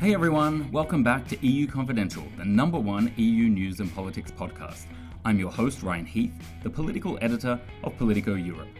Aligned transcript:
Hey 0.00 0.14
everyone, 0.14 0.72
welcome 0.72 1.04
back 1.04 1.28
to 1.28 1.46
EU 1.46 1.66
Confidential, 1.66 2.24
the 2.38 2.44
number 2.46 2.78
one 2.78 3.12
EU 3.16 3.50
news 3.50 3.80
and 3.80 3.94
politics 3.94 4.30
podcast. 4.30 4.86
I'm 5.26 5.38
your 5.38 5.50
host, 5.50 5.82
Ryan 5.82 6.06
Heath, 6.06 6.32
the 6.62 6.70
political 6.70 7.18
editor 7.20 7.60
of 7.84 7.98
Politico 7.98 8.32
Europe. 8.34 8.70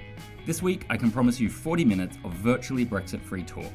This 0.46 0.62
week, 0.62 0.86
I 0.88 0.96
can 0.96 1.10
promise 1.10 1.38
you 1.38 1.50
40 1.50 1.84
minutes 1.84 2.16
of 2.24 2.32
virtually 2.32 2.86
Brexit 2.86 3.20
free 3.20 3.42
talk. 3.42 3.70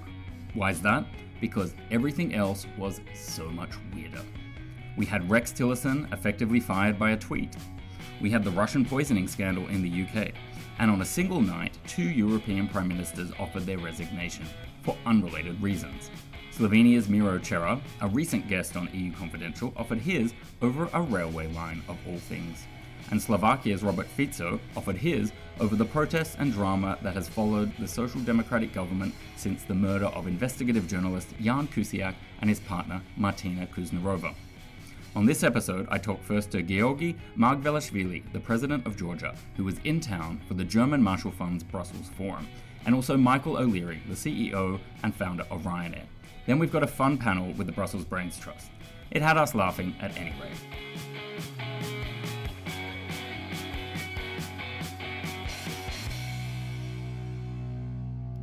Why 0.55 0.72
is 0.72 0.82
that? 0.82 1.05
Because 1.40 1.76
everything 1.92 2.34
else 2.34 2.66
was 2.80 3.00
so 3.14 3.48
much 3.52 3.73
weirder. 3.94 4.23
We 4.98 5.05
had 5.05 5.30
Rex 5.30 5.54
Tillerson 5.54 6.12
effectively 6.12 6.59
fired 6.59 6.98
by 6.98 7.12
a 7.12 7.18
tweet. 7.18 7.55
We 8.20 8.32
had 8.32 8.44
the 8.44 8.50
Russian 8.50 8.84
poisoning 8.84 9.27
scandal 9.27 9.68
in 9.68 9.84
the 9.84 10.04
UK. 10.04 10.32
And 10.80 10.90
on 10.90 11.02
a 11.02 11.05
single 11.05 11.41
night, 11.41 11.77
two 11.86 12.09
European 12.09 12.68
prime 12.68 12.88
ministers 12.88 13.32
offered 13.38 13.68
their 13.68 13.77
resignation 13.77 14.46
for 14.82 14.98
unrelated 15.05 15.62
reasons. 15.62 16.09
Slovenia's 16.55 17.09
Miro 17.09 17.38
Cerar, 17.38 17.82
a 18.00 18.08
recent 18.08 18.48
guest 18.48 18.77
on 18.77 18.88
EU 18.94 19.12
Confidential, 19.12 19.73
offered 19.76 19.98
his 19.98 20.34
over 20.62 20.88
a 20.94 21.02
railway 21.02 21.48
line 21.48 21.84
of 21.90 21.98
all 22.08 22.18
things. 22.18 22.66
And 23.12 23.22
Slovakia's 23.22 23.84
Robert 23.84 24.08
Fico 24.08 24.58
offered 24.78 24.95
his 24.95 25.34
over 25.59 25.76
the 25.76 25.84
protests 25.84 26.38
and 26.40 26.54
drama 26.54 26.98
that 27.02 27.14
has 27.14 27.28
followed 27.28 27.76
the 27.78 27.88
Social 27.90 28.22
Democratic 28.22 28.73
government 28.73 29.14
since 29.36 29.64
the 29.64 29.76
murder 29.76 30.05
of 30.05 30.28
investigative 30.28 30.88
journalist 30.88 31.28
Jan 31.41 31.68
Kuciak 31.68 32.16
and 32.40 32.50
his 32.50 32.62
partner 32.62 33.02
Martina 33.17 33.67
Kušnírová. 33.67 34.34
On 35.17 35.26
this 35.26 35.44
episode, 35.44 35.88
I 35.92 35.98
talk 35.98 36.23
first 36.23 36.52
to 36.52 36.64
Giorgi 36.64 37.17
Margvelashvili, 37.38 38.31
the 38.31 38.40
president 38.40 38.88
of 38.88 38.95
Georgia, 38.95 39.36
who 39.58 39.66
was 39.66 39.80
in 39.84 40.00
town 40.00 40.40
for 40.48 40.53
the 40.53 40.64
German 40.64 41.03
Marshall 41.03 41.31
Fund's 41.31 41.66
Brussels 41.66 42.09
Forum, 42.17 42.48
and 42.86 42.95
also 42.95 43.17
Michael 43.17 43.58
O'Leary, 43.58 44.02
the 44.08 44.16
CEO 44.16 44.80
and 45.03 45.14
founder 45.14 45.44
of 45.52 45.64
Ryanair. 45.64 46.06
Then 46.46 46.60
we've 46.60 46.72
got 46.72 46.84
a 46.84 46.88
fun 46.88 47.18
panel 47.18 47.52
with 47.54 47.68
the 47.68 47.74
Brussels 47.74 48.06
Brains 48.06 48.38
Trust. 48.38 48.70
It 49.12 49.22
had 49.22 49.38
us 49.38 49.56
laughing 49.56 49.96
at 50.00 50.16
any 50.18 50.34
rate. 50.42 50.52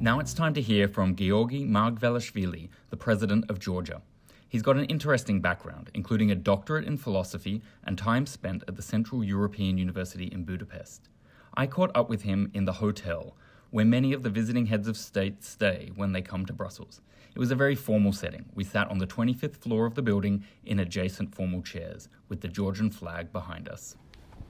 Now 0.00 0.18
it's 0.18 0.34
time 0.34 0.52
to 0.54 0.60
hear 0.60 0.88
from 0.88 1.14
Giorgi 1.14 1.64
Margvelashvili, 1.68 2.70
the 2.90 2.96
president 2.96 3.48
of 3.48 3.60
Georgia. 3.60 4.02
He's 4.48 4.62
got 4.62 4.76
an 4.76 4.86
interesting 4.86 5.40
background, 5.40 5.90
including 5.94 6.32
a 6.32 6.34
doctorate 6.34 6.86
in 6.86 6.96
philosophy 6.96 7.62
and 7.84 7.96
time 7.96 8.26
spent 8.26 8.64
at 8.66 8.74
the 8.74 8.82
Central 8.82 9.22
European 9.22 9.78
University 9.78 10.26
in 10.26 10.42
Budapest. 10.42 11.08
I 11.54 11.68
caught 11.68 11.92
up 11.94 12.10
with 12.10 12.22
him 12.22 12.50
in 12.52 12.64
the 12.64 12.72
hotel, 12.72 13.36
where 13.72 13.86
many 13.86 14.12
of 14.12 14.22
the 14.22 14.30
visiting 14.30 14.66
heads 14.66 14.86
of 14.86 14.96
state 14.96 15.42
stay 15.42 15.90
when 15.96 16.12
they 16.12 16.22
come 16.22 16.46
to 16.46 16.52
Brussels. 16.52 17.00
It 17.34 17.38
was 17.38 17.50
a 17.50 17.54
very 17.56 17.74
formal 17.74 18.12
setting. 18.12 18.44
We 18.54 18.64
sat 18.64 18.88
on 18.88 18.98
the 18.98 19.06
25th 19.06 19.56
floor 19.56 19.86
of 19.86 19.94
the 19.94 20.02
building 20.02 20.44
in 20.66 20.78
adjacent 20.78 21.34
formal 21.34 21.62
chairs, 21.62 22.08
with 22.28 22.42
the 22.42 22.48
Georgian 22.48 22.90
flag 22.90 23.32
behind 23.32 23.68
us. 23.68 23.96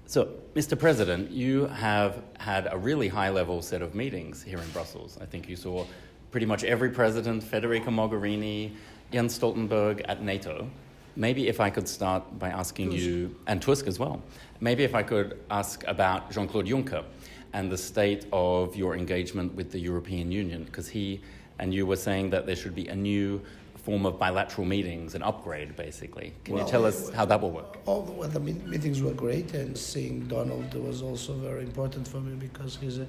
So, 0.07 0.29
Mr. 0.55 0.77
President, 0.77 1.31
you 1.31 1.67
have 1.67 2.21
had 2.39 2.69
a 2.71 2.77
really 2.77 3.07
high 3.07 3.31
level 3.31 3.63
set 3.63 3.81
of 3.81 3.95
meetings 3.95 4.43
here 4.43 4.59
in 4.59 4.69
Brussels. 4.71 5.17
I 5.21 5.27
think 5.27 5.49
you 5.49 5.55
saw 5.55 5.87
pretty 6.33 6.47
much 6.47 6.65
every 6.65 6.91
president, 6.91 7.45
Federica 7.45 7.85
Mogherini, 7.87 8.73
Jens 9.13 9.39
Stoltenberg 9.39 10.05
at 10.09 10.21
NATO. 10.21 10.69
Maybe 11.15 11.47
if 11.47 11.61
I 11.61 11.71
could 11.71 11.87
start 11.87 12.39
by 12.41 12.49
asking 12.49 12.91
Tusk. 12.91 13.01
you, 13.01 13.37
and 13.47 13.63
Tusk 13.63 13.87
as 13.87 14.01
well, 14.01 14.21
maybe 14.59 14.83
if 14.83 14.97
I 14.97 15.05
could 15.05 15.39
ask 15.49 15.85
about 15.87 16.33
Jean 16.33 16.49
Claude 16.49 16.67
Juncker 16.67 17.05
and 17.53 17.71
the 17.71 17.79
state 17.79 18.27
of 18.33 18.75
your 18.77 18.97
engagement 18.97 19.55
with 19.55 19.71
the 19.71 19.79
European 19.79 20.33
Union, 20.33 20.65
because 20.65 20.89
he 20.89 21.21
and 21.59 21.73
you 21.73 21.87
were 21.87 21.97
saying 21.97 22.31
that 22.31 22.47
there 22.47 22.57
should 22.57 22.75
be 22.75 22.89
a 22.89 22.97
new 22.97 23.41
form 23.77 24.07
of 24.07 24.19
bilateral 24.19 24.67
meetings, 24.67 25.15
an 25.15 25.23
upgrade, 25.23 25.77
basically. 25.77 26.33
Can 26.45 26.55
well, 26.55 26.65
you 26.65 26.71
tell 26.71 26.85
us 26.85 27.11
how 27.11 27.25
that 27.25 27.41
will 27.41 27.51
work? 27.51 27.79
All 27.85 28.03
the, 28.03 28.13
well, 28.13 28.29
the 28.29 28.41
meetings 28.41 29.03
were 29.03 29.13
great, 29.13 29.55
and 29.55 29.77
seeing 29.77 30.27
Donald 30.29 30.73
was 30.75 31.03
also 31.03 31.35
very 31.35 31.63
important 31.63 32.07
for 32.07 32.19
me 32.21 32.35
because 32.35 32.77
he's 32.77 32.99
a 32.99 33.07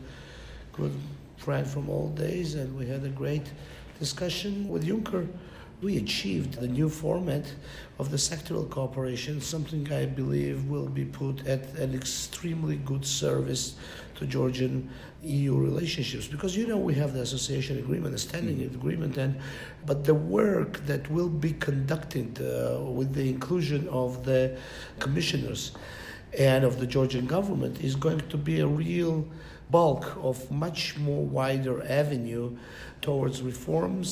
good 0.71 0.93
friend 1.37 1.65
from 1.65 1.89
old 1.89 2.15
days, 2.15 2.55
and 2.55 2.75
we 2.77 2.87
had 2.87 3.03
a 3.03 3.09
great 3.09 3.51
discussion 3.99 4.67
with 4.67 4.85
Juncker. 4.85 5.27
We 5.81 5.97
achieved 5.97 6.59
the 6.61 6.67
new 6.67 6.89
format 6.89 7.45
of 7.99 8.09
the 8.09 8.17
sectoral 8.17 8.69
cooperation, 8.69 9.41
something 9.41 9.91
I 9.91 10.05
believe 10.05 10.65
will 10.65 10.87
be 10.87 11.05
put 11.05 11.45
at 11.45 11.73
an 11.75 11.93
extremely 11.93 12.77
good 12.77 13.05
service 13.05 13.75
to 14.15 14.25
Georgian 14.25 14.89
EU 15.23 15.55
relationships 15.55 16.27
because 16.27 16.55
you 16.55 16.67
know 16.67 16.77
we 16.77 16.93
have 16.93 17.13
the 17.13 17.21
association 17.21 17.77
agreement, 17.79 18.11
the 18.13 18.19
standing 18.19 18.57
mm-hmm. 18.57 18.75
agreement, 18.75 19.17
and 19.17 19.39
but 19.85 20.03
the 20.03 20.13
work 20.13 20.85
that 20.85 21.09
will 21.09 21.29
be 21.29 21.53
conducted 21.53 22.41
uh, 22.41 22.81
with 22.81 23.13
the 23.13 23.29
inclusion 23.29 23.87
of 23.89 24.23
the 24.25 24.57
commissioners 24.99 25.71
and 26.37 26.63
of 26.63 26.79
the 26.79 26.87
Georgian 26.87 27.25
government 27.25 27.81
is 27.81 27.95
going 27.95 28.19
to 28.29 28.37
be 28.37 28.59
a 28.59 28.67
real 28.67 29.25
bulk 29.73 30.05
of 30.21 30.37
much 30.51 30.95
more 30.97 31.25
wider 31.25 31.75
avenue 32.01 32.55
towards 33.01 33.41
reforms 33.41 34.07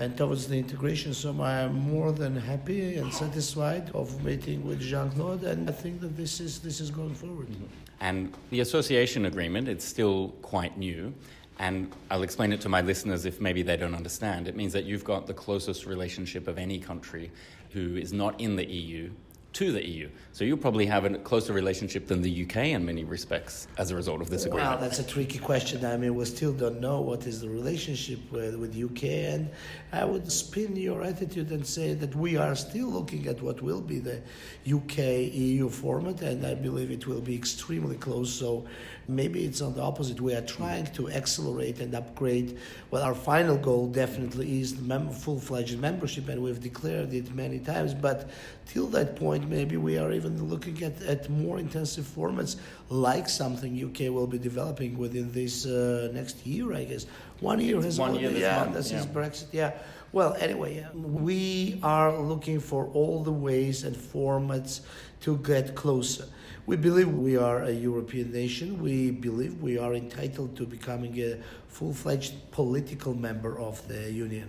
and 0.00 0.18
towards 0.18 0.48
the 0.48 0.58
integration. 0.58 1.14
So 1.14 1.28
I 1.40 1.60
am 1.66 1.74
more 1.94 2.10
than 2.12 2.34
happy 2.36 2.96
and 2.96 3.14
satisfied 3.14 3.90
of 3.94 4.06
meeting 4.24 4.58
with 4.68 4.80
Jean-Claude, 4.80 5.44
and 5.44 5.70
I 5.70 5.72
think 5.72 6.00
that 6.00 6.16
this 6.16 6.40
is 6.40 6.52
this 6.58 6.80
is 6.84 6.90
going 6.90 7.14
forward. 7.14 7.48
Mm-hmm. 7.48 8.08
And 8.08 8.18
the 8.50 8.60
association 8.60 9.26
agreement, 9.26 9.68
it's 9.68 9.84
still 9.84 10.18
quite 10.42 10.76
new. 10.76 11.14
And 11.60 11.92
I'll 12.10 12.24
explain 12.24 12.52
it 12.52 12.60
to 12.62 12.68
my 12.68 12.80
listeners 12.80 13.24
if 13.24 13.40
maybe 13.40 13.62
they 13.62 13.76
don't 13.76 13.94
understand. 13.94 14.48
It 14.48 14.56
means 14.56 14.72
that 14.72 14.84
you've 14.84 15.04
got 15.04 15.28
the 15.28 15.34
closest 15.34 15.86
relationship 15.86 16.48
of 16.48 16.58
any 16.58 16.78
country 16.80 17.30
who 17.70 17.96
is 17.96 18.12
not 18.12 18.40
in 18.40 18.56
the 18.56 18.66
EU 18.66 19.10
to 19.54 19.72
the 19.72 19.88
EU. 19.88 20.08
So 20.32 20.44
you 20.44 20.56
probably 20.56 20.84
have 20.86 21.04
a 21.04 21.16
closer 21.18 21.52
relationship 21.52 22.08
than 22.08 22.20
the 22.22 22.44
UK 22.44 22.56
in 22.76 22.84
many 22.84 23.04
respects 23.04 23.68
as 23.78 23.92
a 23.92 23.96
result 23.96 24.20
of 24.20 24.28
this 24.28 24.46
agreement. 24.46 24.72
Well, 24.72 24.80
that's 24.80 24.98
a 24.98 25.04
tricky 25.04 25.38
question. 25.38 25.84
I 25.84 25.96
mean, 25.96 26.14
we 26.16 26.24
still 26.24 26.52
don't 26.52 26.80
know 26.80 27.00
what 27.00 27.26
is 27.26 27.40
the 27.40 27.48
relationship 27.48 28.18
with, 28.32 28.56
with 28.56 28.76
UK, 28.76 29.04
and 29.04 29.48
I 29.92 30.04
would 30.04 30.30
spin 30.30 30.74
your 30.74 31.02
attitude 31.02 31.50
and 31.52 31.64
say 31.64 31.94
that 31.94 32.14
we 32.16 32.36
are 32.36 32.56
still 32.56 32.88
looking 32.88 33.28
at 33.28 33.40
what 33.40 33.62
will 33.62 33.80
be 33.80 34.00
the 34.00 34.20
UK 34.66 34.98
EU 35.32 35.68
format, 35.68 36.20
and 36.22 36.44
I 36.44 36.54
believe 36.54 36.90
it 36.90 37.06
will 37.06 37.20
be 37.20 37.36
extremely 37.36 37.96
close. 37.96 38.32
So 38.32 38.66
maybe 39.08 39.44
it's 39.44 39.60
on 39.60 39.74
the 39.74 39.82
opposite. 39.82 40.20
We 40.20 40.34
are 40.34 40.40
trying 40.42 40.86
to 40.92 41.08
accelerate 41.10 41.80
and 41.80 41.94
upgrade. 41.94 42.58
Well, 42.90 43.02
our 43.02 43.14
final 43.14 43.56
goal 43.56 43.88
definitely 43.88 44.60
is 44.60 44.78
mem- 44.80 45.10
full-fledged 45.10 45.78
membership, 45.78 46.28
and 46.28 46.42
we've 46.42 46.60
declared 46.60 47.12
it 47.12 47.34
many 47.34 47.58
times. 47.58 47.94
But 47.94 48.30
till 48.66 48.86
that 48.88 49.16
point 49.16 49.48
maybe 49.48 49.76
we 49.76 49.98
are 49.98 50.12
even 50.12 50.48
looking 50.48 50.82
at, 50.82 51.02
at 51.02 51.28
more 51.28 51.58
intensive 51.58 52.04
formats 52.04 52.56
like 52.88 53.28
something 53.28 53.72
UK 53.82 54.12
will 54.12 54.26
be 54.26 54.38
developing 54.38 54.96
within 54.98 55.30
this 55.32 55.66
uh, 55.66 56.10
next 56.12 56.46
year, 56.46 56.72
I 56.74 56.84
guess. 56.84 57.06
One 57.40 57.60
year 57.60 57.80
has 57.82 57.98
one 57.98 58.14
year 58.14 58.30
this 58.30 58.40
yeah, 58.40 58.64
month, 58.64 58.90
yeah. 58.90 58.98
is 58.98 59.06
Brexit, 59.06 59.46
yeah. 59.52 59.72
Well, 60.12 60.36
anyway, 60.38 60.86
we 60.94 61.80
are 61.82 62.16
looking 62.16 62.60
for 62.60 62.86
all 62.94 63.24
the 63.24 63.32
ways 63.32 63.82
and 63.82 63.96
formats 63.96 64.82
to 65.22 65.38
get 65.38 65.74
closer. 65.74 66.26
We 66.66 66.76
believe 66.76 67.08
we 67.08 67.36
are 67.36 67.64
a 67.64 67.70
European 67.70 68.32
nation. 68.32 68.80
We 68.80 69.10
believe 69.10 69.60
we 69.60 69.76
are 69.76 69.92
entitled 69.92 70.56
to 70.56 70.64
becoming 70.64 71.20
a 71.20 71.38
full 71.68 71.92
fledged 71.92 72.50
political 72.52 73.12
member 73.12 73.58
of 73.58 73.86
the 73.86 74.10
Union. 74.10 74.48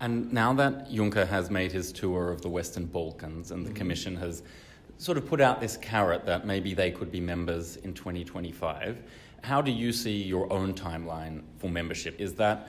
And 0.00 0.32
now 0.32 0.52
that 0.54 0.90
Juncker 0.90 1.28
has 1.28 1.50
made 1.50 1.70
his 1.70 1.92
tour 1.92 2.32
of 2.32 2.42
the 2.42 2.48
Western 2.48 2.86
Balkans 2.86 3.52
and 3.52 3.64
the 3.64 3.70
mm-hmm. 3.70 3.76
Commission 3.76 4.16
has 4.16 4.42
sort 4.98 5.16
of 5.16 5.26
put 5.28 5.40
out 5.40 5.60
this 5.60 5.76
carrot 5.76 6.26
that 6.26 6.44
maybe 6.44 6.74
they 6.74 6.90
could 6.90 7.12
be 7.12 7.20
members 7.20 7.76
in 7.76 7.94
2025, 7.94 9.00
how 9.42 9.62
do 9.62 9.70
you 9.70 9.92
see 9.92 10.22
your 10.22 10.52
own 10.52 10.74
timeline 10.74 11.42
for 11.58 11.70
membership? 11.70 12.20
Is 12.20 12.34
that 12.34 12.68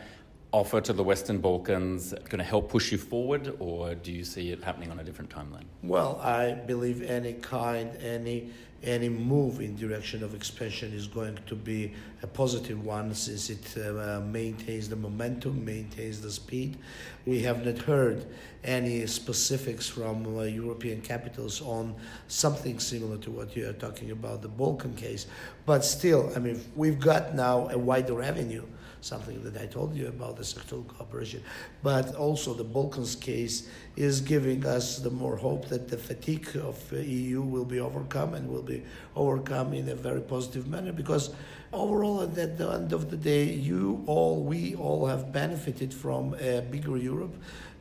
offer 0.52 0.80
to 0.80 0.94
the 0.94 1.04
Western 1.04 1.40
Balkans 1.40 2.14
going 2.30 2.38
to 2.38 2.44
help 2.44 2.70
push 2.70 2.92
you 2.92 2.98
forward, 2.98 3.56
or 3.60 3.96
do 3.96 4.12
you 4.12 4.24
see 4.24 4.52
it 4.52 4.64
happening 4.64 4.90
on 4.90 5.00
a 5.00 5.04
different 5.04 5.30
timeline? 5.30 5.66
Well, 5.84 6.18
I 6.22 6.54
believe 6.54 7.02
any 7.02 7.34
kind, 7.34 7.94
any 7.98 8.52
any 8.86 9.10
move 9.10 9.60
in 9.60 9.76
direction 9.76 10.24
of 10.24 10.36
expansion 10.36 10.94
is 10.94 11.08
going 11.08 11.38
to 11.48 11.56
be 11.56 11.94
a 12.22 12.28
positive 12.28 12.84
one 12.86 13.14
since 13.14 13.50
it 13.50 13.78
uh, 13.78 14.22
maintains 14.22 14.88
the 14.88 14.96
momentum, 14.96 15.66
maintains 15.66 16.22
the 16.22 16.32
speed. 16.32 16.78
We 17.26 17.42
have 17.42 17.66
not 17.66 17.80
heard 17.80 18.26
any 18.64 19.06
specifics 19.08 19.88
from 19.90 20.38
uh, 20.38 20.44
European 20.44 21.02
capitals 21.02 21.62
on 21.62 21.96
something 22.28 22.80
similar 22.80 23.18
to 23.18 23.32
what 23.32 23.56
you 23.56 23.68
are 23.70 23.74
talking 23.74 24.12
about, 24.12 24.42
the 24.42 24.48
Balkan 24.48 24.96
case. 24.96 25.26
But 25.66 25.84
still, 25.84 26.32
I 26.36 26.40
mean, 26.40 26.64
we've 26.76 27.00
got 27.00 27.36
now 27.36 27.68
a 27.70 27.78
wider 27.78 28.22
avenue 28.22 28.64
something 29.06 29.44
that 29.44 29.56
I 29.62 29.68
told 29.68 29.96
you 29.96 30.08
about 30.08 30.36
the 30.36 30.44
sectoral 30.44 30.88
cooperation. 30.88 31.44
But 31.84 32.16
also 32.16 32.54
the 32.54 32.64
Balkans 32.64 33.16
case 33.16 33.70
is 33.96 34.20
giving 34.20 34.66
us 34.66 34.98
the 34.98 35.12
more 35.12 35.38
hope 35.38 35.68
that 35.70 35.88
the 35.88 35.98
fatigue 35.98 36.50
of 36.58 36.92
EU 36.92 37.42
will 37.42 37.66
be 37.66 37.80
overcome 37.80 38.34
and 38.34 38.50
will 38.50 38.64
be 38.64 38.84
overcome 39.16 39.74
in 39.74 39.90
a 39.90 39.96
very 39.96 40.22
positive 40.22 40.68
manner 40.68 40.92
because 40.92 41.30
overall 41.72 42.24
at 42.24 42.34
the 42.58 42.72
end 42.72 42.94
of 42.94 43.12
the 43.12 43.18
day 43.18 43.44
you 43.44 44.04
all 44.08 44.44
we 44.44 44.76
all 44.76 45.06
have 45.06 45.32
benefited 45.32 45.94
from 45.94 46.34
a 46.36 46.62
bigger 46.62 46.98
Europe 46.98 47.36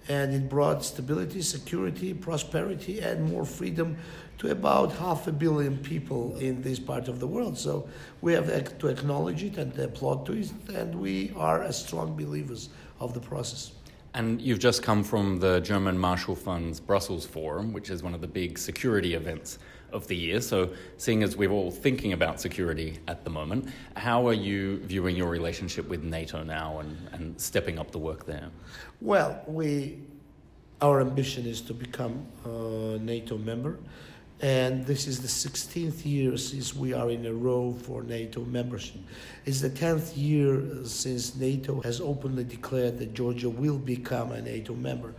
and 0.08 0.34
it 0.34 0.48
brought 0.48 0.84
stability, 0.84 1.42
security, 1.42 2.12
prosperity, 2.12 3.00
and 3.00 3.30
more 3.30 3.44
freedom 3.44 3.96
to 4.38 4.50
about 4.50 4.92
half 4.92 5.26
a 5.26 5.32
billion 5.32 5.78
people 5.78 6.36
in 6.36 6.60
this 6.62 6.78
part 6.78 7.08
of 7.08 7.20
the 7.20 7.26
world. 7.26 7.56
So 7.56 7.88
we 8.20 8.32
have 8.34 8.78
to 8.78 8.88
acknowledge 8.88 9.42
it 9.42 9.56
and 9.56 9.78
applaud 9.78 10.26
to 10.26 10.32
it, 10.32 10.50
and 10.74 10.94
we 10.94 11.32
are 11.36 11.70
strong 11.72 12.16
believers 12.16 12.68
of 13.00 13.14
the 13.14 13.20
process. 13.20 13.72
And 14.14 14.40
you've 14.40 14.60
just 14.60 14.82
come 14.82 15.02
from 15.02 15.40
the 15.40 15.60
German 15.60 15.98
Marshall 15.98 16.36
Fund's 16.36 16.78
Brussels 16.78 17.26
Forum, 17.26 17.72
which 17.72 17.90
is 17.90 18.02
one 18.02 18.14
of 18.14 18.20
the 18.20 18.28
big 18.28 18.58
security 18.58 19.14
events 19.14 19.58
of 19.94 20.06
the 20.08 20.16
year. 20.16 20.40
So, 20.40 20.70
seeing 20.98 21.22
as 21.22 21.36
we're 21.36 21.52
all 21.52 21.70
thinking 21.70 22.12
about 22.12 22.40
security 22.40 22.98
at 23.08 23.24
the 23.24 23.30
moment, 23.30 23.68
how 23.96 24.26
are 24.28 24.34
you 24.34 24.78
viewing 24.78 25.16
your 25.16 25.30
relationship 25.30 25.88
with 25.88 26.02
NATO 26.02 26.42
now 26.42 26.80
and, 26.80 26.96
and 27.12 27.40
stepping 27.40 27.78
up 27.78 27.92
the 27.92 27.98
work 27.98 28.26
there? 28.26 28.50
Well, 29.00 29.40
we, 29.46 29.98
our 30.82 31.00
ambition 31.00 31.46
is 31.46 31.60
to 31.62 31.74
become 31.74 32.26
a 32.44 32.98
NATO 33.00 33.38
member. 33.38 33.78
And 34.40 34.84
this 34.84 35.06
is 35.06 35.22
the 35.22 35.28
16th 35.28 36.04
year 36.04 36.36
since 36.36 36.74
we 36.74 36.92
are 36.92 37.08
in 37.08 37.24
a 37.24 37.32
row 37.32 37.72
for 37.72 38.02
NATO 38.02 38.44
membership. 38.44 39.00
It's 39.46 39.60
the 39.60 39.70
10th 39.70 40.12
year 40.16 40.84
since 40.84 41.36
NATO 41.36 41.80
has 41.82 42.00
openly 42.00 42.44
declared 42.44 42.98
that 42.98 43.14
Georgia 43.14 43.48
will 43.48 43.78
become 43.78 44.32
a 44.32 44.42
NATO 44.42 44.74
member. 44.74 45.14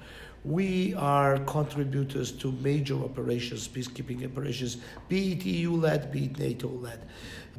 We 0.45 0.93
are 0.93 1.39
contributors 1.39 2.31
to 2.33 2.51
major 2.51 2.95
operations, 3.03 3.67
peacekeeping 3.67 4.23
operations, 4.23 4.77
be 5.09 5.33
it 5.33 5.45
EU 5.45 5.71
led, 5.71 6.11
be 6.11 6.25
it 6.25 6.37
NATO 6.37 6.67
led, 6.67 6.99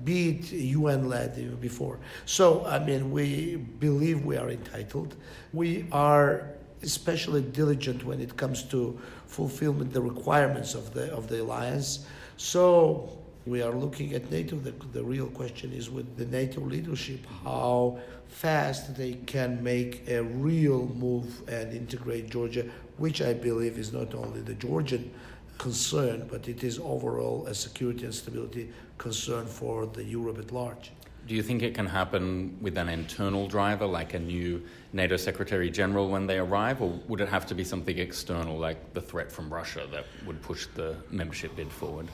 be 0.05 0.31
it 0.31 0.53
UN 0.53 1.09
led 1.09 1.61
before. 1.61 1.99
So, 2.27 2.65
I 2.65 2.79
mean, 2.79 3.11
we 3.11 3.57
believe 3.57 4.25
we 4.25 4.37
are 4.37 4.51
entitled. 4.51 5.17
We 5.53 5.87
are 5.91 6.53
especially 6.83 7.43
diligent 7.43 8.05
when 8.05 8.21
it 8.21 8.37
comes 8.37 8.63
to 8.63 8.99
fulfillment 9.27 9.93
the 9.93 10.01
requirements 10.01 10.75
of 10.75 10.95
the 10.95 11.13
of 11.13 11.27
the 11.29 11.43
alliance. 11.43 12.07
So 12.37 13.19
we 13.47 13.63
are 13.63 13.73
looking 13.73 14.13
at 14.15 14.31
NATO. 14.31 14.57
The, 14.57 14.73
the 14.93 15.05
real 15.05 15.29
question 15.29 15.73
is 15.73 15.89
with 15.89 16.17
the 16.17 16.27
NATO 16.27 16.61
leadership 16.61 17.21
how 17.45 17.99
fast 18.29 18.97
they 18.97 19.15
can 19.15 19.63
make 19.63 20.09
a 20.09 20.23
real 20.23 20.87
move 20.87 21.49
and 21.49 21.73
integrate 21.73 22.29
Georgia, 22.29 22.67
which 22.99 23.23
I 23.23 23.33
believe 23.33 23.79
is 23.79 23.93
not 23.93 24.15
only 24.15 24.41
the 24.41 24.55
Georgian 24.55 25.11
concern, 25.59 26.27
but 26.31 26.49
it 26.49 26.65
is 26.65 26.79
overall 26.79 27.47
a 27.47 27.55
security 27.55 28.05
and 28.05 28.15
stability 28.15 28.69
concern 28.99 29.47
for 29.47 29.87
the 29.87 30.05
Europe 30.05 30.39
at 30.39 30.53
large. 30.53 30.91
Do 31.27 31.35
you 31.35 31.43
think 31.43 31.63
it 31.63 31.75
can 31.75 31.87
happen 31.87 32.57
with 32.61 32.79
an 32.79 32.89
internal 32.89 33.49
driver, 33.49 33.85
like 33.85 34.15
a 34.15 34.19
new 34.19 34.63
NATO 34.93 35.17
Secretary 35.17 35.71
General 35.71 36.09
when 36.09 36.27
they 36.27 36.39
arrive, 36.39 36.81
or 36.81 37.01
would 37.09 37.21
it 37.21 37.29
have 37.29 37.47
to 37.47 37.55
be 37.55 37.65
something 37.65 37.99
external, 37.99 38.57
like 38.57 38.95
the 38.95 39.01
threat 39.01 39.33
from 39.33 39.53
Russia, 39.53 39.89
that 39.91 40.05
would 40.25 40.41
push 40.41 40.67
the 40.75 40.97
membership 41.11 41.57
bid 41.57 41.71
forward? 41.73 42.07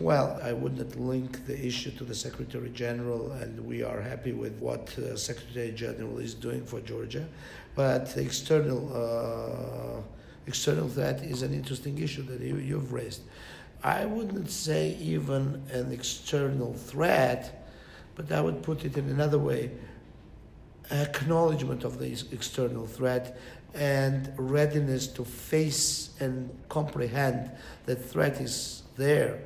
Well, 0.00 0.38
I 0.42 0.52
wouldn't 0.52 0.98
link 0.98 1.46
the 1.46 1.66
issue 1.66 1.90
to 1.92 2.04
the 2.04 2.14
Secretary 2.14 2.70
General, 2.70 3.32
and 3.32 3.64
we 3.64 3.82
are 3.82 4.00
happy 4.00 4.32
with 4.32 4.58
what 4.60 4.96
uh, 4.98 5.16
Secretary 5.16 5.72
General 5.72 6.18
is 6.18 6.34
doing 6.34 6.64
for 6.64 6.80
Georgia. 6.80 7.26
But 7.74 8.14
the 8.14 8.22
external, 8.22 8.90
uh, 8.94 10.00
external 10.46 10.88
threat 10.88 11.22
is 11.22 11.42
an 11.42 11.52
interesting 11.52 11.98
issue 11.98 12.22
that 12.22 12.40
you, 12.40 12.56
you've 12.56 12.92
raised. 12.92 13.22
I 13.82 14.04
wouldn't 14.04 14.50
say 14.50 14.96
even 15.00 15.62
an 15.72 15.92
external 15.92 16.74
threat 16.74 17.58
but 18.18 18.32
I 18.32 18.40
would 18.40 18.64
put 18.64 18.84
it 18.84 18.98
in 18.98 19.08
another 19.08 19.38
way 19.38 19.70
acknowledgement 20.90 21.84
of 21.84 21.98
the 21.98 22.10
external 22.32 22.86
threat 22.86 23.38
and 23.74 24.32
readiness 24.36 25.06
to 25.06 25.24
face 25.24 26.10
and 26.18 26.50
comprehend 26.68 27.50
that 27.86 27.96
threat 27.96 28.40
is 28.40 28.82
there 28.96 29.38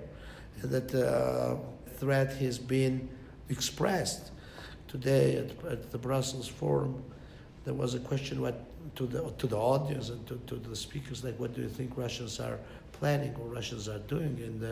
that 0.63 0.95
uh, 0.95 1.57
threat 1.97 2.35
has 2.35 2.59
been 2.59 3.09
expressed. 3.49 4.31
Today 4.89 5.37
at, 5.37 5.71
at, 5.71 5.91
the 5.91 5.99
Brussels 5.99 6.49
Forum, 6.49 7.03
there 7.65 7.75
was 7.75 7.95
a 7.95 8.01
question 8.01 8.41
what, 8.41 8.65
to, 8.97 9.07
the, 9.07 9.33
to 9.39 9.47
the 9.47 9.57
audience 9.57 10.11
and 10.11 10.27
to, 10.27 10.41
to 10.47 10.57
the 10.57 10.77
speakers, 10.77 11.25
like, 11.25 11.39
what 11.39 11.55
do 11.55 11.63
you 11.63 11.69
think 11.69 11.97
Russians 11.97 12.41
are 12.41 12.59
planning 12.93 13.35
or 13.37 13.47
Russians 13.47 13.89
are 13.89 14.01
doing? 14.01 14.39
And 14.43 14.65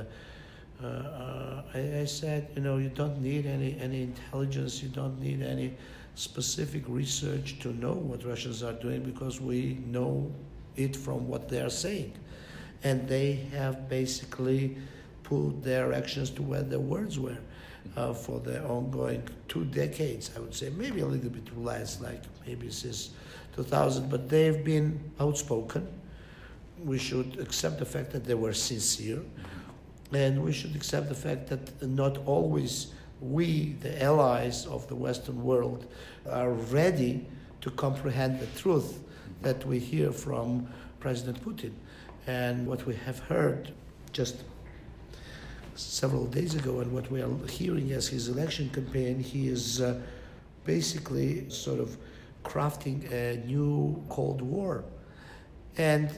uh, 0.83 0.87
uh, 0.87 1.63
I, 1.75 2.01
I, 2.01 2.05
said, 2.05 2.49
you 2.55 2.63
know, 2.63 2.77
you 2.77 2.89
don't 2.89 3.21
need 3.21 3.47
any, 3.47 3.79
any 3.81 4.03
intelligence, 4.03 4.83
you 4.83 4.89
don't 4.89 5.21
need 5.21 5.43
any 5.43 5.75
specific 6.15 6.83
research 6.87 7.59
to 7.61 7.73
know 7.75 7.93
what 7.93 8.25
Russians 8.25 8.63
are 8.63 8.73
doing 8.75 9.03
because 9.03 9.41
we 9.41 9.79
know 9.87 10.31
it 10.77 10.97
from 10.97 11.29
what 11.29 11.49
they 11.49 11.61
are 11.61 11.71
saying. 11.71 12.13
And 12.83 13.09
they 13.09 13.33
have 13.53 13.89
basically 13.89 14.77
put 15.31 15.63
their 15.63 15.93
actions 15.93 16.29
to 16.29 16.43
where 16.43 16.63
their 16.63 16.81
words 16.81 17.19
were. 17.19 17.39
Uh, 17.97 18.13
for 18.13 18.41
the 18.41 18.63
ongoing 18.65 19.23
two 19.49 19.65
decades, 19.65 20.31
I 20.37 20.41
would 20.41 20.55
say, 20.55 20.69
maybe 20.71 21.01
a 21.01 21.07
little 21.07 21.31
bit 21.31 21.49
less, 21.57 22.01
like 22.01 22.23
maybe 22.47 22.71
since 22.71 23.11
2000, 23.57 24.11
but 24.11 24.29
they've 24.29 24.63
been 24.63 25.01
outspoken. 25.19 25.89
We 26.85 26.99
should 26.99 27.39
accept 27.41 27.79
the 27.79 27.87
fact 27.87 28.11
that 28.11 28.25
they 28.25 28.35
were 28.35 28.53
sincere. 28.53 29.23
And 30.13 30.43
we 30.43 30.53
should 30.53 30.77
accept 30.77 31.09
the 31.09 31.15
fact 31.15 31.47
that 31.49 31.83
not 31.83 32.19
always 32.27 32.93
we, 33.21 33.77
the 33.81 34.03
allies 34.03 34.67
of 34.67 34.87
the 34.89 34.95
Western 34.95 35.43
world, 35.43 35.87
are 36.29 36.53
ready 36.53 37.27
to 37.61 37.71
comprehend 37.71 38.41
the 38.41 38.47
truth 38.61 38.99
that 39.43 39.65
we 39.65 39.79
hear 39.79 40.13
from 40.13 40.69
President 40.99 41.43
Putin. 41.45 41.73
And 42.27 42.67
what 42.67 42.85
we 42.87 42.95
have 42.95 43.21
heard 43.21 43.73
just 44.13 44.37
several 45.75 46.27
days 46.27 46.55
ago, 46.55 46.81
and 46.81 46.93
what 46.93 47.11
we 47.11 47.23
are 47.23 47.31
hearing 47.49 47.93
as 47.93 48.09
his 48.09 48.29
election 48.29 48.71
campaign, 48.71 49.21
he 49.21 49.49
is 49.49 49.81
uh, 49.81 49.99
basically 50.65 51.49
sort 51.51 51.81
of 51.81 51.97
crafting 52.45 53.11
a 53.13 53.45
new 53.47 54.03
Cold 54.09 54.43
War. 54.43 54.85
And 55.77 56.11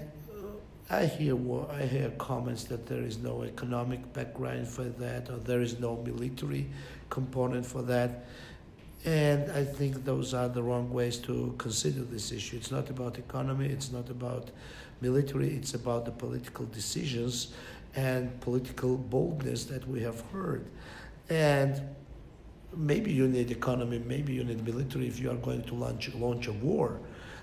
I 0.90 1.06
hear 1.06 1.36
I 1.70 1.82
hear 1.86 2.10
comments 2.18 2.64
that 2.64 2.86
there 2.86 3.02
is 3.02 3.18
no 3.18 3.44
economic 3.44 4.12
background 4.12 4.68
for 4.68 4.84
that, 4.84 5.30
or 5.30 5.38
there 5.38 5.62
is 5.62 5.78
no 5.78 5.96
military 5.96 6.66
component 7.08 7.64
for 7.64 7.82
that, 7.82 8.26
and 9.04 9.50
I 9.52 9.64
think 9.64 10.04
those 10.04 10.34
are 10.34 10.48
the 10.48 10.62
wrong 10.62 10.92
ways 10.92 11.16
to 11.18 11.54
consider 11.58 12.02
this 12.02 12.30
issue. 12.30 12.56
It's 12.56 12.70
not 12.70 12.90
about 12.90 13.18
economy. 13.18 13.66
It's 13.66 13.90
not 13.90 14.10
about 14.10 14.50
military. 15.00 15.54
It's 15.54 15.74
about 15.74 16.04
the 16.04 16.12
political 16.12 16.66
decisions 16.66 17.52
and 17.94 18.40
political 18.40 18.96
boldness 18.96 19.64
that 19.66 19.86
we 19.86 20.00
have 20.00 20.20
heard, 20.32 20.66
and 21.28 21.82
maybe 22.74 23.12
you 23.12 23.28
need 23.28 23.50
economy, 23.50 23.98
maybe 23.98 24.32
you 24.32 24.44
need 24.44 24.64
military 24.66 25.06
if 25.06 25.18
you 25.18 25.30
are 25.30 25.36
going 25.36 25.62
to 25.64 25.74
launch 25.74 26.12
launch 26.14 26.46
a 26.46 26.52
war 26.52 27.00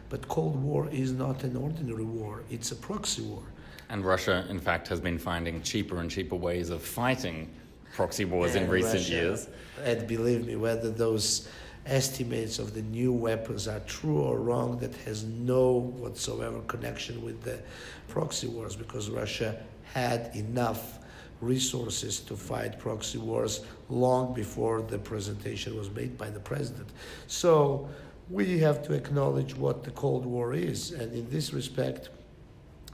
but 0.09 0.27
Cold 0.27 0.61
War 0.61 0.89
is 0.91 1.11
not 1.11 1.43
an 1.43 1.55
ordinary 1.55 2.03
war, 2.03 2.43
it's 2.49 2.71
a 2.71 2.75
proxy 2.75 3.21
war. 3.21 3.43
And 3.89 4.03
Russia, 4.03 4.45
in 4.49 4.59
fact, 4.59 4.87
has 4.87 4.99
been 4.99 5.17
finding 5.17 5.61
cheaper 5.61 5.99
and 5.99 6.09
cheaper 6.09 6.35
ways 6.35 6.69
of 6.69 6.81
fighting 6.81 7.49
proxy 7.95 8.25
wars 8.25 8.55
and 8.55 8.65
in 8.65 8.71
recent 8.71 8.95
Russia, 8.95 9.11
years. 9.11 9.47
And 9.83 10.07
believe 10.07 10.45
me, 10.45 10.55
whether 10.55 10.91
those 10.91 11.47
estimates 11.85 12.59
of 12.59 12.73
the 12.73 12.81
new 12.83 13.13
weapons 13.13 13.67
are 13.67 13.79
true 13.81 14.21
or 14.21 14.39
wrong, 14.39 14.77
that 14.79 14.95
has 15.05 15.23
no 15.23 15.71
whatsoever 15.73 16.59
connection 16.61 17.23
with 17.23 17.41
the 17.43 17.59
proxy 18.07 18.47
wars 18.47 18.75
because 18.75 19.09
Russia 19.09 19.59
had 19.93 20.35
enough 20.35 20.99
resources 21.41 22.19
to 22.19 22.35
fight 22.35 22.79
proxy 22.79 23.17
wars 23.17 23.61
long 23.89 24.33
before 24.33 24.81
the 24.81 24.97
presentation 24.97 25.77
was 25.77 25.89
made 25.89 26.17
by 26.17 26.29
the 26.29 26.39
president. 26.39 26.89
So 27.27 27.89
we 28.29 28.59
have 28.59 28.83
to 28.83 28.93
acknowledge 28.93 29.55
what 29.55 29.83
the 29.83 29.91
Cold 29.91 30.25
War 30.25 30.53
is. 30.53 30.91
And 30.91 31.13
in 31.13 31.29
this 31.29 31.53
respect, 31.53 32.09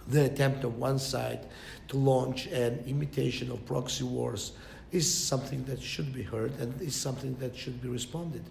the 0.07 0.25
attempt 0.25 0.63
of 0.63 0.77
one 0.77 0.99
side 0.99 1.47
to 1.87 1.97
launch 1.97 2.47
an 2.47 2.83
imitation 2.85 3.51
of 3.51 3.65
proxy 3.65 4.03
wars 4.03 4.53
is 4.91 5.11
something 5.11 5.63
that 5.65 5.81
should 5.81 6.13
be 6.13 6.21
heard 6.21 6.57
and 6.59 6.79
is 6.81 6.95
something 6.95 7.35
that 7.37 7.55
should 7.55 7.81
be 7.81 7.89
responded. 7.89 8.43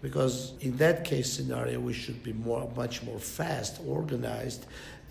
Because 0.00 0.52
in 0.60 0.76
that 0.76 1.04
case 1.04 1.32
scenario, 1.32 1.80
we 1.80 1.92
should 1.92 2.22
be 2.22 2.32
more, 2.32 2.70
much 2.76 3.02
more 3.02 3.18
fast, 3.18 3.80
organized, 3.86 4.66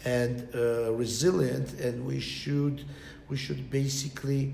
and 0.05 0.47
uh, 0.55 0.93
resilient, 0.93 1.73
and 1.79 2.05
we 2.05 2.19
should, 2.19 2.85
we 3.29 3.37
should 3.37 3.69
basically 3.69 4.53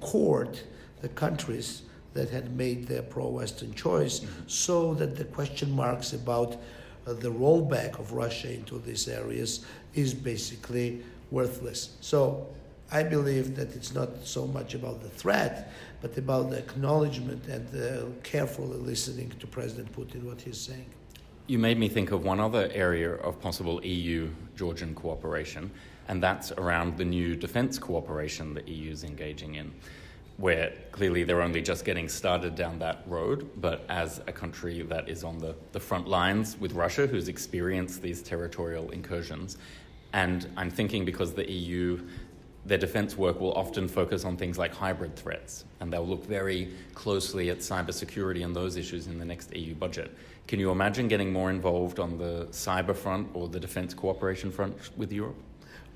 court 0.00 0.64
the 1.00 1.08
countries 1.08 1.82
that 2.14 2.30
had 2.30 2.56
made 2.56 2.88
their 2.88 3.02
pro-Western 3.02 3.72
choice, 3.74 4.20
mm-hmm. 4.20 4.48
so 4.48 4.94
that 4.94 5.14
the 5.14 5.24
question 5.24 5.70
marks 5.70 6.12
about 6.12 6.56
uh, 7.06 7.12
the 7.12 7.30
rollback 7.30 7.98
of 8.00 8.12
Russia 8.12 8.52
into 8.52 8.78
these 8.78 9.06
areas 9.06 9.64
is 9.94 10.12
basically 10.12 11.02
worthless. 11.30 11.96
So 12.00 12.46
I 12.90 13.02
believe 13.02 13.54
that 13.56 13.76
it's 13.76 13.94
not 13.94 14.26
so 14.26 14.46
much 14.46 14.74
about 14.74 15.02
the 15.02 15.10
threat, 15.10 15.70
but 16.00 16.16
about 16.16 16.50
the 16.50 16.58
acknowledgement 16.58 17.46
and 17.48 17.66
uh, 17.74 18.04
carefully 18.22 18.78
listening 18.78 19.32
to 19.40 19.46
President 19.46 19.92
Putin 19.92 20.22
what 20.22 20.40
he's 20.40 20.60
saying. 20.60 20.86
You 21.46 21.58
made 21.58 21.78
me 21.78 21.88
think 21.88 22.12
of 22.12 22.24
one 22.24 22.40
other 22.40 22.70
area 22.72 23.14
of 23.14 23.40
possible 23.40 23.84
EU 23.84 24.28
Georgian 24.54 24.94
cooperation, 24.94 25.70
and 26.08 26.22
that's 26.22 26.52
around 26.52 26.98
the 26.98 27.04
new 27.04 27.34
defence 27.34 27.78
cooperation 27.78 28.54
the 28.54 28.62
EU 28.70 28.92
is 28.92 29.02
engaging 29.02 29.54
in, 29.56 29.72
where 30.36 30.72
clearly 30.92 31.24
they're 31.24 31.42
only 31.42 31.62
just 31.62 31.84
getting 31.84 32.08
started 32.08 32.54
down 32.54 32.78
that 32.78 33.02
road, 33.06 33.50
but 33.56 33.84
as 33.88 34.20
a 34.26 34.32
country 34.32 34.82
that 34.82 35.08
is 35.08 35.24
on 35.24 35.38
the, 35.38 35.54
the 35.72 35.80
front 35.80 36.06
lines 36.06 36.56
with 36.60 36.72
Russia, 36.72 37.06
who's 37.06 37.28
experienced 37.28 38.02
these 38.02 38.22
territorial 38.22 38.90
incursions. 38.90 39.56
And 40.12 40.46
I'm 40.56 40.70
thinking 40.70 41.04
because 41.04 41.32
the 41.32 41.50
EU 41.50 42.00
their 42.66 42.78
defense 42.78 43.16
work 43.16 43.40
will 43.40 43.52
often 43.52 43.88
focus 43.88 44.24
on 44.24 44.36
things 44.36 44.58
like 44.58 44.74
hybrid 44.74 45.16
threats, 45.16 45.64
and 45.80 45.92
they'll 45.92 46.06
look 46.06 46.24
very 46.26 46.70
closely 46.94 47.50
at 47.50 47.58
cybersecurity 47.58 48.44
and 48.44 48.54
those 48.54 48.76
issues 48.76 49.06
in 49.06 49.18
the 49.18 49.24
next 49.24 49.54
EU 49.54 49.74
budget. 49.74 50.14
Can 50.46 50.60
you 50.60 50.70
imagine 50.70 51.08
getting 51.08 51.32
more 51.32 51.50
involved 51.50 51.98
on 51.98 52.18
the 52.18 52.46
cyber 52.50 52.96
front 52.96 53.28
or 53.34 53.48
the 53.48 53.60
defense 53.60 53.94
cooperation 53.94 54.50
front 54.50 54.74
with 54.96 55.12
Europe? 55.12 55.36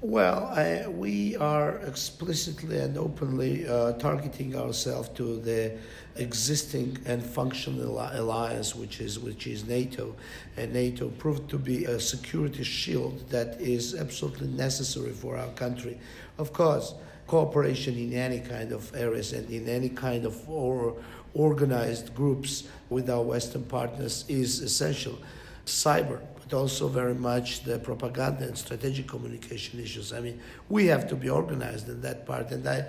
Well, 0.05 0.47
I, 0.53 0.89
we 0.89 1.37
are 1.37 1.77
explicitly 1.77 2.81
and 2.81 2.99
openly 2.99 3.69
uh, 3.69 3.93
targeting 3.93 4.57
ourselves 4.57 5.11
to 5.11 5.39
the 5.39 5.79
existing 6.17 6.99
and 7.07 7.25
functional 7.25 8.01
alliance, 8.01 8.75
which 8.75 9.01
is 9.01 9.21
which 9.21 9.47
is 9.47 9.65
NATO, 9.65 10.17
and 10.57 10.73
NATO 10.73 11.09
proved 11.09 11.49
to 11.51 11.57
be 11.57 11.85
a 11.85 12.01
security 12.01 12.65
shield 12.65 13.31
that 13.31 13.61
is 13.61 13.95
absolutely 13.95 14.49
necessary 14.49 15.13
for 15.13 15.37
our 15.37 15.51
country. 15.51 16.01
Of 16.37 16.53
course, 16.53 16.95
cooperation 17.29 17.97
in 17.97 18.13
any 18.13 18.41
kind 18.41 18.73
of 18.73 18.93
areas 18.97 19.33
and 19.33 19.49
in 19.51 19.69
any 19.69 19.89
kind 19.89 20.25
of 20.25 20.51
or 20.51 20.97
organized 21.33 22.13
groups 22.13 22.65
with 22.91 23.09
our 23.09 23.23
Western 23.23 23.63
partners 23.63 24.25
is 24.27 24.63
essential. 24.63 25.17
Cyber, 25.65 26.21
also 26.55 26.89
very 26.89 27.15
much 27.15 27.65
the 27.65 27.79
propaganda 27.79 28.45
and 28.45 28.57
strategic 28.57 29.09
communication 29.09 29.81
issues. 29.81 30.13
I 30.13 30.21
mean, 30.21 30.41
we 30.69 30.87
have 30.87 31.09
to 31.09 31.17
be 31.17 31.29
organized 31.29 31.89
in 31.89 32.01
that 32.03 32.27
part, 32.27 32.51
and 32.51 32.67
I. 32.69 32.85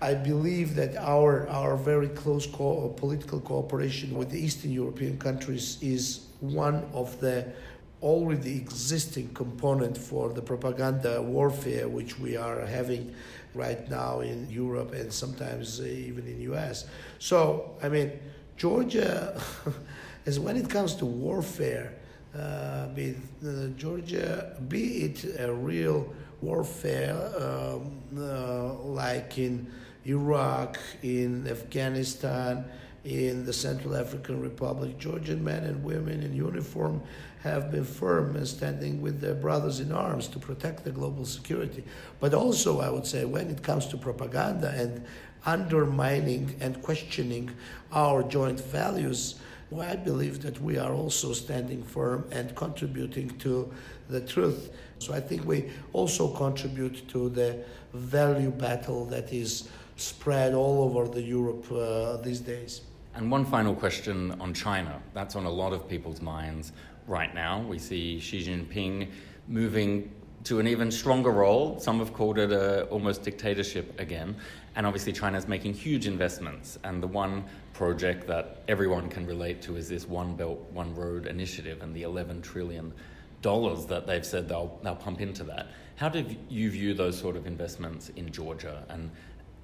I 0.00 0.12
believe 0.12 0.74
that 0.74 0.96
our, 0.96 1.48
our 1.48 1.78
very 1.78 2.08
close 2.08 2.46
co- 2.46 2.90
political 2.94 3.40
cooperation 3.40 4.14
with 4.18 4.28
the 4.28 4.38
Eastern 4.38 4.70
European 4.70 5.16
countries 5.16 5.78
is 5.80 6.26
one 6.40 6.84
of 6.92 7.18
the 7.20 7.46
already 8.02 8.56
existing 8.56 9.32
component 9.32 9.96
for 9.96 10.28
the 10.28 10.42
propaganda 10.42 11.22
warfare 11.22 11.88
which 11.88 12.18
we 12.18 12.36
are 12.36 12.60
having 12.66 13.14
right 13.54 13.88
now 13.88 14.20
in 14.20 14.48
Europe 14.50 14.92
and 14.92 15.10
sometimes 15.10 15.80
uh, 15.80 15.84
even 15.84 16.26
in 16.26 16.38
US. 16.52 16.86
So, 17.18 17.76
I 17.82 17.88
mean, 17.88 18.12
Georgia, 18.58 19.40
as 20.26 20.38
when 20.38 20.56
it 20.56 20.68
comes 20.68 20.94
to 20.96 21.06
warfare, 21.06 21.94
uh, 22.36 22.88
be 22.88 23.14
uh, 23.46 23.68
Georgia, 23.76 24.56
be 24.68 25.04
it 25.04 25.40
a 25.40 25.52
real 25.52 26.12
warfare 26.40 27.14
um, 27.38 28.00
uh, 28.16 28.74
like 28.74 29.38
in 29.38 29.70
Iraq, 30.06 30.78
in 31.02 31.46
Afghanistan, 31.48 32.64
in 33.04 33.44
the 33.44 33.52
Central 33.52 33.96
African 33.96 34.40
Republic, 34.40 34.98
Georgian 34.98 35.44
men 35.44 35.64
and 35.64 35.84
women 35.84 36.22
in 36.22 36.34
uniform 36.34 37.02
have 37.42 37.70
been 37.70 37.84
firm 37.84 38.36
and 38.36 38.48
standing 38.48 39.02
with 39.02 39.20
their 39.20 39.34
brothers 39.34 39.80
in 39.80 39.92
arms 39.92 40.26
to 40.28 40.38
protect 40.38 40.84
the 40.84 40.90
global 40.90 41.26
security. 41.26 41.84
But 42.18 42.32
also, 42.32 42.80
I 42.80 42.88
would 42.88 43.06
say, 43.06 43.26
when 43.26 43.50
it 43.50 43.62
comes 43.62 43.86
to 43.88 43.98
propaganda 43.98 44.70
and 44.70 45.04
undermining 45.44 46.56
and 46.60 46.80
questioning 46.82 47.50
our 47.92 48.22
joint 48.22 48.58
values, 48.58 49.34
well, 49.70 49.88
I 49.88 49.96
believe 49.96 50.42
that 50.42 50.60
we 50.60 50.78
are 50.78 50.92
also 50.92 51.32
standing 51.32 51.82
firm 51.82 52.24
and 52.30 52.54
contributing 52.54 53.30
to 53.38 53.72
the 54.08 54.20
truth. 54.20 54.70
So 54.98 55.14
I 55.14 55.20
think 55.20 55.44
we 55.44 55.70
also 55.92 56.28
contribute 56.28 57.08
to 57.08 57.28
the 57.28 57.64
value 57.92 58.50
battle 58.50 59.04
that 59.06 59.32
is 59.32 59.68
spread 59.96 60.54
all 60.54 60.82
over 60.82 61.08
the 61.08 61.22
Europe 61.22 61.70
uh, 61.72 62.16
these 62.18 62.40
days. 62.40 62.82
And 63.14 63.30
one 63.30 63.44
final 63.44 63.74
question 63.74 64.32
on 64.40 64.52
China. 64.52 65.00
That's 65.12 65.36
on 65.36 65.44
a 65.44 65.50
lot 65.50 65.72
of 65.72 65.88
people's 65.88 66.20
minds 66.20 66.72
right 67.06 67.32
now. 67.34 67.62
We 67.62 67.78
see 67.78 68.18
Xi 68.18 68.44
Jinping 68.44 69.10
moving 69.46 70.10
to 70.44 70.60
an 70.60 70.68
even 70.68 70.90
stronger 70.90 71.30
role. 71.30 71.78
Some 71.80 71.98
have 71.98 72.12
called 72.12 72.38
it 72.38 72.52
a 72.52 72.84
almost 72.84 73.22
dictatorship 73.22 73.98
again. 73.98 74.36
And 74.76 74.86
obviously, 74.86 75.12
China 75.12 75.38
is 75.38 75.48
making 75.48 75.74
huge 75.74 76.06
investments. 76.06 76.78
And 76.84 77.02
the 77.02 77.06
one 77.06 77.44
project 77.72 78.26
that 78.26 78.62
everyone 78.68 79.08
can 79.08 79.26
relate 79.26 79.62
to 79.62 79.76
is 79.76 79.88
this 79.88 80.06
One 80.06 80.36
Belt, 80.36 80.60
One 80.72 80.94
Road 80.94 81.26
initiative 81.26 81.82
and 81.82 81.94
the 81.94 82.02
$11 82.02 82.42
trillion 82.42 82.92
that 83.42 84.04
they've 84.06 84.24
said 84.24 84.48
they'll, 84.48 84.78
they'll 84.82 84.96
pump 84.96 85.20
into 85.20 85.44
that. 85.44 85.66
How 85.96 86.08
do 86.08 86.24
you 86.48 86.70
view 86.70 86.94
those 86.94 87.18
sort 87.18 87.36
of 87.36 87.46
investments 87.46 88.10
in 88.16 88.32
Georgia? 88.32 88.84
And 88.88 89.10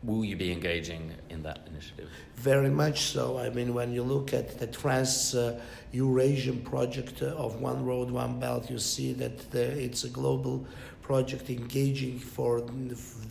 will 0.02 0.24
you 0.24 0.36
be 0.36 0.50
engaging 0.50 1.12
in 1.28 1.42
that 1.42 1.66
initiative? 1.70 2.08
Very 2.36 2.70
much 2.70 3.02
so. 3.02 3.38
I 3.38 3.50
mean, 3.50 3.74
when 3.74 3.92
you 3.92 4.02
look 4.02 4.32
at 4.32 4.58
the 4.58 4.66
Trans 4.66 5.34
uh, 5.34 5.60
Eurasian 5.92 6.62
project 6.62 7.22
of 7.22 7.60
One 7.60 7.84
Road, 7.84 8.10
One 8.10 8.40
Belt, 8.40 8.70
you 8.70 8.78
see 8.78 9.12
that 9.14 9.50
the, 9.50 9.62
it's 9.62 10.04
a 10.04 10.08
global 10.08 10.64
project 11.02 11.50
engaging 11.50 12.18
for 12.18 12.60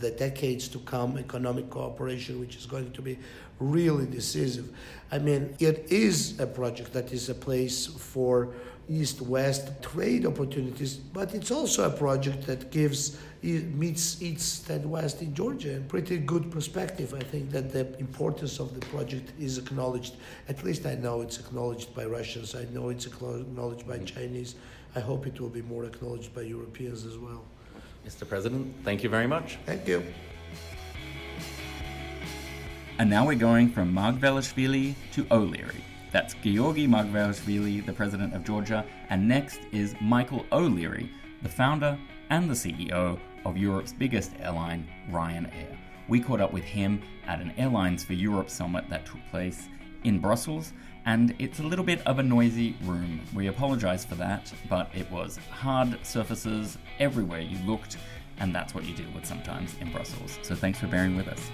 the 0.00 0.10
decades 0.10 0.68
to 0.68 0.78
come 0.80 1.18
economic 1.18 1.70
cooperation, 1.70 2.38
which 2.38 2.56
is 2.56 2.66
going 2.66 2.92
to 2.92 3.02
be 3.02 3.18
really 3.58 4.06
decisive. 4.06 4.68
I 5.10 5.18
mean, 5.18 5.54
it 5.58 5.86
is 5.90 6.38
a 6.38 6.46
project 6.46 6.92
that 6.92 7.12
is 7.12 7.28
a 7.30 7.34
place 7.34 7.86
for 7.86 8.50
east 8.88 9.22
west 9.22 9.70
trade 9.82 10.26
opportunities, 10.26 10.96
but 10.96 11.34
it's 11.34 11.50
also 11.50 11.84
a 11.84 11.90
project 11.90 12.46
that 12.46 12.70
gives 12.70 13.18
meets 13.42 14.20
east 14.22 14.68
and 14.70 14.90
west 14.90 15.22
in 15.22 15.34
Georgia 15.34 15.74
and 15.74 15.88
pretty 15.88 16.18
good 16.18 16.50
perspective. 16.50 17.14
I 17.14 17.20
think 17.20 17.50
that 17.50 17.72
the 17.72 17.98
importance 17.98 18.58
of 18.58 18.74
the 18.78 18.84
project 18.86 19.32
is 19.40 19.58
acknowledged. 19.58 20.16
At 20.48 20.62
least 20.62 20.86
I 20.86 20.94
know 20.94 21.22
it's 21.22 21.38
acknowledged 21.38 21.94
by 21.94 22.04
Russians. 22.04 22.54
I 22.54 22.64
know 22.72 22.90
it's 22.90 23.06
acknowledged 23.06 23.86
by 23.86 23.98
Chinese. 23.98 24.56
I 24.94 25.00
hope 25.00 25.26
it 25.26 25.40
will 25.40 25.48
be 25.48 25.62
more 25.62 25.84
acknowledged 25.84 26.34
by 26.34 26.42
Europeans 26.42 27.04
as 27.06 27.16
well. 27.16 27.44
Mr. 28.06 28.28
President, 28.28 28.74
thank 28.84 29.02
you 29.02 29.08
very 29.08 29.26
much. 29.26 29.58
Thank 29.66 29.86
you. 29.86 30.02
And 32.98 33.08
now 33.08 33.26
we're 33.26 33.34
going 33.36 33.70
from 33.70 33.94
Margvelashvili 33.94 34.94
to 35.12 35.26
O'Leary. 35.30 35.84
That's 36.12 36.34
Giorgi 36.34 36.88
Margvelashvili, 36.88 37.86
the 37.86 37.92
president 37.92 38.34
of 38.34 38.44
Georgia, 38.44 38.84
and 39.08 39.26
next 39.26 39.60
is 39.72 39.94
Michael 40.00 40.44
O'Leary, 40.52 41.10
the 41.42 41.48
founder 41.48 41.98
and 42.30 42.50
the 42.50 42.54
CEO 42.54 43.18
of 43.44 43.56
Europe's 43.56 43.92
biggest 43.92 44.32
airline, 44.40 44.88
Ryanair. 45.10 45.76
We 46.08 46.20
caught 46.20 46.40
up 46.40 46.52
with 46.52 46.64
him 46.64 47.02
at 47.26 47.40
an 47.40 47.52
Airlines 47.56 48.02
for 48.02 48.14
Europe 48.14 48.50
summit 48.50 48.88
that 48.90 49.06
took 49.06 49.20
place 49.30 49.68
in 50.04 50.18
Brussels, 50.18 50.72
and 51.06 51.34
it's 51.38 51.60
a 51.60 51.62
little 51.62 51.84
bit 51.84 52.04
of 52.06 52.18
a 52.18 52.22
noisy 52.22 52.76
room. 52.84 53.20
We 53.34 53.46
apologize 53.46 54.04
for 54.04 54.16
that, 54.16 54.52
but 54.68 54.90
it 54.94 55.10
was 55.10 55.38
hard 55.50 55.98
surfaces 56.04 56.78
everywhere 56.98 57.40
you 57.40 57.58
looked, 57.66 57.96
and 58.38 58.54
that's 58.54 58.74
what 58.74 58.84
you 58.84 58.94
deal 58.94 59.10
with 59.14 59.24
sometimes 59.24 59.74
in 59.80 59.92
Brussels. 59.92 60.38
So 60.42 60.54
thanks 60.54 60.78
for 60.78 60.86
bearing 60.86 61.16
with 61.16 61.28
us. 61.28 61.50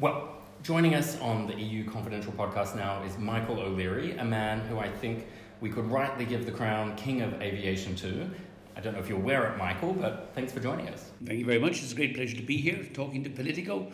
Well, 0.00 0.37
joining 0.68 0.94
us 0.94 1.18
on 1.20 1.46
the 1.46 1.54
EU 1.54 1.82
Confidential 1.82 2.30
podcast 2.34 2.76
now 2.76 3.02
is 3.02 3.16
Michael 3.16 3.58
O'Leary, 3.58 4.18
a 4.18 4.24
man 4.24 4.60
who 4.68 4.78
I 4.78 4.86
think 4.86 5.26
we 5.62 5.70
could 5.70 5.90
rightly 5.90 6.26
give 6.26 6.44
the 6.44 6.52
crown 6.52 6.94
King 6.94 7.22
of 7.22 7.40
Aviation 7.40 7.96
to. 7.96 8.28
I 8.76 8.80
don't 8.80 8.92
know 8.92 8.98
if 8.98 9.08
you'll 9.08 9.22
wear 9.22 9.50
it, 9.50 9.56
Michael, 9.56 9.94
but 9.94 10.30
thanks 10.34 10.52
for 10.52 10.60
joining 10.60 10.90
us. 10.90 11.10
Thank 11.24 11.38
you 11.38 11.46
very 11.46 11.58
much. 11.58 11.82
It's 11.82 11.92
a 11.92 11.94
great 11.94 12.14
pleasure 12.14 12.36
to 12.36 12.42
be 12.42 12.58
here 12.58 12.86
talking 12.92 13.24
to 13.24 13.30
Politico. 13.30 13.90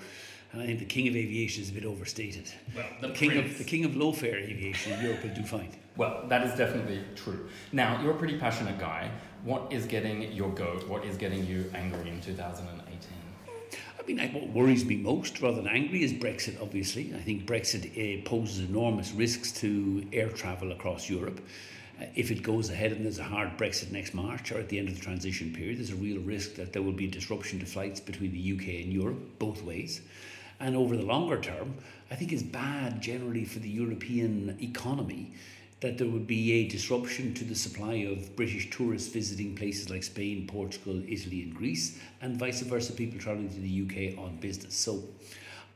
And 0.53 0.63
I 0.63 0.67
think 0.67 0.81
the 0.81 0.85
king 0.85 1.07
of 1.07 1.15
aviation 1.15 1.63
is 1.63 1.71
a 1.71 1.75
bit 1.75 1.85
overstated. 1.85 2.53
Well, 2.75 2.87
the, 3.01 3.07
the 3.07 3.15
king 3.15 3.39
of 3.39 3.57
the 3.57 3.63
king 3.63 3.85
of 3.85 3.95
low 3.95 4.11
fare 4.11 4.37
aviation 4.37 4.95
in 4.95 5.05
Europe 5.05 5.23
will 5.23 5.31
do 5.33 5.45
fine. 5.45 5.71
Well, 5.97 6.25
that 6.29 6.45
is 6.45 6.59
definitely 6.59 7.05
true. 7.15 7.49
Now, 7.71 8.03
you're 8.03 8.15
a 8.15 8.19
pretty 8.19 8.37
passionate 8.37 8.81
guy. 8.81 9.13
What 9.45 9.73
is 9.73 9.87
getting 9.87 10.33
your 10.33 10.51
goat? 10.51 10.89
What 10.89 11.05
is 11.05 11.17
getting 11.17 11.47
you 11.47 11.71
angry 11.73 12.11
in 12.11 12.21
2018? 12.21 13.24
I 14.05 14.13
mean, 14.13 14.33
what 14.35 14.49
worries 14.49 14.85
me 14.85 14.97
most, 14.97 15.41
rather 15.41 15.57
than 15.57 15.67
angry, 15.67 16.05
is 16.05 16.13
Brexit, 16.13 16.61
obviously. 16.61 17.15
I 17.15 17.21
think 17.21 17.47
Brexit 17.47 17.87
uh, 17.87 18.29
poses 18.29 18.69
enormous 18.69 19.13
risks 19.13 19.51
to 19.61 20.07
air 20.13 20.29
travel 20.29 20.73
across 20.73 21.09
Europe. 21.09 21.41
Uh, 21.99 22.05
if 22.15 22.31
it 22.31 22.43
goes 22.43 22.69
ahead 22.69 22.93
and 22.93 23.03
there's 23.03 23.19
a 23.19 23.25
hard 23.25 23.57
Brexit 23.57 23.91
next 23.93 24.13
March 24.13 24.53
or 24.53 24.59
at 24.59 24.69
the 24.69 24.79
end 24.79 24.89
of 24.89 24.95
the 24.95 25.01
transition 25.01 25.55
period, 25.55 25.79
there's 25.79 25.91
a 25.91 25.97
real 25.97 26.21
risk 26.21 26.55
that 26.57 26.75
there 26.75 26.83
will 26.83 26.93
be 26.93 27.07
disruption 27.07 27.59
to 27.61 27.65
flights 27.65 27.99
between 27.99 28.33
the 28.33 28.53
UK 28.53 28.85
and 28.85 28.93
Europe, 28.93 29.39
both 29.39 29.63
ways. 29.63 30.03
And 30.61 30.77
over 30.77 30.99
the 30.99 31.03
longer 31.03 31.41
term, 31.41 31.75
I 32.11 32.15
think 32.15 32.31
it's 32.31 32.43
bad 32.43 33.01
generally 33.01 33.47
for 33.47 33.61
the 33.61 33.71
European 33.71 34.59
economy 34.61 35.33
that 35.85 35.99
there 35.99 36.09
would 36.09 36.27
be 36.27 36.51
a 36.53 36.67
disruption 36.67 37.35
to 37.35 37.45
the 37.45 37.55
supply 37.55 38.07
of 38.11 38.35
British 38.37 38.71
tourists 38.71 39.13
visiting 39.13 39.55
places 39.55 39.91
like 39.91 40.03
Spain, 40.03 40.47
Portugal, 40.47 41.03
Italy, 41.07 41.43
and 41.43 41.55
Greece, 41.55 41.99
and 42.23 42.39
vice 42.39 42.63
versa, 42.63 42.95
people 42.95 43.21
travelling 43.21 43.51
to 43.51 43.61
the 43.61 43.83
UK 43.85 44.19
on 44.19 44.39
business. 44.39 44.75
So 44.75 45.03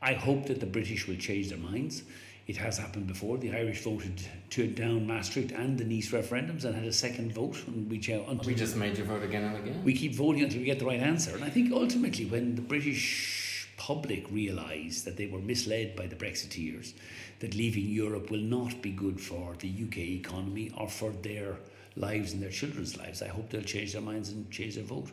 I 0.01 0.13
hope 0.13 0.47
that 0.47 0.61
the 0.61 0.65
British 0.65 1.07
will 1.07 1.17
change 1.17 1.49
their 1.49 1.59
minds. 1.59 2.01
It 2.47 2.57
has 2.57 2.79
happened 2.79 3.05
before. 3.05 3.37
The 3.37 3.55
Irish 3.55 3.83
voted 3.83 4.19
to 4.49 4.65
down 4.65 5.05
Maastricht 5.05 5.51
and 5.51 5.77
the 5.77 5.85
Nice 5.85 6.09
referendums 6.09 6.65
and 6.65 6.73
had 6.73 6.85
a 6.85 6.91
second 6.91 7.31
vote. 7.31 7.57
And 7.67 7.87
we, 7.87 7.97
until 7.97 8.47
we 8.47 8.55
just 8.55 8.75
made 8.77 8.97
you 8.97 9.03
vote 9.03 9.21
again 9.21 9.43
and 9.43 9.57
again. 9.57 9.83
We 9.83 9.93
keep 9.93 10.15
voting 10.15 10.41
until 10.41 10.57
we 10.57 10.65
get 10.65 10.79
the 10.79 10.87
right 10.87 10.99
answer. 10.99 11.35
And 11.35 11.43
I 11.43 11.51
think 11.51 11.71
ultimately, 11.71 12.25
when 12.25 12.55
the 12.55 12.63
British 12.63 13.69
public 13.77 14.29
realise 14.31 15.03
that 15.03 15.17
they 15.17 15.27
were 15.27 15.39
misled 15.39 15.95
by 15.95 16.07
the 16.07 16.15
Brexiteers, 16.15 16.93
that 17.39 17.55
leaving 17.55 17.85
Europe 17.85 18.29
will 18.31 18.39
not 18.39 18.81
be 18.81 18.91
good 18.91 19.19
for 19.19 19.55
the 19.59 19.69
UK 19.85 19.97
economy 19.97 20.71
or 20.77 20.89
for 20.89 21.11
their 21.11 21.57
lives 21.95 22.33
and 22.33 22.41
their 22.41 22.49
children's 22.49 22.97
lives, 22.97 23.21
I 23.21 23.27
hope 23.27 23.49
they'll 23.49 23.61
change 23.61 23.93
their 23.93 24.01
minds 24.01 24.29
and 24.29 24.49
change 24.51 24.75
their 24.75 24.83
vote. 24.83 25.09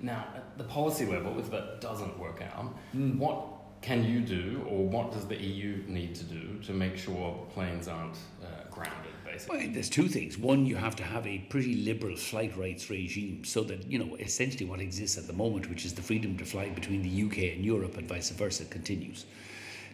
Now, 0.00 0.26
at 0.34 0.58
the 0.58 0.64
policy 0.64 1.06
level, 1.06 1.38
if 1.38 1.50
that 1.50 1.80
doesn't 1.80 2.18
work 2.18 2.42
out, 2.42 2.76
mm. 2.94 3.16
what 3.16 3.46
can 3.82 4.04
you 4.04 4.20
do, 4.20 4.66
or 4.68 4.84
what 4.84 5.12
does 5.12 5.26
the 5.26 5.36
EU 5.36 5.82
need 5.86 6.14
to 6.14 6.24
do 6.24 6.58
to 6.64 6.72
make 6.72 6.96
sure 6.96 7.46
planes 7.54 7.88
aren't 7.88 8.16
uh, 8.42 8.68
grounded? 8.70 9.12
Basically, 9.24 9.58
well, 9.58 9.68
there's 9.72 9.90
two 9.90 10.08
things. 10.08 10.38
One, 10.38 10.66
you 10.66 10.76
have 10.76 10.96
to 10.96 11.04
have 11.04 11.26
a 11.26 11.38
pretty 11.50 11.74
liberal 11.76 12.16
flight 12.16 12.56
rights 12.56 12.90
regime, 12.90 13.44
so 13.44 13.62
that 13.64 13.86
you 13.90 13.98
know 13.98 14.16
essentially 14.16 14.64
what 14.64 14.80
exists 14.80 15.18
at 15.18 15.26
the 15.26 15.32
moment, 15.32 15.68
which 15.70 15.84
is 15.84 15.94
the 15.94 16.02
freedom 16.02 16.36
to 16.38 16.44
fly 16.44 16.68
between 16.70 17.02
the 17.02 17.22
UK 17.26 17.54
and 17.54 17.64
Europe 17.64 17.96
and 17.96 18.08
vice 18.08 18.30
versa, 18.30 18.64
continues. 18.64 19.26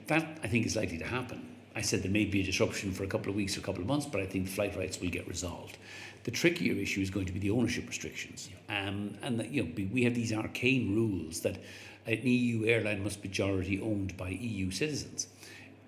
That 0.06 0.38
I 0.42 0.48
think 0.48 0.66
is 0.66 0.76
likely 0.76 0.98
to 0.98 1.06
happen. 1.06 1.46
I 1.74 1.80
said 1.80 2.02
there 2.02 2.10
may 2.10 2.24
be 2.24 2.40
a 2.40 2.44
disruption 2.44 2.92
for 2.92 3.04
a 3.04 3.06
couple 3.06 3.30
of 3.30 3.36
weeks 3.36 3.56
or 3.56 3.60
a 3.60 3.62
couple 3.62 3.80
of 3.80 3.88
months, 3.88 4.06
but 4.06 4.20
I 4.20 4.26
think 4.26 4.46
the 4.46 4.52
flight 4.52 4.76
rights 4.76 5.00
will 5.00 5.10
get 5.10 5.26
resolved. 5.26 5.78
The 6.24 6.30
trickier 6.30 6.74
issue 6.74 7.00
is 7.00 7.10
going 7.10 7.26
to 7.26 7.32
be 7.32 7.40
the 7.40 7.50
ownership 7.50 7.88
restrictions, 7.88 8.50
um, 8.68 9.16
and 9.22 9.40
the, 9.40 9.48
you 9.48 9.62
know 9.62 9.70
we 9.92 10.04
have 10.04 10.14
these 10.14 10.32
arcane 10.32 10.94
rules 10.94 11.40
that 11.40 11.58
an 12.06 12.20
EU 12.22 12.66
airline 12.66 13.02
must 13.02 13.22
be 13.22 13.28
majority 13.28 13.80
owned 13.80 14.16
by 14.16 14.28
EU 14.28 14.70
citizens. 14.70 15.28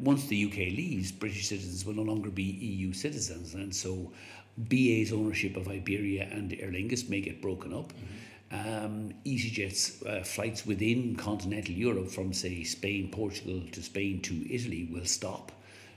Once 0.00 0.26
the 0.26 0.44
UK 0.44 0.56
leaves, 0.56 1.12
British 1.12 1.48
citizens 1.48 1.84
will 1.84 1.94
no 1.94 2.02
longer 2.02 2.30
be 2.30 2.42
EU 2.42 2.92
citizens, 2.92 3.54
and 3.54 3.74
so 3.74 4.10
BA's 4.56 5.12
ownership 5.12 5.56
of 5.56 5.68
Iberia 5.68 6.28
and 6.32 6.52
Aer 6.54 6.70
Lingus 6.70 7.08
may 7.08 7.20
get 7.20 7.42
broken 7.42 7.72
up. 7.72 7.92
Mm-hmm. 7.92 8.84
Um, 8.84 9.12
EasyJet's 9.24 10.02
uh, 10.04 10.22
flights 10.22 10.64
within 10.64 11.16
continental 11.16 11.74
Europe 11.74 12.08
from, 12.08 12.32
say, 12.32 12.62
Spain, 12.62 13.10
Portugal 13.10 13.62
to 13.72 13.82
Spain 13.82 14.20
to 14.22 14.54
Italy 14.54 14.88
will 14.92 15.06
stop 15.06 15.50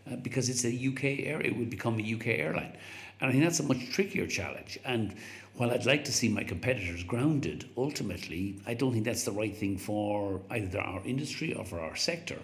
Uh, 0.10 0.16
because 0.18 0.50
it's 0.50 0.64
a 0.64 0.88
UK 0.88 1.26
air. 1.26 1.42
It 1.42 1.58
would 1.58 1.70
become 1.70 2.00
a 2.00 2.14
UK 2.16 2.28
airline. 2.28 2.78
And 3.20 3.30
I 3.30 3.32
think 3.32 3.44
that's 3.44 3.60
a 3.60 3.64
much 3.64 3.90
trickier 3.90 4.28
challenge. 4.28 4.80
And 4.86 5.16
while 5.56 5.72
I'd 5.72 5.86
like 5.86 6.06
to 6.06 6.14
see 6.14 6.30
my 6.30 6.44
competitors 6.44 7.04
grounded, 7.04 7.68
ultimately, 7.76 8.62
I 8.68 8.74
don't 8.76 8.94
think 8.94 9.06
that's 9.06 9.24
the 9.24 9.32
right 9.32 9.56
thing 9.56 9.78
for 9.78 10.42
either 10.52 10.80
our 10.80 11.02
industry 11.04 11.54
or 11.54 11.66
for 11.66 11.80
our 11.80 11.96
sector. 11.96 12.38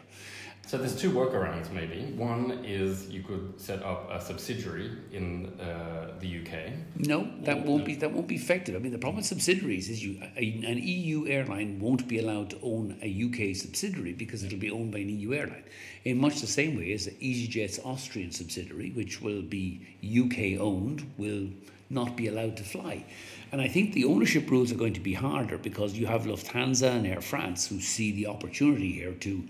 So 0.65 0.77
there's 0.77 0.95
two 0.95 1.11
workarounds 1.11 1.71
maybe. 1.71 2.13
One 2.15 2.63
is 2.63 3.09
you 3.09 3.21
could 3.21 3.59
set 3.59 3.83
up 3.83 4.09
a 4.09 4.21
subsidiary 4.21 4.91
in 5.11 5.59
uh, 5.59 6.13
the 6.19 6.39
UK. 6.39 6.73
No, 6.95 7.29
that 7.41 7.65
won't 7.65 7.81
no. 7.81 7.85
be 7.85 7.95
that 7.95 8.11
won't 8.11 8.27
be 8.27 8.35
effective. 8.35 8.75
I 8.75 8.79
mean, 8.79 8.93
the 8.93 8.97
problem 8.97 9.17
with 9.17 9.25
subsidiaries 9.25 9.89
is 9.89 10.03
you 10.03 10.21
a, 10.37 10.63
an 10.65 10.79
EU 10.81 11.27
airline 11.27 11.79
won't 11.79 12.07
be 12.07 12.19
allowed 12.19 12.49
to 12.51 12.59
own 12.63 12.97
a 13.03 13.09
UK 13.25 13.55
subsidiary 13.55 14.13
because 14.13 14.43
it'll 14.43 14.57
be 14.57 14.71
owned 14.71 14.93
by 14.93 14.99
an 14.99 15.09
EU 15.09 15.33
airline. 15.33 15.63
In 16.05 16.17
much 16.17 16.39
the 16.39 16.47
same 16.47 16.77
way 16.77 16.93
as 16.93 17.07
EasyJet's 17.07 17.79
Austrian 17.83 18.31
subsidiary, 18.31 18.91
which 18.91 19.21
will 19.21 19.41
be 19.41 19.85
UK 20.01 20.59
owned, 20.59 21.11
will 21.17 21.49
not 21.89 22.15
be 22.15 22.27
allowed 22.27 22.57
to 22.57 22.63
fly. 22.63 23.05
And 23.51 23.61
I 23.61 23.67
think 23.67 23.93
the 23.93 24.05
ownership 24.05 24.49
rules 24.49 24.71
are 24.71 24.75
going 24.75 24.93
to 24.93 24.99
be 24.99 25.13
harder 25.13 25.57
because 25.57 25.93
you 25.93 26.07
have 26.07 26.23
Lufthansa 26.23 26.89
and 26.89 27.05
Air 27.05 27.21
France 27.21 27.67
who 27.67 27.79
see 27.79 28.11
the 28.11 28.27
opportunity 28.27 28.93
here 28.93 29.13
to 29.13 29.43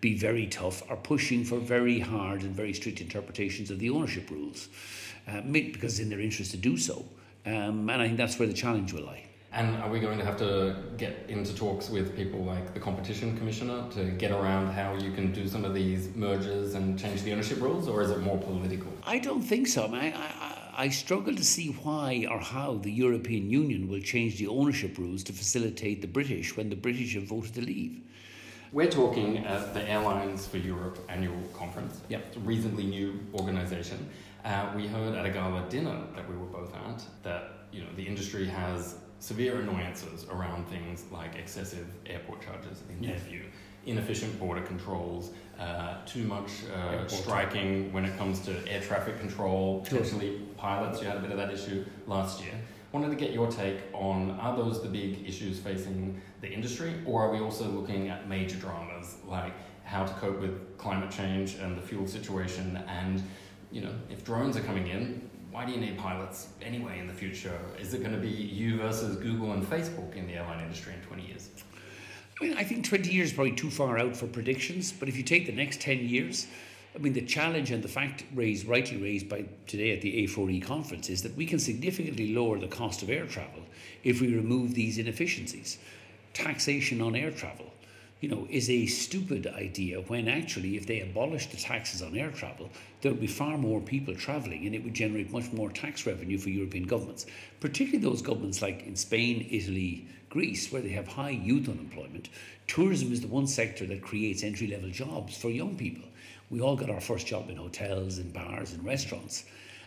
be 0.00 0.16
very 0.16 0.46
tough, 0.46 0.82
are 0.90 0.96
pushing 0.96 1.44
for 1.44 1.58
very 1.58 2.00
hard 2.00 2.42
and 2.42 2.54
very 2.54 2.72
strict 2.72 3.00
interpretations 3.00 3.70
of 3.70 3.78
the 3.78 3.90
ownership 3.90 4.30
rules, 4.30 4.68
uh, 5.28 5.40
because 5.42 5.94
it's 5.94 6.00
in 6.00 6.08
their 6.08 6.20
interest 6.20 6.50
to 6.52 6.56
do 6.56 6.76
so. 6.76 7.04
Um, 7.46 7.88
and 7.90 8.02
I 8.02 8.06
think 8.06 8.18
that's 8.18 8.38
where 8.38 8.48
the 8.48 8.54
challenge 8.54 8.92
will 8.92 9.04
lie. 9.04 9.24
And 9.52 9.76
are 9.82 9.90
we 9.90 9.98
going 9.98 10.18
to 10.18 10.24
have 10.24 10.36
to 10.38 10.76
get 10.96 11.24
into 11.28 11.52
talks 11.54 11.90
with 11.90 12.16
people 12.16 12.44
like 12.44 12.72
the 12.72 12.78
competition 12.78 13.36
commissioner 13.36 13.84
to 13.90 14.04
get 14.04 14.30
around 14.30 14.68
how 14.72 14.94
you 14.94 15.10
can 15.10 15.32
do 15.32 15.48
some 15.48 15.64
of 15.64 15.74
these 15.74 16.14
mergers 16.14 16.74
and 16.74 16.96
change 16.96 17.22
the 17.22 17.32
ownership 17.32 17.60
rules, 17.60 17.88
or 17.88 18.00
is 18.00 18.10
it 18.10 18.20
more 18.20 18.38
political? 18.38 18.92
I 19.04 19.18
don't 19.18 19.42
think 19.42 19.66
so. 19.66 19.86
I, 19.86 19.88
mean, 19.88 20.00
I, 20.00 20.12
I, 20.16 20.84
I 20.84 20.88
struggle 20.88 21.34
to 21.34 21.44
see 21.44 21.72
why 21.82 22.28
or 22.30 22.38
how 22.38 22.76
the 22.76 22.92
European 22.92 23.50
Union 23.50 23.88
will 23.88 24.00
change 24.00 24.38
the 24.38 24.46
ownership 24.46 24.96
rules 24.96 25.24
to 25.24 25.32
facilitate 25.32 26.00
the 26.00 26.08
British 26.08 26.56
when 26.56 26.70
the 26.70 26.76
British 26.76 27.14
have 27.14 27.24
voted 27.24 27.54
to 27.54 27.60
leave. 27.60 28.00
We're 28.72 28.90
talking 28.90 29.38
at 29.38 29.74
the 29.74 29.82
Airlines 29.82 30.46
for 30.46 30.58
Europe 30.58 30.98
annual 31.08 31.42
conference. 31.52 32.00
Yep. 32.08 32.24
It's 32.28 32.36
a 32.36 32.40
reasonably 32.40 32.84
new 32.84 33.18
organisation. 33.34 34.08
Uh, 34.44 34.70
we 34.76 34.86
heard 34.86 35.16
at 35.16 35.26
a 35.26 35.30
gala 35.30 35.68
dinner 35.68 36.00
that 36.14 36.28
we 36.30 36.36
were 36.36 36.46
both 36.46 36.72
at 36.72 37.02
that 37.24 37.66
you 37.72 37.80
know 37.80 37.88
the 37.96 38.04
industry 38.04 38.46
has 38.46 38.94
severe 39.18 39.60
annoyances 39.60 40.24
around 40.30 40.68
things 40.68 41.04
like 41.10 41.34
excessive 41.34 41.88
airport 42.06 42.42
charges 42.42 42.82
in 42.88 43.04
their 43.04 43.18
view, 43.18 43.42
inefficient 43.86 44.38
border 44.38 44.62
controls, 44.62 45.32
uh, 45.58 45.96
too 46.06 46.22
much 46.22 46.50
uh, 46.72 47.08
striking 47.08 47.92
when 47.92 48.04
it 48.04 48.16
comes 48.16 48.38
to 48.40 48.52
air 48.68 48.80
traffic 48.80 49.18
control, 49.18 49.80
potentially 49.80 50.42
pilots. 50.56 51.02
You 51.02 51.08
had 51.08 51.16
a 51.16 51.20
bit 51.20 51.32
of 51.32 51.38
that 51.38 51.52
issue 51.52 51.84
last 52.06 52.40
year. 52.40 52.54
Wanted 52.92 53.10
to 53.10 53.16
get 53.16 53.32
your 53.32 53.48
take 53.48 53.78
on 53.92 54.32
are 54.40 54.56
those 54.56 54.82
the 54.82 54.88
big 54.88 55.26
issues 55.26 55.60
facing 55.60 56.20
the 56.40 56.50
industry, 56.50 56.94
or 57.06 57.22
are 57.22 57.30
we 57.30 57.38
also 57.38 57.64
looking 57.64 58.08
at 58.08 58.28
major 58.28 58.56
dramas 58.56 59.16
like 59.24 59.52
how 59.84 60.04
to 60.04 60.12
cope 60.14 60.40
with 60.40 60.76
climate 60.76 61.10
change 61.10 61.54
and 61.54 61.76
the 61.76 61.82
fuel 61.82 62.08
situation? 62.08 62.82
And 62.88 63.22
you 63.70 63.82
know, 63.82 63.94
if 64.10 64.24
drones 64.24 64.56
are 64.56 64.62
coming 64.62 64.88
in, 64.88 65.30
why 65.52 65.64
do 65.64 65.72
you 65.72 65.78
need 65.78 65.98
pilots 65.98 66.48
anyway 66.62 66.98
in 66.98 67.06
the 67.06 67.12
future? 67.12 67.58
Is 67.78 67.94
it 67.94 68.00
going 68.00 68.12
to 68.12 68.18
be 68.18 68.28
you 68.28 68.78
versus 68.78 69.16
Google 69.16 69.52
and 69.52 69.64
Facebook 69.64 70.16
in 70.16 70.26
the 70.26 70.34
airline 70.34 70.60
industry 70.60 70.94
in 70.94 71.00
20 71.00 71.26
years? 71.26 71.50
I 72.40 72.44
mean, 72.44 72.56
I 72.56 72.64
think 72.64 72.86
20 72.86 73.10
years 73.10 73.28
is 73.28 73.34
probably 73.34 73.52
too 73.52 73.70
far 73.70 73.98
out 73.98 74.16
for 74.16 74.26
predictions, 74.26 74.92
but 74.92 75.08
if 75.08 75.16
you 75.16 75.22
take 75.22 75.46
the 75.46 75.52
next 75.52 75.80
10 75.80 76.08
years, 76.08 76.46
I 76.94 76.98
mean, 76.98 77.12
the 77.12 77.22
challenge 77.22 77.70
and 77.70 77.84
the 77.84 77.88
fact 77.88 78.24
raised, 78.34 78.66
rightly 78.66 78.96
raised 78.96 79.28
by 79.28 79.44
today 79.68 79.92
at 79.92 80.00
the 80.00 80.26
A4E 80.26 80.62
conference 80.62 81.08
is 81.08 81.22
that 81.22 81.36
we 81.36 81.46
can 81.46 81.60
significantly 81.60 82.34
lower 82.34 82.58
the 82.58 82.66
cost 82.66 83.02
of 83.02 83.10
air 83.10 83.26
travel 83.26 83.62
if 84.02 84.20
we 84.20 84.34
remove 84.34 84.74
these 84.74 84.98
inefficiencies. 84.98 85.78
Taxation 86.34 87.00
on 87.00 87.14
air 87.14 87.30
travel, 87.30 87.72
you 88.20 88.28
know, 88.28 88.46
is 88.50 88.68
a 88.68 88.86
stupid 88.86 89.46
idea 89.46 90.00
when 90.00 90.26
actually, 90.26 90.76
if 90.76 90.86
they 90.86 91.00
abolish 91.00 91.46
the 91.46 91.56
taxes 91.56 92.02
on 92.02 92.16
air 92.16 92.32
travel, 92.32 92.68
there 93.02 93.12
would 93.12 93.20
be 93.20 93.26
far 93.28 93.56
more 93.56 93.80
people 93.80 94.14
travelling 94.16 94.66
and 94.66 94.74
it 94.74 94.82
would 94.82 94.94
generate 94.94 95.30
much 95.30 95.52
more 95.52 95.70
tax 95.70 96.06
revenue 96.06 96.38
for 96.38 96.50
European 96.50 96.84
governments, 96.84 97.24
particularly 97.60 98.04
those 98.04 98.20
governments 98.20 98.62
like 98.62 98.84
in 98.84 98.96
Spain, 98.96 99.46
Italy, 99.48 100.08
Greece, 100.28 100.72
where 100.72 100.82
they 100.82 100.90
have 100.90 101.06
high 101.06 101.30
youth 101.30 101.68
unemployment. 101.68 102.28
Tourism 102.66 103.12
is 103.12 103.20
the 103.20 103.28
one 103.28 103.46
sector 103.46 103.86
that 103.86 104.02
creates 104.02 104.42
entry 104.42 104.66
level 104.66 104.90
jobs 104.90 105.36
for 105.36 105.50
young 105.50 105.76
people. 105.76 106.04
We 106.50 106.60
all 106.60 106.74
got 106.74 106.90
our 106.90 107.00
first 107.00 107.28
job 107.28 107.48
in 107.48 107.56
hotels 107.56 108.18
and 108.18 108.32
bars 108.32 108.72
and 108.72 108.84
restaurants, 108.84 109.44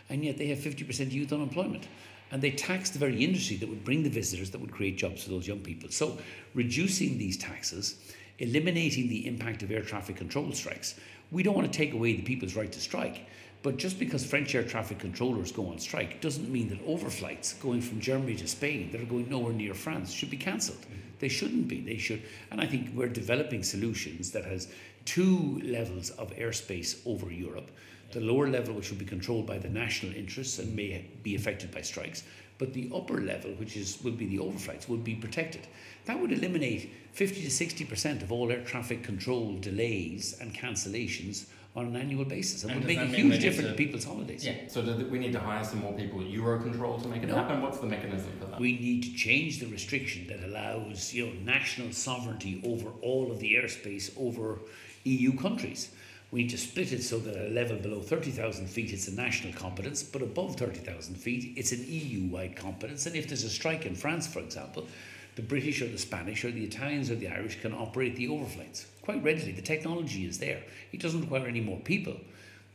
and 0.08 0.24
yet 0.24 0.38
they 0.38 0.46
have 0.46 0.58
50% 0.58 1.12
youth 1.12 1.32
unemployment. 1.32 1.86
And 2.30 2.40
they 2.40 2.50
tax 2.50 2.90
the 2.90 2.98
very 2.98 3.22
industry 3.22 3.56
that 3.58 3.68
would 3.68 3.84
bring 3.84 4.02
the 4.02 4.08
visitors 4.08 4.50
that 4.50 4.60
would 4.60 4.72
create 4.72 4.96
jobs 4.96 5.22
for 5.22 5.30
those 5.30 5.46
young 5.46 5.60
people. 5.60 5.90
So, 5.90 6.18
reducing 6.54 7.18
these 7.18 7.36
taxes, 7.36 7.96
eliminating 8.38 9.08
the 9.08 9.26
impact 9.26 9.62
of 9.62 9.70
air 9.70 9.82
traffic 9.82 10.16
control 10.16 10.50
strikes, 10.52 10.98
we 11.30 11.42
don't 11.42 11.54
want 11.54 11.70
to 11.70 11.78
take 11.78 11.92
away 11.92 12.16
the 12.16 12.22
people's 12.22 12.56
right 12.56 12.72
to 12.72 12.80
strike. 12.80 13.26
But 13.62 13.76
just 13.76 13.98
because 13.98 14.24
French 14.24 14.54
air 14.54 14.62
traffic 14.62 14.98
controllers 14.98 15.52
go 15.52 15.68
on 15.68 15.78
strike 15.78 16.20
doesn't 16.20 16.50
mean 16.50 16.68
that 16.68 16.86
overflights 16.86 17.60
going 17.60 17.80
from 17.80 18.00
Germany 18.00 18.36
to 18.36 18.48
Spain 18.48 18.90
that 18.92 19.00
are 19.00 19.06
going 19.06 19.28
nowhere 19.28 19.52
near 19.52 19.74
France 19.74 20.12
should 20.12 20.30
be 20.30 20.36
cancelled. 20.36 20.84
They 21.20 21.28
shouldn't 21.28 21.68
be. 21.68 21.80
They 21.80 21.96
should. 21.96 22.22
And 22.50 22.60
I 22.60 22.66
think 22.66 22.90
we're 22.94 23.08
developing 23.08 23.62
solutions 23.62 24.30
that 24.32 24.44
has 24.44 24.68
two 25.04 25.60
levels 25.64 26.10
of 26.10 26.34
airspace 26.36 27.00
over 27.06 27.30
Europe. 27.30 27.70
The 28.12 28.20
lower 28.20 28.48
level, 28.48 28.74
which 28.74 28.90
will 28.90 28.98
be 28.98 29.04
controlled 29.04 29.46
by 29.46 29.58
the 29.58 29.68
national 29.68 30.14
interests 30.14 30.58
and 30.58 30.74
may 30.74 31.04
be 31.22 31.34
affected 31.34 31.72
by 31.72 31.80
strikes, 31.80 32.22
but 32.58 32.72
the 32.72 32.90
upper 32.94 33.20
level, 33.20 33.50
which 33.52 33.76
is 33.76 33.98
will 34.02 34.12
be 34.12 34.26
the 34.26 34.38
overflights, 34.38 34.88
would 34.88 35.02
be 35.02 35.14
protected. 35.14 35.66
That 36.04 36.20
would 36.20 36.32
eliminate 36.32 36.92
50 37.12 37.42
to 37.42 37.48
60% 37.48 38.22
of 38.22 38.30
all 38.30 38.52
air 38.52 38.62
traffic 38.62 39.02
control 39.02 39.56
delays 39.58 40.38
and 40.40 40.54
cancellations 40.54 41.46
on 41.76 41.86
an 41.86 41.96
annual 41.96 42.24
basis 42.24 42.62
and, 42.62 42.70
and 42.70 42.80
would 42.80 42.86
make 42.86 42.98
a 42.98 43.06
huge 43.06 43.40
difference 43.40 43.70
to, 43.70 43.74
people's 43.74 44.04
holidays. 44.04 44.46
Yeah, 44.46 44.54
so 44.68 44.80
we 45.10 45.18
need 45.18 45.32
to 45.32 45.40
hire 45.40 45.64
some 45.64 45.80
more 45.80 45.92
people 45.92 46.20
at 46.20 46.26
Eurocontrol 46.26 47.02
to 47.02 47.08
make 47.08 47.22
it 47.22 47.28
no. 47.28 47.34
happen? 47.34 47.62
What's 47.62 47.78
the 47.78 47.86
mechanism 47.86 48.30
for 48.38 48.46
that? 48.46 48.60
We 48.60 48.78
need 48.78 49.02
to 49.02 49.14
change 49.14 49.58
the 49.58 49.66
restriction 49.66 50.28
that 50.28 50.44
allows 50.44 51.12
you 51.12 51.26
know, 51.26 51.32
national 51.42 51.92
sovereignty 51.92 52.62
over 52.64 52.90
all 53.02 53.32
of 53.32 53.40
the 53.40 53.54
airspace 53.54 54.12
over 54.16 54.60
EU 55.02 55.36
countries. 55.36 55.90
We 56.30 56.42
need 56.42 56.50
to 56.50 56.58
split 56.58 56.92
it 56.92 57.02
so 57.02 57.18
that 57.18 57.36
at 57.36 57.50
a 57.50 57.54
level 57.54 57.76
below 57.76 58.00
30,000 58.00 58.66
feet 58.68 58.92
it's 58.92 59.08
a 59.08 59.14
national 59.14 59.52
competence, 59.54 60.02
but 60.02 60.22
above 60.22 60.56
30,000 60.56 61.16
feet 61.16 61.54
it's 61.56 61.72
an 61.72 61.84
EU 61.88 62.28
wide 62.28 62.54
competence. 62.54 63.06
And 63.06 63.16
if 63.16 63.26
there's 63.26 63.44
a 63.44 63.50
strike 63.50 63.84
in 63.84 63.96
France, 63.96 64.28
for 64.28 64.38
example, 64.38 64.86
the 65.34 65.42
British 65.42 65.82
or 65.82 65.88
the 65.88 65.98
Spanish 65.98 66.44
or 66.44 66.52
the 66.52 66.64
Italians 66.64 67.10
or 67.10 67.16
the 67.16 67.28
Irish 67.28 67.60
can 67.60 67.74
operate 67.74 68.14
the 68.14 68.28
overflights 68.28 68.86
quite 69.04 69.22
readily. 69.22 69.52
The 69.52 69.62
technology 69.62 70.26
is 70.26 70.38
there. 70.38 70.62
It 70.92 71.00
doesn't 71.00 71.20
require 71.20 71.46
any 71.46 71.60
more 71.60 71.78
people. 71.80 72.16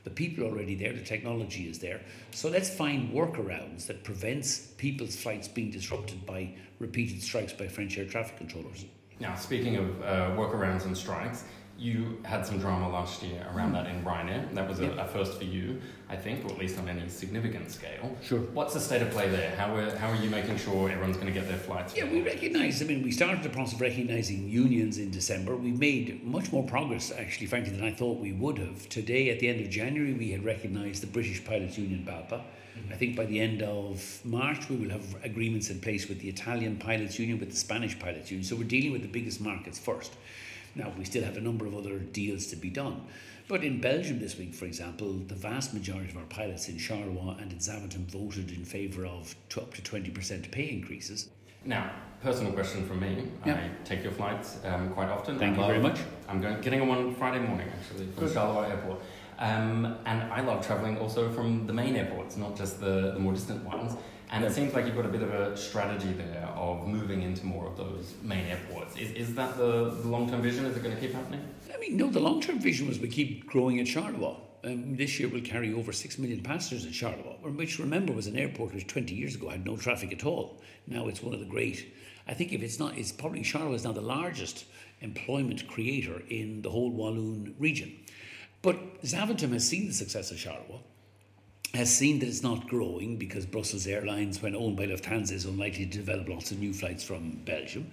The 0.04 0.12
people 0.12 0.46
are 0.46 0.48
already 0.48 0.76
there, 0.76 0.94
the 0.94 1.04
technology 1.04 1.70
is 1.70 1.80
there. 1.80 2.00
So 2.32 2.50
let's 2.50 2.70
find 2.70 3.12
workarounds 3.12 3.88
that 3.88 4.04
prevents 4.04 4.68
people's 4.78 5.16
flights 5.16 5.48
being 5.48 5.72
disrupted 5.72 6.26
by 6.26 6.54
repeated 6.80 7.22
strikes 7.22 7.52
by 7.52 7.68
French 7.68 7.98
air 7.98 8.06
traffic 8.06 8.38
controllers. 8.38 8.86
Now, 9.20 9.36
speaking 9.36 9.76
of 9.76 10.02
uh, 10.02 10.06
workarounds 10.38 10.86
and 10.86 10.98
strikes, 10.98 11.44
you 11.80 12.20
had 12.26 12.46
some 12.46 12.60
drama 12.60 12.90
last 12.90 13.24
year 13.24 13.46
around 13.56 13.70
hmm. 13.70 13.76
that 13.76 13.88
in 13.88 14.04
Ryanair. 14.04 14.54
That 14.54 14.68
was 14.68 14.80
a, 14.82 14.92
a, 14.92 15.06
first 15.06 15.38
for 15.38 15.46
you, 15.46 15.82
I 16.10 16.16
think, 16.16 16.44
or 16.44 16.52
at 16.52 16.58
least 16.58 16.78
on 16.78 16.90
any 16.90 17.08
significant 17.08 17.72
scale. 17.72 18.16
Sure. 18.22 18.40
What's 18.40 18.74
the 18.74 18.82
state 18.82 19.02
of 19.02 19.12
play 19.12 19.30
there? 19.30 19.56
How 19.56 19.74
are, 19.76 19.96
how 19.96 20.10
are 20.10 20.16
you 20.16 20.30
making 20.30 20.58
sure 20.58 20.90
everyone's 20.90 21.16
going 21.16 21.28
to 21.28 21.34
get 21.34 21.48
their 21.48 21.58
flights? 21.58 21.96
Yeah, 21.96 22.06
we 22.06 22.22
recognise, 22.22 22.82
I 22.82 22.86
mean, 22.86 23.02
we 23.02 23.12
started 23.12 23.44
the 23.44 23.50
process 23.50 23.76
of 23.76 23.82
recognising 23.82 24.50
unions 24.50 24.98
in 24.98 25.10
December. 25.10 25.56
We've 25.56 25.80
made 25.80 26.24
much 26.24 26.52
more 26.52 26.64
progress, 26.64 27.12
actually, 27.18 27.48
frankly, 27.48 27.72
than 27.72 27.86
I 27.86 27.94
thought 27.94 28.20
we 28.20 28.34
would 28.34 28.58
have. 28.58 28.90
Today, 28.90 29.30
at 29.30 29.40
the 29.40 29.48
end 29.48 29.62
of 29.62 29.70
January, 29.70 30.14
we 30.14 30.32
had 30.32 30.44
recognised 30.44 31.02
the 31.02 31.08
British 31.08 31.46
Pilots 31.46 31.78
Union, 31.78 32.06
BALPA. 32.06 32.42
Mm-hmm. 32.42 32.94
I 32.94 32.96
think 32.98 33.16
by 33.16 33.26
the 33.26 33.40
end 33.40 33.64
of 33.64 34.20
March, 34.26 34.70
we 34.70 34.76
will 34.76 34.90
have 34.90 35.16
agreements 35.24 35.70
in 35.70 35.80
place 35.80 36.10
with 36.10 36.20
the 36.20 36.28
Italian 36.28 36.76
Pilots 36.76 37.18
Union, 37.20 37.40
with 37.40 37.52
the 37.52 37.58
Spanish 37.58 37.98
Pilots 37.98 38.32
Union. 38.32 38.46
So 38.46 38.58
we're 38.58 38.64
dealing 38.66 38.92
with 38.92 39.02
the 39.02 39.08
biggest 39.08 39.40
markets 39.40 39.80
first. 39.80 40.14
Now, 40.80 40.94
we 40.98 41.04
still 41.04 41.26
have 41.26 41.36
a 41.36 41.42
number 41.42 41.66
of 41.66 41.76
other 41.76 42.00
deals 42.00 42.48
to 42.48 42.56
be 42.56 42.70
done. 42.70 43.02
But 43.50 43.66
in 43.66 43.82
Belgium 43.82 44.20
this 44.20 44.38
week, 44.38 44.54
for 44.54 44.66
example, 44.66 45.12
the 45.28 45.36
vast 45.36 45.74
majority 45.74 46.10
of 46.10 46.16
our 46.16 46.24
pilots 46.24 46.70
in 46.70 46.76
Charleroi 46.76 47.42
and 47.42 47.52
in 47.52 47.58
Zaventem 47.58 48.06
voted 48.06 48.52
in 48.52 48.64
favour 48.64 49.06
of 49.06 49.36
up 49.58 49.74
to 49.74 49.82
20% 49.82 50.52
pay 50.52 50.70
increases. 50.70 51.30
Now, 51.66 51.92
personal 52.22 52.54
question 52.54 52.88
from 52.88 53.02
me. 53.02 53.28
Yeah. 53.46 53.56
I 53.56 53.70
take 53.84 54.04
your 54.04 54.14
flights 54.14 54.60
um, 54.64 54.92
quite 54.92 55.10
often. 55.10 55.38
Thank 55.38 55.58
you 55.58 55.66
very 55.66 55.80
much. 55.80 56.00
I'm 56.30 56.40
going, 56.40 56.62
getting 56.62 56.80
on 56.80 56.88
one 56.88 57.16
Friday 57.16 57.46
morning, 57.46 57.68
actually, 57.78 58.06
from 58.12 58.28
Good. 58.28 58.38
Charleroi 58.38 58.70
Airport. 58.70 59.02
Um, 59.40 59.98
and 60.06 60.32
I 60.32 60.40
love 60.42 60.66
travelling 60.66 60.98
also 60.98 61.30
from 61.30 61.68
the 61.68 61.74
main 61.74 61.98
airports, 61.98 62.38
not 62.38 62.56
just 62.56 62.80
the, 62.80 63.12
the 63.14 63.20
more 63.20 63.34
distant 63.34 63.66
ones. 63.66 63.98
And 64.32 64.46
it 64.46 64.52
seems 64.52 64.74
like 64.74 64.86
you've 64.86 64.96
got 64.96 65.06
a 65.06 65.10
bit 65.10 65.24
of 65.24 65.34
a 65.34 65.58
strategy 65.58 66.14
there 66.14 66.48
of 66.56 66.88
moving 66.88 67.24
into 67.24 67.46
more 67.46 67.66
of 67.66 67.76
those 67.78 68.14
main 68.22 68.46
airports. 68.46 68.96
Is, 68.96 69.12
is 69.14 69.34
that 69.36 69.58
the, 69.58 69.90
the 69.90 70.08
long 70.08 70.30
term 70.30 70.42
vision? 70.42 70.66
Is 70.66 70.78
it 70.78 70.84
going 70.84 70.94
to 70.94 71.02
keep 71.02 71.14
happening? 71.14 71.42
I 71.74 71.80
mean, 71.80 71.98
no, 71.98 72.08
the 72.08 72.20
long 72.20 72.40
term 72.40 72.60
vision 72.60 72.88
was 72.88 73.00
we 73.00 73.08
keep 73.08 73.48
growing 73.48 73.80
at 73.80 73.88
Charleroi. 73.88 74.38
Um, 74.64 74.96
this 74.98 75.20
year 75.20 75.30
we'll 75.30 75.42
carry 75.42 75.74
over 75.74 75.92
6 75.94 76.18
million 76.20 76.42
passengers 76.42 76.86
at 76.86 76.92
Charleroi, 76.92 77.56
which 77.56 77.80
remember 77.80 78.14
was 78.14 78.28
an 78.28 78.38
airport 78.38 78.74
which 78.74 78.86
20 78.88 79.16
years 79.16 79.36
ago 79.36 79.50
had 79.50 79.66
no 79.66 79.78
traffic 79.78 80.12
at 80.12 80.26
all. 80.26 80.62
Now 80.86 81.08
it's 81.08 81.24
one 81.24 81.34
of 81.34 81.40
the 81.40 81.46
great, 81.46 81.94
I 82.28 82.34
think 82.34 82.52
if 82.52 82.62
it's 82.62 82.78
not, 82.78 82.98
it's 82.98 83.12
probably 83.12 83.42
Charleroi 83.42 83.76
is 83.76 83.86
now 83.86 83.94
the 83.94 84.02
largest 84.02 84.66
employment 85.00 85.66
creator 85.68 86.22
in 86.30 86.62
the 86.62 86.70
whole 86.70 86.92
Walloon 86.92 87.56
region. 87.58 87.98
But 88.62 89.02
Zaventem 89.04 89.54
has 89.54 89.68
seen 89.68 89.88
the 89.88 89.94
success 89.94 90.30
of 90.30 90.38
Charleroi 90.38 90.82
has 91.74 91.96
seen 91.96 92.20
that 92.20 92.28
it's 92.28 92.44
not 92.44 92.68
growing 92.68 93.18
because 93.18 93.46
Brussels 93.46 93.86
Airlines, 93.86 94.42
when 94.42 94.56
owned 94.56 94.76
by 94.76 94.88
Lufthansa, 94.88 95.34
is 95.34 95.46
unlikely 95.46 95.86
to 95.86 95.98
develop 95.98 96.28
lots 96.28 96.52
of 96.52 96.60
new 96.60 96.74
flights 96.74 97.04
from 97.04 97.32
Belgium 97.46 97.90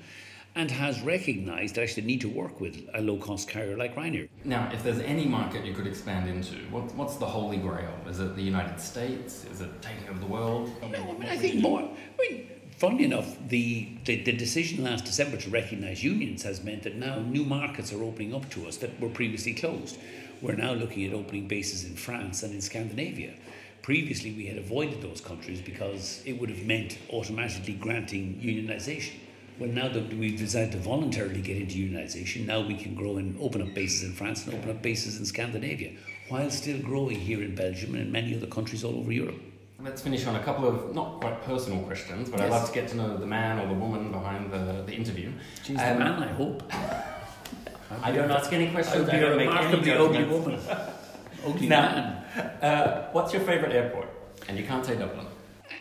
and 0.56 0.70
has 0.70 1.02
recognised 1.02 1.74
that 1.74 1.82
actually 1.82 2.06
need 2.06 2.22
to 2.22 2.30
work 2.30 2.60
with 2.62 2.88
a 2.94 3.00
low 3.02 3.18
cost 3.18 3.46
carrier 3.46 3.76
like 3.76 3.94
Ryanair. 3.94 4.26
Now, 4.42 4.70
if 4.72 4.82
there's 4.82 5.00
any 5.00 5.26
market 5.26 5.66
you 5.66 5.74
could 5.74 5.86
expand 5.86 6.30
into, 6.30 6.54
what, 6.70 6.94
what's 6.94 7.16
the 7.16 7.26
holy 7.26 7.58
grail? 7.58 7.92
Is 8.08 8.20
it 8.20 8.34
the 8.34 8.42
United 8.42 8.80
States? 8.80 9.44
Is 9.44 9.60
it 9.60 9.82
taking 9.82 10.08
over 10.08 10.18
the 10.18 10.26
world? 10.26 10.72
No, 10.80 10.86
I 10.86 11.12
mean, 11.12 11.28
I 11.28 11.36
think 11.36 11.60
more. 11.60 11.82
I 11.82 12.30
mean, 12.30 12.48
funnily 12.78 13.04
enough, 13.04 13.36
the, 13.48 13.86
the, 14.06 14.22
the 14.22 14.32
decision 14.32 14.82
last 14.82 15.04
December 15.04 15.36
to 15.36 15.50
recognise 15.50 16.02
unions 16.02 16.42
has 16.44 16.64
meant 16.64 16.84
that 16.84 16.96
now 16.96 17.18
new 17.18 17.44
markets 17.44 17.92
are 17.92 18.02
opening 18.02 18.34
up 18.34 18.48
to 18.52 18.66
us 18.66 18.78
that 18.78 18.98
were 18.98 19.10
previously 19.10 19.52
closed. 19.52 19.98
We're 20.40 20.54
now 20.54 20.72
looking 20.72 21.04
at 21.04 21.12
opening 21.12 21.48
bases 21.48 21.84
in 21.84 21.96
France 21.96 22.42
and 22.42 22.54
in 22.54 22.62
Scandinavia 22.62 23.34
previously 23.86 24.32
we 24.32 24.46
had 24.46 24.58
avoided 24.58 25.00
those 25.00 25.20
countries 25.20 25.60
because 25.60 26.20
it 26.26 26.32
would 26.32 26.50
have 26.50 26.66
meant 26.66 26.98
automatically 27.12 27.74
granting 27.74 28.34
unionisation. 28.42 29.12
Well, 29.60 29.68
now 29.68 29.86
that 29.88 30.12
we've 30.12 30.36
decided 30.36 30.72
to 30.72 30.78
voluntarily 30.78 31.40
get 31.40 31.56
into 31.56 31.76
unionisation, 31.76 32.46
now 32.46 32.66
we 32.66 32.74
can 32.74 32.96
grow 32.96 33.16
and 33.18 33.40
open 33.40 33.62
up 33.62 33.72
bases 33.74 34.02
in 34.02 34.12
France 34.12 34.44
and 34.44 34.54
open 34.54 34.70
up 34.70 34.82
bases 34.82 35.20
in 35.20 35.24
Scandinavia, 35.24 35.92
while 36.28 36.50
still 36.50 36.80
growing 36.80 37.20
here 37.20 37.40
in 37.44 37.54
Belgium 37.54 37.94
and 37.94 38.02
in 38.02 38.10
many 38.10 38.36
other 38.36 38.48
countries 38.48 38.82
all 38.82 38.98
over 38.98 39.12
Europe. 39.12 39.40
Let's 39.80 40.02
finish 40.02 40.26
on 40.26 40.34
a 40.34 40.42
couple 40.42 40.66
of 40.66 40.92
not 40.92 41.20
quite 41.20 41.40
personal 41.44 41.80
questions, 41.84 42.28
but 42.28 42.40
yes. 42.40 42.46
I'd 42.46 42.56
love 42.56 42.66
to 42.68 42.74
get 42.74 42.88
to 42.88 42.96
know 42.96 43.16
the 43.16 43.26
man 43.26 43.60
or 43.60 43.68
the 43.68 43.78
woman 43.78 44.10
behind 44.10 44.50
the, 44.50 44.82
the 44.84 44.94
interview. 44.94 45.30
She's 45.62 45.78
um, 45.78 45.90
the 45.90 46.04
man, 46.04 46.22
I 46.24 46.32
hope. 46.32 46.72
I 48.02 48.10
don't 48.10 48.32
ask 48.32 48.52
any 48.52 48.68
questions. 48.72 49.08
I 49.08 49.20
don't 49.20 49.36
make 49.36 49.48
any 49.48 49.92
ugly 49.92 50.24
woman. 50.24 50.58
ugly 51.46 51.68
now, 51.68 51.82
man. 51.82 52.25
Uh, 52.36 53.08
what's 53.12 53.32
your 53.32 53.42
favourite 53.42 53.74
airport? 53.74 54.08
And 54.48 54.58
you 54.58 54.64
can't 54.64 54.84
say 54.84 54.96
Dublin. 54.96 55.26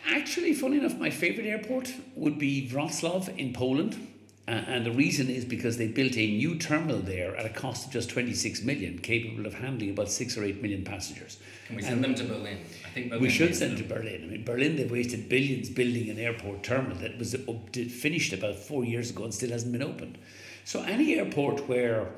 Actually, 0.08 0.54
funny 0.54 0.78
enough, 0.78 0.96
my 0.98 1.10
favourite 1.10 1.48
airport 1.48 1.92
would 2.14 2.38
be 2.38 2.68
Wrocław 2.72 3.36
in 3.36 3.52
Poland. 3.52 4.08
Uh, 4.48 4.52
and 4.68 4.86
the 4.86 4.92
reason 4.92 5.28
is 5.28 5.44
because 5.44 5.76
they 5.76 5.88
built 5.88 6.16
a 6.16 6.24
new 6.24 6.56
terminal 6.56 7.00
there 7.00 7.36
at 7.36 7.44
a 7.44 7.48
cost 7.48 7.86
of 7.86 7.92
just 7.92 8.08
26 8.10 8.62
million, 8.62 8.96
capable 8.98 9.44
of 9.44 9.54
handling 9.54 9.90
about 9.90 10.08
six 10.08 10.36
or 10.36 10.44
eight 10.44 10.62
million 10.62 10.84
passengers. 10.84 11.38
Can 11.66 11.74
we 11.74 11.82
send 11.82 11.96
and 11.96 12.04
them 12.04 12.14
to 12.14 12.32
Berlin? 12.32 12.58
I 12.84 12.88
think 12.90 13.08
Berlin 13.08 13.22
we 13.22 13.28
should 13.28 13.56
send 13.56 13.76
them 13.76 13.88
to 13.88 13.94
Berlin. 13.94 14.22
I 14.22 14.26
mean, 14.28 14.44
Berlin, 14.44 14.76
they've 14.76 14.90
wasted 14.90 15.28
billions 15.28 15.68
building 15.68 16.10
an 16.10 16.20
airport 16.20 16.62
terminal 16.62 16.96
that 16.98 17.18
was 17.18 17.34
finished 17.34 18.32
about 18.32 18.54
four 18.54 18.84
years 18.84 19.10
ago 19.10 19.24
and 19.24 19.34
still 19.34 19.50
hasn't 19.50 19.72
been 19.72 19.82
opened. 19.82 20.16
So, 20.64 20.82
any 20.82 21.18
airport 21.18 21.68
where 21.68 22.12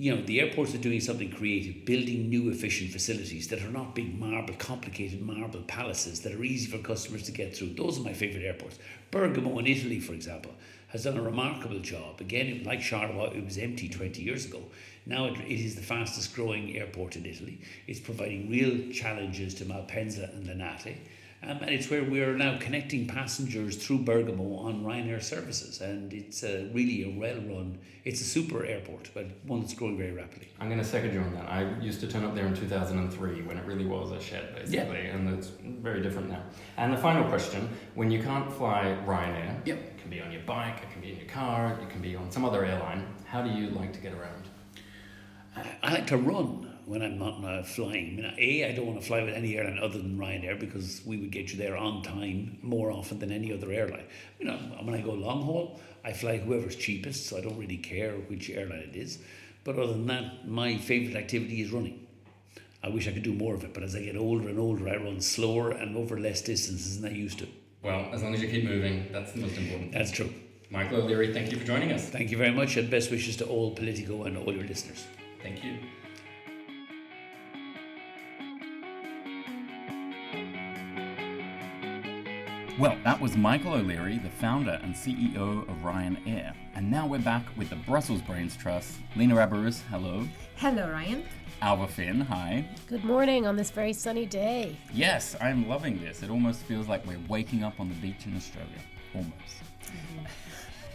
you 0.00 0.14
know, 0.14 0.22
the 0.22 0.40
airports 0.40 0.72
are 0.76 0.78
doing 0.78 1.00
something 1.00 1.28
creative, 1.28 1.84
building 1.84 2.28
new 2.28 2.50
efficient 2.50 2.92
facilities 2.92 3.48
that 3.48 3.60
are 3.62 3.70
not 3.70 3.96
big 3.96 4.16
marble, 4.16 4.54
complicated 4.54 5.20
marble 5.20 5.60
palaces 5.62 6.20
that 6.20 6.32
are 6.32 6.44
easy 6.44 6.70
for 6.70 6.78
customers 6.78 7.24
to 7.24 7.32
get 7.32 7.56
through. 7.56 7.74
Those 7.74 7.98
are 7.98 8.04
my 8.04 8.12
favourite 8.12 8.46
airports. 8.46 8.78
Bergamo 9.10 9.58
in 9.58 9.66
Italy, 9.66 9.98
for 9.98 10.12
example, 10.12 10.52
has 10.88 11.02
done 11.02 11.16
a 11.16 11.22
remarkable 11.22 11.80
job. 11.80 12.20
Again, 12.20 12.62
like 12.64 12.78
Charleroi, 12.78 13.36
it 13.36 13.44
was 13.44 13.58
empty 13.58 13.88
20 13.88 14.22
years 14.22 14.46
ago. 14.46 14.62
Now 15.04 15.26
it, 15.26 15.40
it 15.40 15.60
is 15.60 15.74
the 15.74 15.82
fastest 15.82 16.32
growing 16.32 16.76
airport 16.76 17.16
in 17.16 17.26
Italy. 17.26 17.58
It's 17.88 17.98
providing 17.98 18.48
real 18.48 18.92
challenges 18.92 19.52
to 19.54 19.64
Malpensa 19.64 20.32
and 20.32 20.46
Linate. 20.46 20.96
Um, 21.40 21.58
and 21.58 21.70
it's 21.70 21.88
where 21.88 22.02
we're 22.02 22.36
now 22.36 22.58
connecting 22.58 23.06
passengers 23.06 23.76
through 23.76 24.00
Bergamo 24.00 24.56
on 24.56 24.82
Ryanair 24.82 25.22
services. 25.22 25.80
And 25.80 26.12
it's 26.12 26.42
uh, 26.42 26.68
really 26.72 27.04
a 27.04 27.18
well 27.18 27.36
run, 27.36 27.78
it's 28.04 28.20
a 28.20 28.24
super 28.24 28.64
airport, 28.64 29.10
but 29.14 29.26
one 29.44 29.60
that's 29.60 29.74
growing 29.74 29.96
very 29.96 30.10
rapidly. 30.10 30.48
I'm 30.58 30.68
going 30.68 30.80
to 30.80 30.84
second 30.84 31.14
you 31.14 31.20
on 31.20 31.32
that. 31.34 31.48
I 31.48 31.78
used 31.80 32.00
to 32.00 32.08
turn 32.08 32.24
up 32.24 32.34
there 32.34 32.46
in 32.46 32.54
2003 32.54 33.42
when 33.42 33.56
it 33.56 33.64
really 33.66 33.86
was 33.86 34.10
a 34.10 34.20
shed, 34.20 34.52
basically, 34.54 35.04
yeah. 35.04 35.14
and 35.14 35.38
it's 35.38 35.52
very 35.62 36.02
different 36.02 36.28
now. 36.28 36.42
And 36.76 36.92
the 36.92 36.98
final 36.98 37.24
question 37.28 37.68
when 37.94 38.10
you 38.10 38.20
can't 38.20 38.52
fly 38.52 38.96
Ryanair, 39.06 39.64
yep. 39.64 39.78
it 39.78 39.98
can 39.98 40.10
be 40.10 40.20
on 40.20 40.32
your 40.32 40.42
bike, 40.42 40.78
it 40.82 40.90
can 40.92 41.00
be 41.00 41.12
in 41.12 41.18
your 41.18 41.28
car, 41.28 41.78
it 41.80 41.88
can 41.88 42.02
be 42.02 42.16
on 42.16 42.32
some 42.32 42.44
other 42.44 42.64
airline, 42.64 43.06
how 43.26 43.42
do 43.42 43.50
you 43.50 43.70
like 43.70 43.92
to 43.92 44.00
get 44.00 44.12
around? 44.12 44.48
I 45.82 45.92
like 45.92 46.06
to 46.08 46.16
run 46.16 46.67
when 46.88 47.02
I'm 47.02 47.18
not 47.18 47.44
uh, 47.44 47.62
flying. 47.62 48.18
I 48.18 48.22
mean, 48.22 48.34
A, 48.38 48.70
I 48.70 48.72
don't 48.72 48.86
want 48.86 49.00
to 49.00 49.06
fly 49.06 49.22
with 49.22 49.34
any 49.34 49.56
airline 49.56 49.78
other 49.78 49.98
than 49.98 50.16
Ryanair 50.18 50.58
because 50.58 51.02
we 51.04 51.18
would 51.18 51.30
get 51.30 51.52
you 51.52 51.58
there 51.58 51.76
on 51.76 52.02
time 52.02 52.58
more 52.62 52.90
often 52.90 53.18
than 53.18 53.30
any 53.30 53.52
other 53.52 53.70
airline. 53.70 54.06
You 54.38 54.46
know, 54.46 54.56
when 54.82 54.94
I 54.94 55.02
go 55.02 55.12
long 55.12 55.42
haul, 55.42 55.80
I 56.04 56.12
fly 56.12 56.38
whoever's 56.38 56.76
cheapest, 56.76 57.26
so 57.26 57.36
I 57.36 57.42
don't 57.42 57.58
really 57.58 57.76
care 57.76 58.12
which 58.12 58.48
airline 58.48 58.90
it 58.92 58.96
is. 58.96 59.18
But 59.64 59.78
other 59.78 59.92
than 59.92 60.06
that, 60.06 60.48
my 60.48 60.78
favourite 60.78 61.16
activity 61.16 61.60
is 61.60 61.70
running. 61.70 62.06
I 62.82 62.88
wish 62.88 63.06
I 63.06 63.12
could 63.12 63.24
do 63.24 63.34
more 63.34 63.54
of 63.54 63.64
it, 63.64 63.74
but 63.74 63.82
as 63.82 63.94
I 63.94 64.00
get 64.00 64.16
older 64.16 64.48
and 64.48 64.58
older, 64.58 64.88
I 64.88 64.96
run 64.96 65.20
slower 65.20 65.72
and 65.72 65.96
over 65.96 66.18
less 66.18 66.40
distances 66.40 67.00
than 67.00 67.12
I 67.12 67.14
used 67.14 67.40
to. 67.40 67.48
Well, 67.82 68.08
as 68.12 68.22
long 68.22 68.34
as 68.34 68.40
you 68.40 68.48
keep 68.48 68.64
moving, 68.64 69.08
that's 69.12 69.32
the 69.32 69.40
most 69.40 69.58
important. 69.58 69.92
That's 69.92 70.10
true. 70.10 70.32
Michael 70.70 71.02
O'Leary, 71.02 71.34
thank 71.34 71.50
you 71.50 71.58
for 71.58 71.66
joining 71.66 71.92
us. 71.92 72.08
Thank 72.08 72.30
you 72.30 72.38
very 72.38 72.52
much, 72.52 72.76
and 72.76 72.90
best 72.90 73.10
wishes 73.10 73.36
to 73.36 73.46
all 73.46 73.74
Politico 73.74 74.24
and 74.24 74.38
all 74.38 74.52
your 74.52 74.64
listeners. 74.64 75.06
Thank 75.42 75.64
you. 75.64 75.78
Well, 82.78 82.96
that 83.02 83.20
was 83.20 83.36
Michael 83.36 83.74
O'Leary, 83.74 84.18
the 84.18 84.30
founder 84.30 84.78
and 84.84 84.94
CEO 84.94 85.68
of 85.68 85.76
Ryanair. 85.82 86.54
And 86.76 86.88
now 86.88 87.08
we're 87.08 87.18
back 87.18 87.44
with 87.56 87.70
the 87.70 87.76
Brussels 87.76 88.22
Brains 88.22 88.56
Trust. 88.56 88.98
Lena 89.16 89.34
Abarus, 89.34 89.82
hello. 89.90 90.28
Hello, 90.54 90.88
Ryan. 90.88 91.24
Alva 91.60 91.88
Finn, 91.88 92.20
hi. 92.20 92.68
Good 92.86 93.02
morning 93.02 93.48
on 93.48 93.56
this 93.56 93.72
very 93.72 93.92
sunny 93.92 94.26
day. 94.26 94.76
Yes, 94.94 95.34
I'm 95.40 95.68
loving 95.68 95.98
this. 96.00 96.22
It 96.22 96.30
almost 96.30 96.60
feels 96.62 96.86
like 96.86 97.04
we're 97.04 97.18
waking 97.26 97.64
up 97.64 97.80
on 97.80 97.88
the 97.88 97.96
beach 97.96 98.26
in 98.26 98.36
Australia. 98.36 98.70
Almost. 99.12 99.34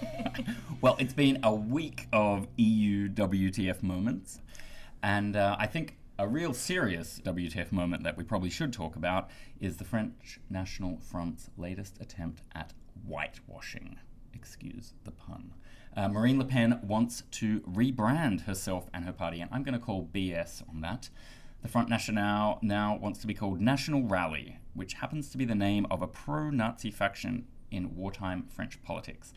Mm-hmm. 0.02 0.52
well, 0.82 0.96
it's 1.00 1.14
been 1.14 1.40
a 1.44 1.54
week 1.54 2.08
of 2.14 2.48
EU 2.56 3.10
WTF 3.10 3.84
moments. 3.84 4.40
And 5.04 5.36
uh, 5.36 5.58
I 5.60 5.68
think 5.68 5.98
a 6.20 6.28
real 6.28 6.54
serious 6.54 7.20
WTF 7.26 7.72
moment 7.72 8.04
that 8.04 8.18
we 8.18 8.24
probably 8.24 8.50
should 8.50 8.72
talk 8.72 8.96
about 8.96 9.30
is 9.60 9.78
the 9.78 9.84
French 9.84 10.40
National 10.48 11.00
Front's 11.00 11.50
latest 11.58 11.98
attempt 12.00 12.44
at 12.54 12.74
whitewashing. 13.04 13.98
Excuse 14.32 14.94
the 15.06 15.12
pun. 15.12 15.54
Uh, 15.96 16.08
Marine 16.08 16.38
Le 16.38 16.46
Pen 16.46 16.80
wants 16.84 17.24
to 17.32 17.62
rebrand 17.62 18.42
herself 18.42 18.90
and 18.94 19.06
her 19.06 19.14
party, 19.14 19.42
and 19.42 19.50
I'm 19.52 19.64
going 19.64 19.74
to 19.74 19.80
call 19.80 20.10
BS 20.14 20.68
on 20.70 20.82
that. 20.82 21.10
The 21.64 21.68
Front 21.68 21.90
National 21.90 22.60
now 22.62 22.96
wants 23.02 23.20
to 23.20 23.28
be 23.28 23.34
called 23.34 23.60
National 23.60 24.04
Rally, 24.04 24.60
which 24.76 24.96
happens 24.96 25.30
to 25.32 25.38
be 25.38 25.46
the 25.46 25.56
name 25.56 25.88
of 25.90 26.02
a 26.02 26.08
pro 26.08 26.52
Nazi 26.52 26.92
faction 26.92 27.46
in 27.72 27.96
wartime 27.96 28.46
French 28.50 28.82
politics. 28.84 29.34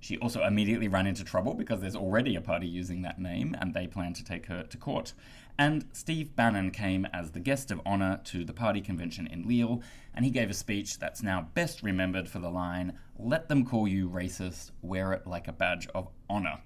She 0.00 0.18
also 0.18 0.44
immediately 0.44 0.88
ran 0.88 1.06
into 1.06 1.24
trouble 1.24 1.54
because 1.54 1.80
there's 1.80 1.96
already 1.96 2.36
a 2.36 2.40
party 2.40 2.66
using 2.66 3.02
that 3.02 3.18
name 3.18 3.56
and 3.60 3.74
they 3.74 3.86
plan 3.86 4.12
to 4.14 4.24
take 4.24 4.46
her 4.46 4.62
to 4.62 4.76
court. 4.76 5.12
And 5.58 5.86
Steve 5.92 6.36
Bannon 6.36 6.70
came 6.70 7.06
as 7.12 7.30
the 7.30 7.40
guest 7.40 7.70
of 7.70 7.80
honour 7.86 8.20
to 8.24 8.44
the 8.44 8.52
party 8.52 8.80
convention 8.80 9.26
in 9.26 9.48
Lille 9.48 9.82
and 10.14 10.24
he 10.24 10.30
gave 10.30 10.50
a 10.50 10.54
speech 10.54 10.98
that's 10.98 11.22
now 11.22 11.48
best 11.54 11.82
remembered 11.82 12.28
for 12.28 12.38
the 12.38 12.50
line, 12.50 12.98
Let 13.18 13.48
them 13.48 13.64
call 13.64 13.88
you 13.88 14.08
racist, 14.08 14.70
wear 14.82 15.12
it 15.12 15.26
like 15.26 15.48
a 15.48 15.52
badge 15.52 15.88
of 15.94 16.08
honour. 16.28 16.60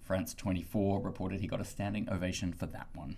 France 0.00 0.34
24 0.34 1.00
reported 1.00 1.40
he 1.40 1.46
got 1.46 1.60
a 1.60 1.64
standing 1.64 2.08
ovation 2.10 2.52
for 2.52 2.66
that 2.66 2.88
one. 2.94 3.16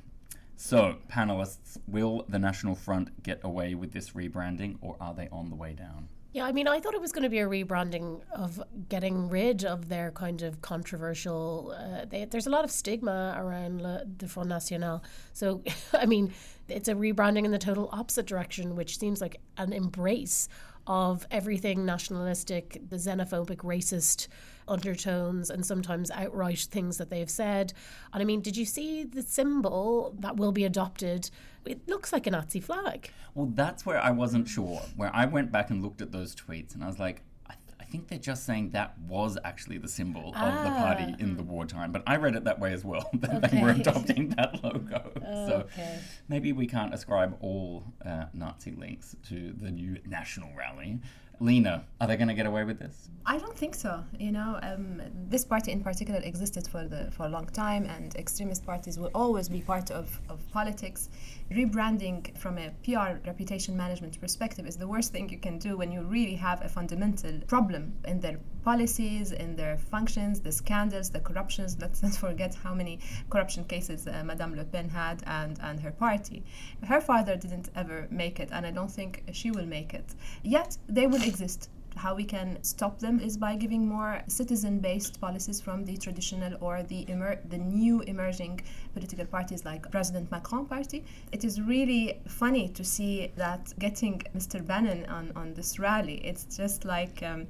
So, 0.59 0.97
panelists, 1.09 1.77
will 1.87 2.25
the 2.29 2.38
National 2.38 2.75
Front 2.75 3.23
get 3.23 3.40
away 3.42 3.75
with 3.75 3.92
this 3.92 4.11
rebranding 4.11 4.79
or 4.81 4.97
are 5.01 5.12
they 5.12 5.29
on 5.29 5.51
the 5.51 5.57
way 5.57 5.75
down? 5.75 6.09
Yeah, 6.37 6.44
I 6.44 6.53
mean, 6.53 6.68
I 6.68 6.81
thought 6.81 6.92
it 6.92 7.01
was 7.01 7.12
going 7.12 7.22
to 7.22 7.31
be 7.31 7.38
a 7.38 7.46
rebranding 7.46 8.20
of 8.31 8.62
getting 8.90 9.31
rid 9.31 9.64
of 9.64 9.88
their 9.88 10.11
kind 10.11 10.42
of 10.42 10.61
controversial. 10.61 11.75
Uh, 11.75 12.05
they, 12.05 12.27
there's 12.27 12.46
a 12.46 12.51
lot 12.51 12.62
of 12.62 12.70
stigma 12.70 13.35
around 13.38 13.81
Le, 13.81 14.05
the 14.18 14.29
Front 14.29 14.51
National. 14.51 15.03
So, 15.33 15.62
I 15.94 16.05
mean, 16.05 16.35
it's 16.68 16.90
a 16.90 16.94
rebranding 16.94 17.46
in 17.46 17.53
the 17.53 17.59
total 17.59 17.88
opposite 17.90 18.27
direction, 18.27 18.77
which 18.77 18.99
seems 18.99 19.22
like 19.22 19.40
an 19.57 19.72
embrace 19.72 20.51
of 20.87 21.27
everything 21.31 21.87
nationalistic, 21.87 22.83
the 22.87 22.96
xenophobic, 22.96 23.64
racist 23.64 24.29
undertones, 24.68 25.50
and 25.50 25.64
sometimes 25.64 26.11
outright 26.11 26.59
things 26.59 26.98
that 26.98 27.11
they've 27.11 27.31
said. 27.31 27.72
And 28.12 28.22
I 28.22 28.24
mean, 28.24 28.40
did 28.40 28.57
you 28.57 28.64
see 28.64 29.05
the 29.05 29.22
symbol 29.22 30.14
that 30.20 30.37
will 30.37 30.52
be 30.52 30.64
adopted? 30.64 31.31
It 31.64 31.88
looks 31.88 32.12
like 32.12 32.26
a 32.26 32.31
Nazi 32.31 32.61
flag. 32.61 33.11
Well, 33.35 33.50
that's 33.55 33.85
where 33.85 33.98
I 33.98 34.11
wasn't 34.11 34.48
sure. 34.48 34.81
Where 34.96 35.14
I 35.14 35.26
went 35.26 35.52
back 35.52 35.70
and 35.70 35.83
looked 35.83 36.00
at 36.00 36.12
those 36.12 36.35
tweets, 36.35 36.74
and 36.74 36.83
I 36.83 36.87
was 36.87 36.98
like, 36.98 37.22
I, 37.46 37.52
th- 37.52 37.76
I 37.81 37.85
think 37.85 38.09
they're 38.09 38.18
just 38.18 38.46
saying 38.46 38.70
that 38.70 38.98
was 39.00 39.37
actually 39.44 39.79
the 39.79 39.88
symbol 39.88 40.33
ah. 40.35 40.48
of 40.48 40.64
the 40.64 40.70
party 40.70 41.07
ah. 41.09 41.16
in 41.18 41.37
the 41.37 41.42
wartime. 41.42 41.92
But 41.92 42.02
I 42.07 42.16
read 42.16 42.37
it 42.37 42.44
that 42.44 42.59
way 42.59 42.72
as 42.72 42.85
well, 42.85 43.11
that 43.14 43.44
okay. 43.44 43.57
they 43.57 43.62
were 43.62 43.70
adopting 43.70 44.31
that 44.31 44.62
logo. 44.62 45.11
Oh, 45.26 45.48
so 45.48 45.55
okay. 45.55 45.98
maybe 46.29 46.52
we 46.52 46.66
can't 46.66 46.94
ascribe 46.94 47.37
all 47.40 47.85
uh, 48.05 48.26
Nazi 48.33 48.72
links 48.72 49.16
to 49.29 49.52
the 49.52 49.70
new 49.70 49.98
national 50.07 50.50
rally. 50.57 51.00
Lena, 51.40 51.85
are 52.01 52.07
they 52.07 52.16
going 52.16 52.29
to 52.29 52.35
get 52.35 52.46
away 52.46 52.64
with 52.64 52.79
this? 52.79 53.11
I 53.29 53.38
don't 53.38 53.59
think 53.59 53.75
so. 53.75 54.05
You 54.20 54.31
know, 54.31 54.59
um, 54.62 55.03
this 55.29 55.44
party 55.44 55.72
in 55.72 55.83
particular 55.83 56.20
existed 56.20 56.68
for 56.68 56.85
the 56.85 57.11
for 57.11 57.27
a 57.27 57.29
long 57.29 57.46
time, 57.46 57.85
and 57.87 58.14
extremist 58.14 58.64
parties 58.64 58.99
will 58.99 59.11
always 59.14 59.49
be 59.49 59.61
part 59.61 59.90
of, 59.90 60.20
of 60.29 60.38
politics. 60.53 61.11
Rebranding 61.51 62.37
from 62.38 62.59
a 62.59 62.70
PR 62.85 63.18
reputation 63.27 63.77
management 63.77 64.20
perspective 64.20 64.66
is 64.66 64.77
the 64.77 64.87
worst 64.87 65.12
thing 65.12 65.29
you 65.29 65.38
can 65.38 65.59
do 65.59 65.77
when 65.77 65.90
you 65.90 66.03
really 66.03 66.37
have 66.37 66.64
a 66.64 66.68
fundamental 66.68 67.40
problem 67.49 67.94
in 68.07 68.20
their 68.20 68.38
policies, 68.64 69.33
in 69.33 69.55
their 69.57 69.77
functions, 69.77 70.40
the 70.40 70.53
scandals, 70.53 71.11
the 71.11 71.20
corruptions. 71.20 71.77
Let's 71.81 72.03
not 72.03 72.14
forget 72.14 72.55
how 72.55 72.75
many 72.75 73.01
corruption 73.29 73.64
cases 73.64 74.07
uh, 74.07 74.22
Madame 74.25 74.55
Le 74.57 74.64
Pen 74.64 74.88
had 74.88 75.22
and, 75.27 75.59
and 75.62 75.81
her 75.81 75.92
party. 75.92 76.44
Her 76.85 77.01
father 77.01 77.37
didn't 77.37 77.70
ever 77.75 78.07
make 78.11 78.38
it, 78.38 78.51
and 78.53 78.64
I 78.64 78.70
don't 78.70 78.90
think 78.90 79.25
she 79.33 79.51
will 79.51 79.66
make 79.66 79.94
it. 79.94 80.14
Yet 80.42 80.79
they 80.88 81.07
will 81.07 81.26
exist 81.27 81.69
how 81.97 82.15
we 82.15 82.25
can 82.25 82.62
stop 82.62 82.99
them 82.99 83.19
is 83.19 83.37
by 83.37 83.57
giving 83.57 83.87
more 83.87 84.23
citizen-based 84.29 85.21
policies 85.21 85.61
from 85.61 85.85
the 85.85 85.97
traditional 85.97 86.57
or 86.61 86.83
the 86.83 87.11
emer- 87.11 87.41
the 87.49 87.59
new 87.59 88.03
emerging 88.03 88.61
political 88.93 89.25
parties 89.25 89.65
like 89.65 89.91
President 89.91 90.31
Macron 90.31 90.67
party. 90.67 91.05
It 91.33 91.45
is 91.45 91.61
really 91.61 92.21
funny 92.29 92.69
to 92.69 92.85
see 92.85 93.33
that 93.37 93.73
getting 93.79 94.23
Mr. 94.37 94.65
Bannon 94.65 95.07
on, 95.07 95.33
on 95.35 95.55
this 95.55 95.79
rally. 95.79 96.21
It's 96.25 96.45
just 96.57 96.85
like 96.85 97.23
um, 97.23 97.47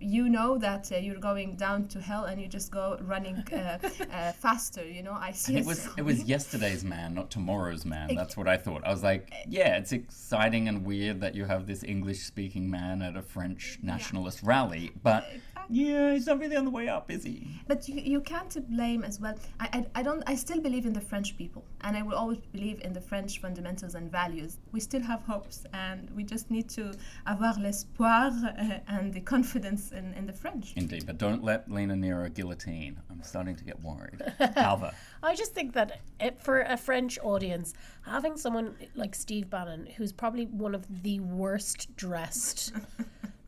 you 0.00 0.28
know 0.28 0.58
that 0.58 0.90
uh, 0.92 0.96
you're 0.96 1.18
going 1.18 1.56
down 1.56 1.88
to 1.88 2.00
hell 2.00 2.24
and 2.24 2.40
you 2.40 2.46
just 2.46 2.70
go 2.70 2.98
running 3.02 3.36
uh, 3.52 3.78
uh, 4.12 4.32
faster 4.32 4.86
you 4.86 5.02
know? 5.02 5.12
I 5.12 5.32
see 5.32 5.56
it 5.56 5.64
was 5.64 5.88
it 5.96 6.02
was 6.02 6.24
yesterday's 6.24 6.84
man 6.84 7.14
not 7.14 7.30
tomorrow's 7.30 7.84
man. 7.84 8.14
That's 8.14 8.36
what 8.36 8.48
i 8.48 8.56
thought. 8.56 8.84
I 8.84 8.90
was 8.90 9.02
like 9.02 9.32
yeah 9.48 9.76
it's 9.76 9.92
exciting 9.92 10.68
and 10.68 10.84
weird 10.84 11.20
that 11.20 11.34
you 11.34 11.44
have 11.44 11.66
this 11.66 11.82
english 11.84 12.20
speaking 12.20 12.70
man 12.70 13.02
at 13.02 13.16
a 13.16 13.22
french 13.22 13.78
nationalist 13.82 14.40
yeah. 14.42 14.48
rally 14.48 14.92
but 15.02 15.26
yeah, 15.68 16.12
he's 16.12 16.26
not 16.26 16.38
really 16.38 16.56
on 16.56 16.64
the 16.64 16.70
way 16.70 16.88
up, 16.88 17.10
is 17.10 17.24
he? 17.24 17.46
But 17.66 17.88
you, 17.88 18.00
you 18.00 18.20
can't 18.20 18.54
blame 18.70 19.02
as 19.04 19.20
well. 19.20 19.34
I, 19.60 19.68
I, 19.72 20.00
I 20.00 20.02
don't. 20.02 20.22
I 20.26 20.34
still 20.34 20.60
believe 20.60 20.86
in 20.86 20.92
the 20.92 21.00
French 21.00 21.36
people, 21.36 21.64
and 21.82 21.96
I 21.96 22.02
will 22.02 22.14
always 22.14 22.38
believe 22.52 22.80
in 22.82 22.92
the 22.92 23.00
French 23.00 23.40
fundamentals 23.40 23.94
and 23.94 24.10
values. 24.10 24.58
We 24.72 24.80
still 24.80 25.02
have 25.02 25.22
hopes, 25.22 25.64
and 25.72 26.10
we 26.14 26.24
just 26.24 26.50
need 26.50 26.68
to 26.70 26.92
avoir 27.26 27.54
l'espoir 27.58 28.30
uh, 28.58 28.78
and 28.88 29.12
the 29.12 29.20
confidence 29.20 29.92
in, 29.92 30.14
in 30.14 30.26
the 30.26 30.32
French. 30.32 30.72
Indeed, 30.76 31.06
but 31.06 31.18
don't 31.18 31.42
let 31.42 31.70
Lena 31.70 31.96
near 31.96 32.24
a 32.24 32.30
guillotine. 32.30 33.00
I'm 33.10 33.22
starting 33.22 33.56
to 33.56 33.64
get 33.64 33.80
worried. 33.80 34.22
Alva. 34.56 34.94
I 35.22 35.34
just 35.34 35.54
think 35.54 35.72
that 35.74 36.00
it, 36.20 36.40
for 36.42 36.60
a 36.60 36.76
French 36.76 37.18
audience, 37.22 37.74
having 38.02 38.36
someone 38.36 38.76
like 38.94 39.14
Steve 39.14 39.50
Bannon, 39.50 39.88
who's 39.96 40.12
probably 40.12 40.46
one 40.46 40.74
of 40.74 41.02
the 41.02 41.20
worst 41.20 41.94
dressed 41.96 42.72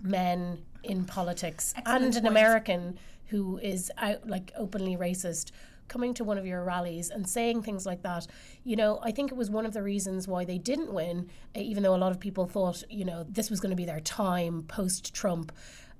men 0.00 0.58
in 0.82 1.04
politics 1.04 1.74
Excellent 1.76 2.04
and 2.04 2.16
an 2.16 2.22
point. 2.22 2.32
American 2.36 2.98
who 3.26 3.58
is 3.58 3.90
out 3.98 4.26
like 4.26 4.52
openly 4.56 4.96
racist 4.96 5.50
coming 5.88 6.12
to 6.14 6.24
one 6.24 6.38
of 6.38 6.46
your 6.46 6.62
rallies 6.62 7.10
and 7.10 7.28
saying 7.28 7.62
things 7.62 7.86
like 7.86 8.02
that 8.02 8.26
you 8.64 8.76
know 8.76 9.00
i 9.02 9.10
think 9.10 9.30
it 9.32 9.36
was 9.36 9.50
one 9.50 9.66
of 9.66 9.72
the 9.72 9.82
reasons 9.82 10.28
why 10.28 10.44
they 10.44 10.58
didn't 10.58 10.92
win 10.92 11.28
eh, 11.54 11.60
even 11.60 11.82
though 11.82 11.94
a 11.94 11.96
lot 11.96 12.12
of 12.12 12.20
people 12.20 12.46
thought 12.46 12.82
you 12.90 13.04
know 13.04 13.24
this 13.28 13.50
was 13.50 13.60
going 13.60 13.70
to 13.70 13.76
be 13.76 13.84
their 13.84 14.00
time 14.00 14.62
post 14.62 15.14
trump 15.14 15.50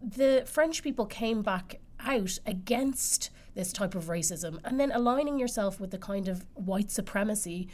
the 0.00 0.44
french 0.46 0.82
people 0.82 1.06
came 1.06 1.42
back 1.42 1.80
out 2.00 2.38
against 2.46 3.30
this 3.54 3.72
type 3.72 3.94
of 3.96 4.04
racism 4.04 4.58
and 4.64 4.78
then 4.78 4.92
aligning 4.92 5.38
yourself 5.38 5.80
with 5.80 5.90
the 5.90 5.98
kind 5.98 6.28
of 6.28 6.44
white 6.54 6.90
supremacy 6.90 7.68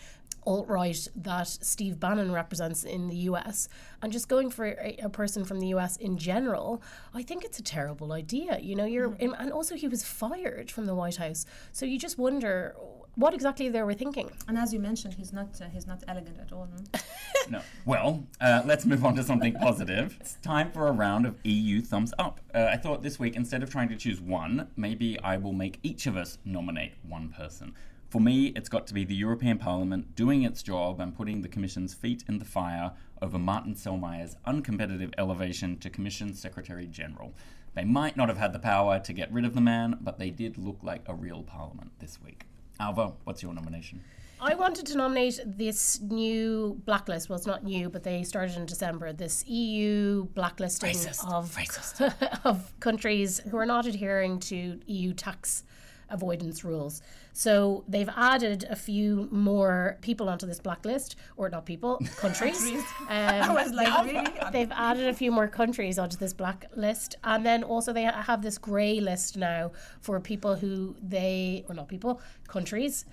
alt 0.47 0.69
right 0.69 1.09
that 1.17 1.49
Steve 1.49 1.99
Bannon 1.99 2.33
represents 2.33 2.85
in 2.85 3.09
the 3.09 3.17
US 3.31 3.69
and 4.03 4.13
just 4.13 4.29
going 4.29 4.51
for 4.51 4.67
a, 4.67 4.97
a, 5.03 5.09
person 5.09 5.45
from 5.45 5.61
the 5.61 5.69
US 5.69 5.97
in 5.97 6.19
general, 6.19 6.83
I 7.15 7.23
think 7.23 7.45
it's 7.45 7.59
a 7.59 7.63
terrible 7.63 8.13
idea. 8.13 8.59
You 8.61 8.75
know, 8.75 8.85
you're, 8.85 9.11
mm. 9.11 9.35
and 9.39 9.53
also 9.53 9.77
he 9.77 9.89
was 9.89 10.05
fired 10.05 10.71
from 10.71 10.87
the 10.87 10.95
White 10.95 11.17
House. 11.17 11.47
So 11.73 11.87
you 11.87 11.99
just 11.99 12.19
wonder 12.19 12.75
what 13.17 13.35
exactly 13.35 13.69
they 13.69 13.83
were 13.83 13.95
thinking. 13.95 14.31
And 14.49 14.59
as 14.59 14.73
you 14.73 14.81
mentioned, 14.81 15.15
he's 15.15 15.33
not 15.33 15.61
uh, 15.61 15.69
he's 15.69 15.87
not 15.87 16.03
elegant 16.09 16.39
at 16.39 16.53
all. 16.53 16.69
no. 17.49 17.61
Well, 17.85 18.25
uh, 18.41 18.63
let's 18.65 18.87
move 18.87 19.05
on 19.05 19.15
to 19.17 19.23
something 19.23 19.55
positive. 19.55 20.17
It's 20.21 20.37
time 20.37 20.71
for 20.73 20.89
a 20.89 20.93
round 20.93 21.27
of 21.27 21.39
EU 21.45 21.81
thumbs 21.83 22.13
up. 22.19 22.41
Uh, 22.55 22.69
I 22.73 22.77
thought 22.77 23.03
this 23.03 23.19
week, 23.19 23.37
instead 23.37 23.63
of 23.63 23.71
trying 23.71 23.89
to 23.91 23.97
choose 23.97 24.21
one, 24.21 24.69
maybe 24.77 25.19
I 25.21 25.37
will 25.37 25.53
make 25.53 25.79
each 25.83 26.07
of 26.07 26.17
us 26.17 26.39
nominate 26.45 26.95
one 27.03 27.29
person. 27.29 27.75
For 28.15 28.21
me, 28.21 28.53
it's 28.55 28.69
got 28.69 28.87
to 28.87 28.95
be 28.95 29.05
the 29.05 29.17
European 29.17 29.59
Parliament 29.59 30.15
doing 30.15 30.45
its 30.45 30.63
job 30.63 31.01
and 31.01 31.17
putting 31.17 31.43
the 31.43 31.49
Commission's 31.49 31.95
feet 31.95 32.23
in 32.29 32.39
the 32.39 32.45
fire 32.45 32.93
over 33.21 33.41
Martin 33.41 33.75
Selmayr's 33.75 34.37
uncompetitive 34.47 35.13
elevation 35.19 35.79
to 35.79 35.91
Commission 35.91 36.33
Secretary 36.33 36.87
General. 36.87 37.35
They 37.75 37.83
might 37.83 38.17
not 38.17 38.29
have 38.29 38.39
had 38.39 38.53
the 38.53 38.61
power 38.61 39.01
to 39.01 39.13
get 39.13 39.33
rid 39.33 39.45
of 39.45 39.57
the 39.57 39.61
man, 39.61 39.99
but 40.01 40.21
they 40.21 40.31
did 40.31 40.59
look 40.59 40.79
like 40.81 41.03
a 41.09 41.15
real 41.17 41.43
Parliament 41.43 41.91
this 41.99 42.23
week. 42.23 42.47
Alva, 42.79 43.15
what's 43.25 43.43
your 43.43 43.53
nomination? 43.53 44.01
I 44.41 44.55
wanted 44.55 44.87
to 44.87 44.97
nominate 44.97 45.41
this 45.45 46.01
new 46.01 46.81
blacklist. 46.85 47.29
Well, 47.29 47.37
it's 47.37 47.49
not 47.49 47.65
new, 47.65 47.91
but 47.91 48.05
they 48.05 48.23
started 48.23 48.57
in 48.57 48.67
December. 48.67 49.13
This 49.13 49.45
EU 49.49 50.27
blacklisting 50.27 50.95
Racist. 50.95 51.29
of 51.29 51.57
Racist. 51.57 52.41
of 52.45 52.79
countries 52.79 53.41
who 53.51 53.57
are 53.57 53.67
not 53.67 53.87
adhering 53.87 54.39
to 54.39 54.79
EU 54.87 55.15
tax 55.15 55.65
avoidance 56.11 56.65
rules. 56.65 57.03
So 57.33 57.85
they've 57.89 58.09
added 58.17 58.65
a 58.71 58.77
few 58.77 59.29
more 59.31 59.99
people 60.01 60.29
onto 60.29 60.47
this 60.47 60.61
blacklist, 60.61 61.17
or 61.37 61.49
not 61.49 61.67
people, 61.67 62.01
countries. 62.17 62.63
um, 62.65 62.83
I 63.09 63.53
was 63.53 63.73
like, 63.73 64.05
really? 64.07 64.27
They've 64.53 64.73
added 64.73 65.09
a 65.09 65.15
few 65.15 65.31
more 65.31 65.49
countries 65.49 65.99
onto 65.99 66.17
this 66.17 66.33
blacklist, 66.33 67.17
and 67.25 67.45
then 67.45 67.65
also 67.65 67.93
they 67.93 68.03
have 68.03 68.43
this 68.43 68.59
grey 68.59 69.01
list 69.01 69.37
now 69.37 69.73
for 70.01 70.21
people 70.21 70.55
who 70.55 70.95
they, 71.03 71.65
or 71.69 71.75
not 71.75 71.89
people, 71.89 72.21
countries 72.47 73.05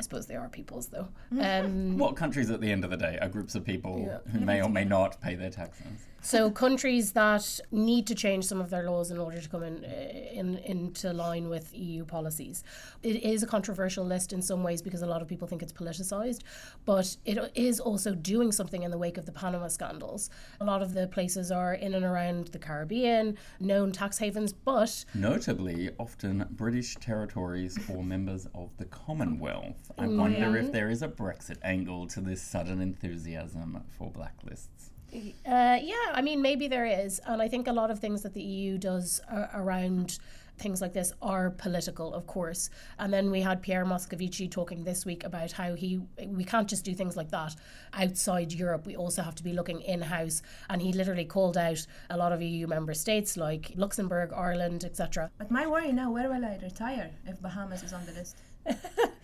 I 0.00 0.02
suppose 0.02 0.26
they 0.26 0.36
are 0.36 0.48
peoples, 0.48 0.86
though. 0.86 1.08
Um, 1.38 1.98
what 1.98 2.16
countries 2.16 2.50
at 2.50 2.62
the 2.62 2.72
end 2.72 2.84
of 2.84 2.90
the 2.90 2.96
day 2.96 3.18
are 3.20 3.28
groups 3.28 3.54
of 3.54 3.66
people 3.66 4.02
yeah. 4.06 4.32
who 4.32 4.40
may 4.40 4.62
or 4.62 4.70
may 4.70 4.84
not 4.84 5.20
pay 5.20 5.34
their 5.34 5.50
taxes? 5.50 5.84
So 6.22 6.50
countries 6.50 7.12
that 7.12 7.60
need 7.70 8.06
to 8.08 8.14
change 8.14 8.44
some 8.44 8.60
of 8.60 8.68
their 8.68 8.88
laws 8.90 9.10
in 9.10 9.18
order 9.18 9.40
to 9.40 9.48
come 9.48 9.62
in, 9.62 9.84
eh, 9.84 10.32
in 10.32 10.58
into 10.58 11.12
line 11.12 11.48
with 11.48 11.74
EU 11.74 12.04
policies. 12.04 12.62
It 13.02 13.22
is 13.24 13.42
a 13.42 13.46
controversial 13.46 14.04
list 14.04 14.32
in 14.32 14.42
some 14.42 14.62
ways 14.62 14.82
because 14.82 15.00
a 15.00 15.06
lot 15.06 15.22
of 15.22 15.28
people 15.28 15.48
think 15.48 15.62
it's 15.62 15.72
politicized, 15.72 16.42
but 16.84 17.16
it 17.24 17.38
is 17.54 17.80
also 17.80 18.14
doing 18.14 18.52
something 18.52 18.82
in 18.82 18.90
the 18.90 18.98
wake 18.98 19.16
of 19.16 19.24
the 19.24 19.32
Panama 19.32 19.68
scandals. 19.68 20.28
A 20.60 20.64
lot 20.64 20.82
of 20.82 20.92
the 20.92 21.08
places 21.08 21.50
are 21.50 21.74
in 21.74 21.94
and 21.94 22.04
around 22.04 22.48
the 22.48 22.58
Caribbean, 22.58 23.38
known 23.58 23.90
tax 23.90 24.18
havens, 24.18 24.52
but 24.52 25.04
notably 25.14 25.90
often 25.98 26.46
British 26.50 26.96
territories 26.96 27.78
or 27.88 28.04
members 28.04 28.46
of 28.54 28.76
the 28.76 28.84
Commonwealth. 28.84 29.90
I 29.98 30.06
wonder 30.06 30.56
if 30.58 30.66
mm. 30.66 30.72
there 30.72 30.90
is 30.90 31.02
a 31.02 31.08
Brexit 31.08 31.56
angle 31.62 32.06
to 32.08 32.20
this 32.20 32.42
sudden 32.42 32.80
enthusiasm 32.82 33.82
for 33.96 34.10
blacklists. 34.10 34.90
Uh, 35.12 35.78
yeah, 35.82 36.12
I 36.12 36.22
mean, 36.22 36.40
maybe 36.42 36.68
there 36.68 36.86
is. 36.86 37.20
And 37.26 37.42
I 37.42 37.48
think 37.48 37.66
a 37.66 37.72
lot 37.72 37.90
of 37.90 37.98
things 37.98 38.22
that 38.22 38.34
the 38.34 38.42
EU 38.42 38.78
does 38.78 39.20
uh, 39.30 39.46
around 39.54 40.18
things 40.60 40.80
like 40.80 40.92
this 40.92 41.12
are 41.22 41.50
political, 41.50 42.14
of 42.14 42.26
course. 42.26 42.70
And 42.98 43.12
then 43.12 43.30
we 43.30 43.40
had 43.40 43.62
Pierre 43.62 43.84
Moscovici 43.84 44.50
talking 44.50 44.84
this 44.84 45.06
week 45.06 45.24
about 45.24 45.52
how 45.52 45.74
he 45.74 46.00
we 46.26 46.44
can't 46.44 46.68
just 46.68 46.84
do 46.84 46.94
things 46.94 47.16
like 47.16 47.30
that 47.30 47.56
outside 47.94 48.52
Europe. 48.52 48.86
We 48.86 48.96
also 48.96 49.22
have 49.22 49.34
to 49.36 49.42
be 49.42 49.52
looking 49.52 49.80
in 49.80 50.02
house. 50.02 50.42
And 50.68 50.80
he 50.80 50.92
literally 50.92 51.24
called 51.24 51.56
out 51.56 51.84
a 52.10 52.16
lot 52.16 52.32
of 52.32 52.42
EU 52.42 52.66
member 52.66 52.94
states 52.94 53.36
like 53.36 53.72
Luxembourg, 53.74 54.32
Ireland, 54.34 54.84
etc. 54.84 55.30
But 55.38 55.50
my 55.50 55.66
worry 55.66 55.92
now, 55.92 56.12
where 56.12 56.28
will 56.28 56.44
I 56.44 56.58
retire 56.62 57.10
if 57.26 57.40
Bahamas 57.40 57.82
is 57.82 57.92
on 57.92 58.04
the 58.06 58.12
list? 58.12 58.36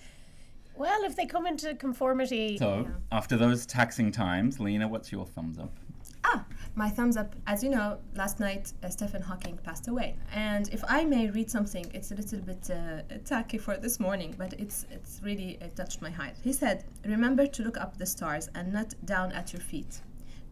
Well, 0.76 1.04
if 1.04 1.16
they 1.16 1.26
come 1.26 1.46
into 1.46 1.74
conformity. 1.74 2.58
So, 2.58 2.86
yeah. 2.86 2.94
after 3.10 3.36
those 3.36 3.66
taxing 3.66 4.12
times, 4.12 4.60
Lena, 4.60 4.86
what's 4.86 5.10
your 5.10 5.26
thumbs 5.26 5.58
up? 5.58 5.72
Ah, 6.24 6.44
my 6.74 6.88
thumbs 6.88 7.16
up. 7.16 7.34
As 7.46 7.62
you 7.62 7.70
know, 7.70 7.98
last 8.14 8.40
night 8.40 8.72
uh, 8.82 8.88
Stephen 8.88 9.22
Hawking 9.22 9.58
passed 9.62 9.86
away, 9.88 10.16
and 10.34 10.68
if 10.72 10.82
I 10.88 11.04
may 11.04 11.30
read 11.30 11.48
something, 11.50 11.86
it's 11.94 12.10
a 12.10 12.16
little 12.16 12.40
bit 12.40 12.68
uh, 12.68 13.02
tacky 13.24 13.58
for 13.58 13.76
this 13.76 14.00
morning, 14.00 14.34
but 14.36 14.52
it's 14.54 14.86
it's 14.90 15.20
really 15.22 15.56
it 15.60 15.76
touched 15.76 16.02
my 16.02 16.10
heart. 16.10 16.34
He 16.42 16.52
said, 16.52 16.84
"Remember 17.04 17.46
to 17.46 17.62
look 17.62 17.78
up 17.78 17.96
the 17.96 18.06
stars 18.06 18.50
and 18.56 18.72
not 18.72 18.94
down 19.04 19.30
at 19.32 19.52
your 19.52 19.62
feet. 19.62 20.00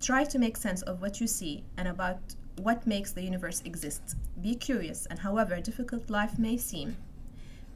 Try 0.01 0.23
to 0.25 0.39
make 0.39 0.57
sense 0.57 0.83
of 0.83 1.03
what 1.03 1.21
you 1.21 1.27
see 1.27 1.65
and 1.77 1.89
about 1.89 2.21
what 2.63 2.87
makes 2.87 3.11
the 3.13 3.23
universe 3.23 3.61
exist. 3.65 4.17
Be 4.41 4.55
curious, 4.55 5.07
and 5.07 5.19
however 5.19 5.61
difficult 5.61 6.09
life 6.09 6.39
may 6.39 6.57
seem." 6.57 6.97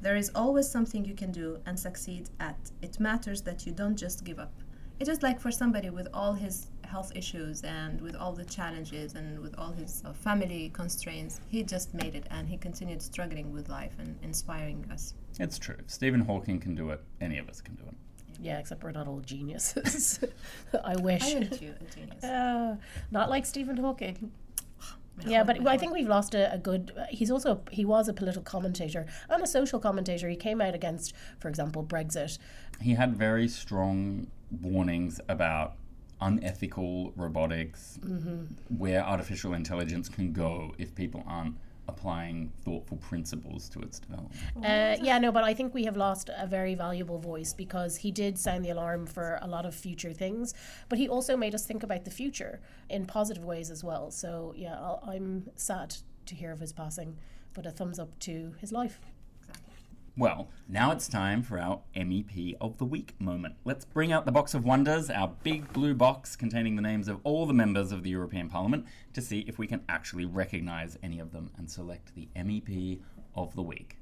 There 0.00 0.16
is 0.16 0.30
always 0.34 0.70
something 0.70 1.04
you 1.04 1.14
can 1.14 1.32
do 1.32 1.58
and 1.66 1.78
succeed 1.78 2.30
at. 2.38 2.56
It 2.82 3.00
matters 3.00 3.42
that 3.42 3.66
you 3.66 3.72
don't 3.72 3.96
just 3.96 4.24
give 4.24 4.38
up. 4.38 4.52
It 5.00 5.08
is 5.08 5.22
like 5.22 5.40
for 5.40 5.50
somebody 5.50 5.90
with 5.90 6.08
all 6.14 6.32
his 6.32 6.68
health 6.84 7.12
issues 7.14 7.62
and 7.62 8.00
with 8.00 8.16
all 8.16 8.32
the 8.32 8.44
challenges 8.44 9.14
and 9.14 9.38
with 9.40 9.56
all 9.58 9.72
his 9.72 10.02
uh, 10.04 10.12
family 10.12 10.70
constraints, 10.72 11.40
he 11.48 11.62
just 11.62 11.94
made 11.94 12.14
it 12.14 12.26
and 12.30 12.48
he 12.48 12.56
continued 12.56 13.02
struggling 13.02 13.52
with 13.52 13.68
life 13.68 13.92
and 13.98 14.16
inspiring 14.22 14.84
us. 14.92 15.14
It's 15.38 15.58
true. 15.58 15.76
Stephen 15.86 16.20
Hawking 16.20 16.60
can 16.60 16.74
do 16.74 16.90
it. 16.90 17.02
Any 17.20 17.38
of 17.38 17.48
us 17.48 17.60
can 17.60 17.74
do 17.74 17.84
it. 17.86 17.94
Yeah, 18.40 18.58
except 18.58 18.84
we're 18.84 18.92
not 18.92 19.08
all 19.08 19.20
geniuses. 19.20 20.20
I 20.84 20.94
wish. 20.96 21.24
I 21.24 21.28
am 21.28 21.42
a 21.42 21.46
genius. 21.46 22.24
Uh, 22.24 22.76
not 23.10 23.30
like 23.30 23.46
Stephen 23.46 23.76
Hawking 23.76 24.32
yeah, 25.26 25.44
but 25.44 25.66
I 25.66 25.76
think 25.76 25.92
we've 25.92 26.08
lost 26.08 26.34
a, 26.34 26.52
a, 26.52 26.58
good. 26.58 26.92
He's 27.10 27.30
also 27.30 27.62
he 27.70 27.84
was 27.84 28.08
a 28.08 28.12
political 28.12 28.42
commentator 28.42 29.06
and 29.28 29.42
a 29.42 29.46
social 29.46 29.80
commentator. 29.80 30.28
He 30.28 30.36
came 30.36 30.60
out 30.60 30.74
against, 30.74 31.14
for 31.38 31.48
example, 31.48 31.84
Brexit. 31.84 32.38
He 32.80 32.94
had 32.94 33.16
very 33.16 33.48
strong 33.48 34.28
warnings 34.60 35.20
about 35.28 35.76
unethical 36.20 37.12
robotics, 37.16 37.98
mm-hmm. 38.02 38.44
where 38.76 39.02
artificial 39.04 39.54
intelligence 39.54 40.08
can 40.08 40.32
go 40.32 40.74
if 40.78 40.94
people 40.94 41.22
aren't 41.26 41.56
applying 41.88 42.52
thoughtful 42.64 42.98
principles 42.98 43.68
to 43.70 43.80
its 43.80 43.98
development. 43.98 44.36
Uh, 44.56 44.96
yeah, 45.02 45.18
no, 45.18 45.32
but 45.32 45.42
I 45.42 45.54
think 45.54 45.74
we 45.74 45.84
have 45.84 45.96
lost 45.96 46.30
a 46.36 46.46
very 46.46 46.74
valuable 46.74 47.18
voice 47.18 47.52
because 47.52 47.96
he 47.96 48.10
did 48.10 48.38
sound 48.38 48.64
the 48.64 48.70
alarm 48.70 49.06
for 49.06 49.38
a 49.42 49.48
lot 49.48 49.66
of 49.66 49.74
future 49.74 50.12
things, 50.12 50.54
but 50.88 50.98
he 50.98 51.08
also 51.08 51.36
made 51.36 51.54
us 51.54 51.66
think 51.66 51.82
about 51.82 52.04
the 52.04 52.10
future 52.10 52.60
in 52.88 53.06
positive 53.06 53.44
ways 53.44 53.70
as 53.70 53.82
well. 53.82 54.10
So, 54.10 54.54
yeah, 54.56 54.78
i 54.78 55.14
I'm 55.14 55.50
sad 55.56 55.96
to 56.26 56.34
hear 56.34 56.52
of 56.52 56.60
his 56.60 56.72
passing, 56.72 57.16
but 57.54 57.66
a 57.66 57.70
thumbs 57.70 57.98
up 57.98 58.18
to 58.20 58.54
his 58.60 58.70
life. 58.70 59.00
Well, 60.18 60.48
now 60.68 60.90
it's 60.90 61.06
time 61.06 61.44
for 61.44 61.60
our 61.60 61.82
MEP 61.94 62.56
of 62.60 62.78
the 62.78 62.84
Week 62.84 63.14
moment. 63.20 63.54
Let's 63.64 63.84
bring 63.84 64.10
out 64.10 64.26
the 64.26 64.32
box 64.32 64.52
of 64.52 64.64
wonders, 64.64 65.10
our 65.10 65.28
big 65.44 65.72
blue 65.72 65.94
box 65.94 66.34
containing 66.34 66.74
the 66.74 66.82
names 66.82 67.06
of 67.06 67.20
all 67.22 67.46
the 67.46 67.54
members 67.54 67.92
of 67.92 68.02
the 68.02 68.10
European 68.10 68.48
Parliament, 68.48 68.84
to 69.12 69.22
see 69.22 69.44
if 69.46 69.60
we 69.60 69.68
can 69.68 69.82
actually 69.88 70.24
recognise 70.24 70.98
any 71.04 71.20
of 71.20 71.30
them 71.30 71.52
and 71.56 71.70
select 71.70 72.16
the 72.16 72.26
MEP 72.34 72.98
of 73.36 73.54
the 73.54 73.62
Week. 73.62 73.98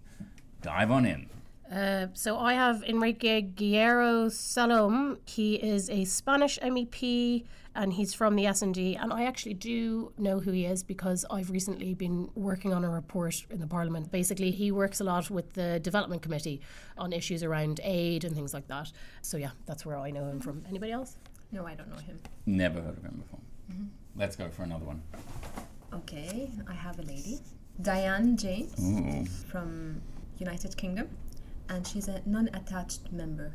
Dive 0.63 0.91
on 0.91 1.05
in. 1.05 1.29
Uh, 1.71 2.07
so 2.13 2.39
I 2.39 2.55
have 2.55 2.83
Enrique 2.85 3.41
Guerrero 3.41 4.27
Salom. 4.27 5.19
He 5.27 5.57
is 5.57 5.91
a 5.91 6.05
Spanish 6.05 6.59
MEP 6.61 7.45
and 7.75 7.93
he's 7.93 8.15
from 8.15 8.37
the 8.37 8.47
S&D 8.47 8.95
and 8.97 9.13
I 9.13 9.25
actually 9.25 9.55
do 9.55 10.13
know 10.17 10.39
who 10.39 10.53
he 10.53 10.65
is 10.65 10.83
because 10.83 11.25
I've 11.31 11.51
recently 11.51 11.93
been 11.93 12.31
working 12.35 12.73
on 12.73 12.85
a 12.85 12.89
report 12.89 13.45
in 13.51 13.61
the 13.61 13.67
parliament. 13.67 14.11
Basically, 14.13 14.51
he 14.51 14.71
works 14.71 15.01
a 15.01 15.05
lot 15.05 15.29
with 15.29 15.55
the 15.55 15.81
development 15.81 16.23
committee 16.23 16.61
on 16.97 17.13
issues 17.13 17.43
around 17.43 17.81
aid 17.83 18.25
and 18.25 18.35
things 18.35 18.55
like 18.55 18.69
that. 18.69 18.93
So 19.23 19.37
yeah, 19.37 19.51
that's 19.67 19.85
where 19.85 19.99
I 19.99 20.11
know 20.11 20.25
him 20.29 20.41
from. 20.41 20.65
Anybody 20.69 20.93
else? 20.93 21.17
No, 21.51 21.67
I 21.67 21.75
don't 21.75 21.91
know 21.91 22.01
him. 22.01 22.19
Never 22.47 22.81
heard 22.81 22.97
of 22.97 23.05
him 23.05 23.23
before. 23.23 23.41
Mm-hmm. 23.73 23.87
Let's 24.15 24.37
go 24.37 24.49
for 24.49 24.63
another 24.63 24.85
one. 24.85 25.03
Okay, 25.93 26.51
I 26.69 26.75
have 26.75 26.99
a 26.99 27.03
lady, 27.03 27.41
Diane 27.83 28.37
James 28.37 28.75
Ooh. 28.81 29.25
from 29.49 30.01
United 30.39 30.77
Kingdom 30.77 31.09
and 31.69 31.87
she's 31.87 32.09
a 32.09 32.23
non-attached 32.27 33.13
member. 33.13 33.55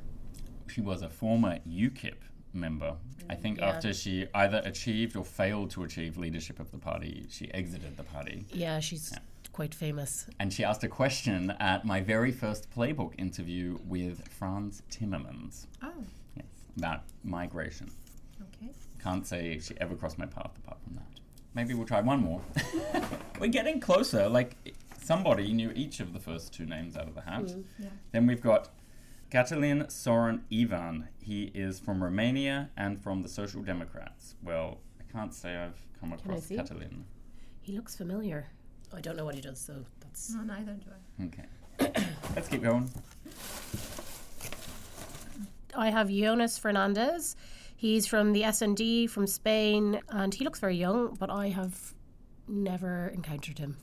She 0.68 0.82
was 0.82 1.02
a 1.02 1.10
former 1.10 1.60
UKIP 1.68 2.16
member. 2.54 2.96
I 3.30 3.36
think 3.36 3.60
yeah. 3.60 3.70
after 3.70 3.94
she 3.94 4.28
either 4.34 4.62
achieved 4.66 5.16
or 5.16 5.24
failed 5.24 5.72
to 5.72 5.84
achieve 5.84 6.18
leadership 6.18 6.60
of 6.60 6.72
the 6.72 6.78
party, 6.78 7.26
she 7.30 7.52
exited 7.54 7.98
the 7.98 8.04
party. 8.04 8.46
Yeah, 8.52 8.80
she's 8.80 9.12
yeah. 9.12 9.20
quite 9.52 9.74
famous. 9.74 10.28
And 10.40 10.52
she 10.52 10.64
asked 10.64 10.84
a 10.84 10.88
question 10.88 11.52
at 11.60 11.86
my 11.86 12.02
very 12.02 12.32
first 12.32 12.70
Playbook 12.72 13.14
interview 13.18 13.78
with 13.86 14.28
Frans 14.28 14.82
Timmermans. 14.92 15.68
Oh. 15.82 15.92
Yes, 16.36 16.46
about 16.78 17.04
migration. 17.24 17.90
Okay. 18.42 18.72
Can't 19.02 19.26
say 19.26 19.60
she 19.60 19.76
ever 19.80 19.96
crossed 19.96 20.18
my 20.18 20.26
path 20.26 20.52
apart 20.58 20.78
from 20.84 20.96
that. 20.96 21.06
Maybe 21.54 21.74
we'll 21.74 21.88
try 21.88 22.02
one 22.02 22.22
more. 22.22 22.42
We're 23.40 23.48
getting 23.48 23.80
closer. 23.80 24.30
Like 24.30 24.56
somebody 25.02 25.52
knew 25.54 25.72
each 25.76 26.00
of 26.00 26.14
the 26.14 26.20
first 26.20 26.54
two 26.54 26.66
names 26.66 26.96
out 26.96 27.08
of 27.08 27.16
the 27.16 27.22
hat. 27.22 27.44
Mm, 27.44 27.64
yeah. 27.80 27.90
Then 28.12 28.28
we've 28.28 28.42
got 28.42 28.70
Catalin 29.30 29.90
Sorin 29.90 30.44
Ivan. 30.52 31.10
He 31.22 31.52
is 31.54 31.80
from 31.80 32.04
Romania 32.04 32.70
and 32.78 33.02
from 33.02 33.22
the 33.22 33.30
Social 33.30 33.62
Democrats. 33.62 34.36
Well, 34.44 34.80
I 35.00 35.12
can't 35.12 35.34
say 35.34 35.56
I've 35.56 35.82
come 36.00 36.14
across 36.14 36.48
Catalin. 36.48 37.06
He 37.62 37.74
looks 37.74 37.96
familiar. 37.96 38.48
I 38.94 39.02
don't 39.02 39.16
know 39.16 39.26
what 39.26 39.36
he 39.36 39.42
does, 39.42 39.60
so 39.60 39.86
that's. 40.02 40.34
No, 40.34 40.42
neither 40.44 40.74
do 40.74 40.90
I. 40.92 41.26
Okay. 41.26 42.06
Let's 42.36 42.48
keep 42.48 42.62
going. 42.62 42.90
I 45.76 45.90
have 45.90 46.10
Jonas 46.10 46.58
Fernandez. 46.58 47.36
He's 47.76 48.06
from 48.06 48.34
the 48.34 48.44
S&D 48.44 49.08
from 49.08 49.26
Spain, 49.26 50.02
and 50.10 50.34
he 50.34 50.44
looks 50.44 50.60
very 50.60 50.76
young, 50.76 51.16
but 51.16 51.30
I 51.30 51.50
have 51.50 51.94
never 52.48 53.08
encountered 53.14 53.58
him. 53.58 53.78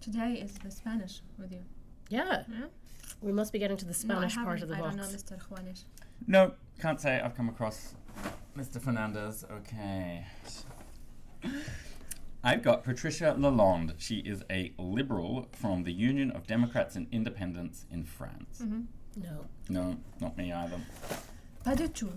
Today 0.00 0.40
is 0.42 0.54
the 0.54 0.70
Spanish 0.70 1.20
with 1.38 1.52
you. 1.52 1.60
Yeah. 2.08 2.44
yeah? 2.48 2.66
We 3.20 3.32
must 3.32 3.52
be 3.52 3.58
getting 3.58 3.76
to 3.76 3.84
the 3.84 3.92
Spanish 3.92 4.34
no, 4.34 4.44
part 4.44 4.62
of 4.62 4.68
the 4.68 4.76
I 4.76 4.80
box. 4.80 4.94
I 4.94 4.96
don't 4.96 5.10
know 5.10 5.18
Mr. 5.18 5.38
Juanish. 5.38 5.84
No, 6.26 6.52
can't 6.80 6.98
say 6.98 7.20
I've 7.20 7.36
come 7.36 7.50
across 7.50 7.94
Mr. 8.56 8.80
Fernandez. 8.80 9.44
Okay. 9.52 10.24
I've 12.42 12.62
got 12.62 12.82
Patricia 12.82 13.36
Lalonde. 13.38 13.92
She 13.98 14.20
is 14.20 14.42
a 14.50 14.72
liberal 14.78 15.48
from 15.52 15.84
the 15.84 15.92
Union 15.92 16.30
of 16.30 16.46
Democrats 16.46 16.96
and 16.96 17.06
Independents 17.12 17.84
in 17.90 18.04
France. 18.04 18.62
Mm-hmm. 18.62 18.80
No. 19.22 19.44
No, 19.68 19.96
not 20.18 20.38
me 20.38 20.50
either. 20.50 20.80
Pas 21.62 21.76
du 21.76 21.88
tout. 21.88 22.10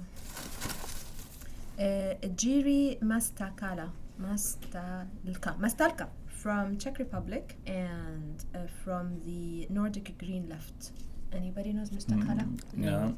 Uh, 1.77 2.15
Jiri 2.37 2.97
Mastakala. 3.01 3.89
Mastalka. 4.21 5.57
Mastalka 5.59 6.07
from 6.43 6.77
Czech 6.77 6.99
Republic 6.99 7.55
and 7.65 8.43
uh, 8.53 8.67
from 8.83 9.17
the 9.25 9.65
Nordic 9.69 10.17
Green 10.17 10.49
Left. 10.49 10.91
Anybody 11.31 11.71
knows 11.71 11.89
Mr. 11.89 12.15
Mm, 12.15 12.27
Kala? 12.27 12.45
No. 12.75 13.15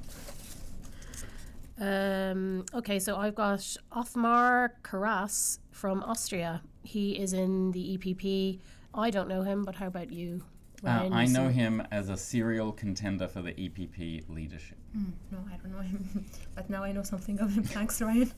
Um, 1.82 2.65
okay, 2.76 2.99
so 2.99 3.17
I've 3.17 3.34
got 3.34 3.78
Othmar 3.91 4.69
Karas 4.84 5.57
from 5.71 6.03
Austria. 6.03 6.61
He 6.84 7.13
is 7.13 7.34
in 7.34 7.71
the 7.71 7.97
EPP. 7.97 8.59
I 8.93 9.09
don't 9.09 9.28
know 9.28 9.41
him, 9.41 9.63
but 9.63 9.73
how 9.73 9.88
about 9.88 10.11
you? 10.11 10.43
Uh, 10.86 11.09
I 11.11 11.26
know 11.26 11.47
him 11.47 11.82
as 11.91 12.09
a 12.09 12.17
serial 12.17 12.71
contender 12.71 13.28
for 13.28 13.41
the 13.41 13.53
EPP 13.53 14.30
leadership. 14.30 14.78
Mm, 14.95 15.13
no, 15.32 15.39
I 15.51 15.57
don't 15.57 15.71
know 15.71 15.82
him, 15.82 16.26
but 16.55 16.69
now 16.69 16.84
I 16.84 16.91
know 16.91 17.01
something 17.01 17.39
of 17.39 17.55
him. 17.55 17.63
Thanks, 17.63 17.99
Ryan. 17.99 18.32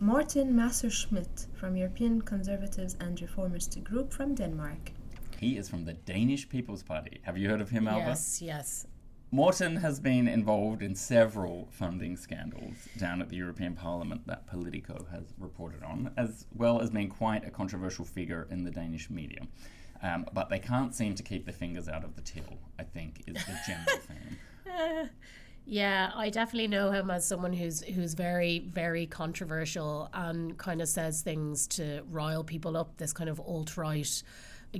Morten 0.00 0.54
Messerschmidt 0.54 1.46
from 1.54 1.76
European 1.76 2.22
Conservatives 2.22 2.96
and 3.00 3.20
Reformist 3.20 3.82
Group 3.82 4.12
from 4.12 4.32
Denmark. 4.32 4.92
He 5.40 5.56
is 5.56 5.68
from 5.68 5.84
the 5.84 5.94
Danish 5.94 6.48
People's 6.48 6.84
Party. 6.84 7.20
Have 7.22 7.36
you 7.36 7.48
heard 7.48 7.60
of 7.60 7.70
him, 7.70 7.88
Alba? 7.88 8.10
Yes, 8.10 8.40
yes. 8.40 8.86
Morten 9.32 9.76
has 9.76 9.98
been 9.98 10.28
involved 10.28 10.82
in 10.82 10.94
several 10.94 11.66
funding 11.72 12.16
scandals 12.16 12.76
down 12.96 13.20
at 13.20 13.28
the 13.28 13.36
European 13.36 13.74
Parliament 13.74 14.24
that 14.28 14.46
Politico 14.46 15.04
has 15.10 15.34
reported 15.36 15.82
on, 15.82 16.12
as 16.16 16.46
well 16.54 16.80
as 16.80 16.90
being 16.90 17.08
quite 17.08 17.44
a 17.44 17.50
controversial 17.50 18.04
figure 18.04 18.46
in 18.50 18.62
the 18.62 18.70
Danish 18.70 19.10
media. 19.10 19.48
Um, 20.00 20.26
but 20.32 20.48
they 20.48 20.60
can't 20.60 20.94
seem 20.94 21.16
to 21.16 21.24
keep 21.24 21.44
their 21.44 21.54
fingers 21.54 21.88
out 21.88 22.04
of 22.04 22.14
the 22.14 22.22
till, 22.22 22.58
I 22.78 22.84
think, 22.84 23.24
is 23.26 23.34
the 23.34 23.58
general 23.66 23.98
theme. 24.06 25.10
Yeah, 25.70 26.12
I 26.14 26.30
definitely 26.30 26.68
know 26.68 26.90
him 26.90 27.10
as 27.10 27.26
someone 27.26 27.52
who's 27.52 27.82
who's 27.82 28.14
very 28.14 28.60
very 28.60 29.06
controversial 29.06 30.08
and 30.14 30.56
kind 30.56 30.80
of 30.80 30.88
says 30.88 31.20
things 31.20 31.66
to 31.68 32.02
rile 32.10 32.42
people 32.42 32.74
up. 32.74 32.96
This 32.96 33.12
kind 33.12 33.28
of 33.28 33.38
alt 33.38 33.76
right, 33.76 34.22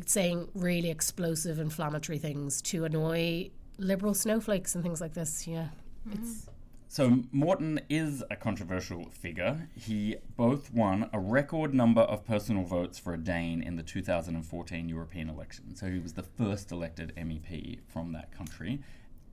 saying 0.07 0.49
really 0.55 0.89
explosive, 0.89 1.59
inflammatory 1.59 2.17
things 2.17 2.63
to 2.63 2.87
annoy 2.87 3.51
liberal 3.77 4.15
snowflakes 4.15 4.75
and 4.75 4.83
things 4.83 4.99
like 4.99 5.13
this. 5.13 5.47
Yeah, 5.47 5.69
mm-hmm. 6.09 6.23
it's 6.23 6.47
So 6.89 7.19
Morten 7.33 7.81
is 7.91 8.25
a 8.31 8.37
controversial 8.37 9.11
figure. 9.11 9.69
He 9.75 10.17
both 10.39 10.73
won 10.73 11.11
a 11.13 11.21
record 11.21 11.75
number 11.75 12.01
of 12.01 12.27
personal 12.27 12.65
votes 12.65 12.99
for 12.99 13.13
a 13.13 13.19
Dane 13.19 13.63
in 13.63 13.77
the 13.77 13.83
2014 13.83 14.89
European 14.89 15.29
election. 15.29 15.77
So 15.77 15.91
he 15.91 15.99
was 15.99 16.15
the 16.15 16.23
first 16.23 16.73
elected 16.73 17.13
MEP 17.15 17.81
from 17.89 18.13
that 18.13 18.33
country. 18.33 18.81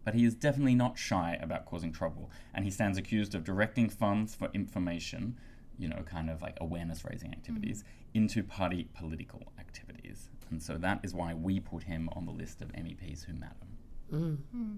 But 0.06 0.14
he 0.14 0.24
is 0.24 0.36
definitely 0.36 0.76
not 0.76 0.98
shy 0.98 1.38
about 1.42 1.66
causing 1.66 1.92
trouble, 1.92 2.32
and 2.54 2.64
he 2.64 2.72
stands 2.72 2.98
accused 2.98 3.36
of 3.36 3.44
directing 3.44 3.90
funds 3.90 4.36
for 4.36 4.50
information, 4.54 5.38
you 5.78 5.90
know, 5.90 6.04
kind 6.06 6.30
of 6.30 6.42
like 6.42 6.58
awareness 6.62 7.04
raising 7.04 7.34
activities, 7.34 7.80
mm-hmm. 7.84 8.20
into 8.20 8.44
party 8.44 8.88
political 8.94 9.42
activities. 9.60 10.30
And 10.52 10.62
so 10.62 10.78
that 10.78 11.00
is 11.04 11.14
why 11.14 11.34
we 11.34 11.60
put 11.60 11.84
him 11.84 12.08
on 12.14 12.26
the 12.26 12.32
list 12.32 12.62
of 12.62 12.72
MEPs 12.74 13.26
who 13.26 13.34
matter. 13.34 13.66
Mm. 14.14 14.38
Hmm. 14.52 14.76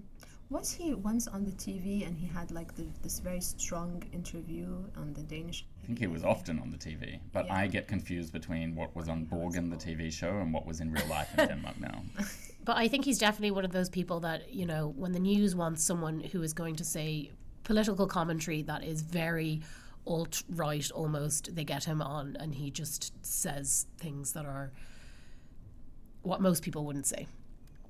Was 0.50 0.72
he 0.72 0.94
once 0.94 1.28
on 1.28 1.44
the 1.44 1.52
TV 1.52 2.06
and 2.06 2.16
he 2.16 2.26
had 2.26 2.50
like 2.50 2.74
the, 2.74 2.86
this 3.02 3.18
very 3.18 3.42
strong 3.42 4.02
interview 4.12 4.82
on 4.96 5.12
the 5.12 5.22
Danish? 5.22 5.66
I 5.88 5.90
think 5.90 6.00
he 6.00 6.06
was 6.06 6.22
often 6.22 6.58
on 6.58 6.70
the 6.70 6.76
TV, 6.76 7.18
but 7.32 7.46
Yeah. 7.46 7.54
I 7.54 7.66
get 7.66 7.88
confused 7.88 8.30
between 8.30 8.74
what 8.74 8.94
was 8.94 9.08
on 9.08 9.24
Borgen, 9.24 9.70
the 9.70 9.76
TV 9.76 10.12
show, 10.12 10.36
and 10.36 10.52
what 10.52 10.66
was 10.66 10.80
in 10.80 10.92
real 10.92 11.06
life 11.06 11.30
in 11.38 11.48
Denmark 11.48 11.80
now. 11.80 12.02
But 12.66 12.76
I 12.76 12.88
think 12.88 13.06
he's 13.06 13.16
definitely 13.18 13.52
one 13.52 13.64
of 13.64 13.72
those 13.72 13.88
people 13.88 14.20
that, 14.20 14.52
you 14.52 14.66
know, 14.66 14.92
when 14.94 15.12
the 15.12 15.18
news 15.18 15.56
wants 15.56 15.82
someone 15.82 16.20
who 16.20 16.42
is 16.42 16.52
going 16.52 16.76
to 16.76 16.84
say 16.84 17.30
political 17.64 18.06
commentary 18.06 18.60
that 18.64 18.84
is 18.84 19.00
very 19.00 19.62
alt 20.06 20.42
right 20.50 20.90
almost, 20.90 21.54
they 21.54 21.64
get 21.64 21.84
him 21.84 22.02
on 22.02 22.36
and 22.38 22.54
he 22.54 22.70
just 22.70 23.14
says 23.24 23.86
things 23.96 24.32
that 24.34 24.44
are 24.44 24.70
what 26.20 26.42
most 26.42 26.62
people 26.62 26.84
wouldn't 26.84 27.06
say. 27.06 27.26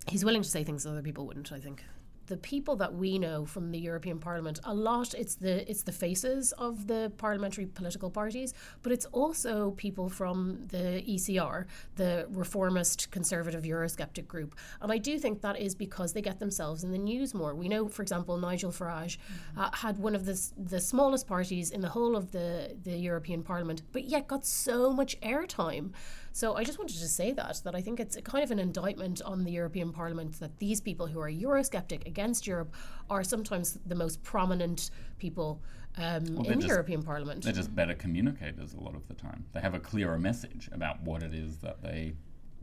He's 0.07 0.25
willing 0.25 0.43
to 0.43 0.49
say 0.49 0.63
things 0.63 0.85
that 0.85 0.91
other 0.91 1.03
people 1.03 1.27
wouldn't, 1.27 1.51
I 1.51 1.59
think. 1.59 1.83
The 2.29 2.37
people 2.37 2.77
that 2.77 2.95
we 2.95 3.19
know 3.19 3.45
from 3.45 3.71
the 3.71 3.79
European 3.79 4.19
Parliament, 4.19 4.61
a 4.65 4.75
lot 4.75 5.15
it's 5.15 5.35
the 5.35 5.69
it's 5.71 5.83
the 5.83 5.93
faces 5.93 6.53
of 6.53 6.87
the 6.87 7.13
parliamentary 7.17 7.67
political 7.67 8.11
parties, 8.11 8.55
but 8.83 8.93
it's 8.93 9.07
also 9.07 9.73
people 9.73 10.09
from 10.09 10.67
the 10.69 11.03
ECR, 11.09 11.65
the 11.97 12.27
reformist 12.31 13.11
conservative 13.11 13.63
Eurosceptic 13.65 14.27
group. 14.27 14.55
And 14.81 14.93
I 14.93 14.99
do 14.99 15.19
think 15.19 15.41
that 15.41 15.59
is 15.59 15.75
because 15.75 16.13
they 16.13 16.23
get 16.23 16.39
themselves 16.39 16.85
in 16.85 16.93
the 16.93 16.99
news 16.99 17.35
more. 17.35 17.55
We 17.55 17.69
know, 17.69 17.89
for 17.89 18.03
example, 18.03 18.37
Nigel 18.37 18.73
Farage 18.73 19.17
uh, 19.57 19.71
had 19.73 19.99
one 19.99 20.15
of 20.15 20.25
the 20.27 20.39
the 20.57 20.81
smallest 20.81 21.27
parties 21.27 21.71
in 21.71 21.81
the 21.81 21.89
whole 21.89 22.15
of 22.17 22.33
the 22.33 22.77
the 22.83 22.97
European 22.97 23.43
Parliament, 23.43 23.83
but 23.93 24.05
yet 24.05 24.29
got 24.29 24.45
so 24.45 24.93
much 24.93 25.19
airtime. 25.21 25.93
So 26.39 26.55
I 26.55 26.63
just 26.63 26.79
wanted 26.79 26.99
to 26.99 27.09
say 27.09 27.33
that 27.33 27.61
that 27.65 27.75
I 27.75 27.81
think 27.81 27.99
it's 27.99 28.15
a 28.15 28.23
kind 28.23 28.45
of 28.45 28.53
an 28.53 28.61
indictment 28.61 29.21
on 29.23 29.43
the 29.43 29.51
European 29.51 29.91
Parliament 29.93 30.39
that 30.39 30.57
these 30.61 30.81
people 30.81 31.09
who 31.09 31.19
are 31.19 31.29
Eurosceptic 31.29 32.07
against 32.07 32.47
Europe 32.47 32.73
are 33.11 33.25
sometimes 33.25 33.77
the 33.87 33.97
most 33.97 34.23
prominent 34.23 34.93
people 35.19 35.61
um, 35.97 36.25
they're 36.25 36.53
in 36.53 36.61
the 36.61 36.69
European 36.69 37.03
Parliament. 37.03 37.43
They're 37.43 37.53
just 37.53 37.75
better 37.75 37.95
communicators 37.95 38.75
a 38.75 38.79
lot 38.79 38.95
of 38.95 39.09
the 39.09 39.15
time. 39.15 39.47
They 39.53 39.59
have 39.59 39.75
a 39.75 39.81
clearer 39.81 40.17
message 40.17 40.69
about 40.71 41.03
what 41.03 41.25
it 41.25 41.35
is 41.35 41.59
that 41.59 41.83
they 41.83 42.15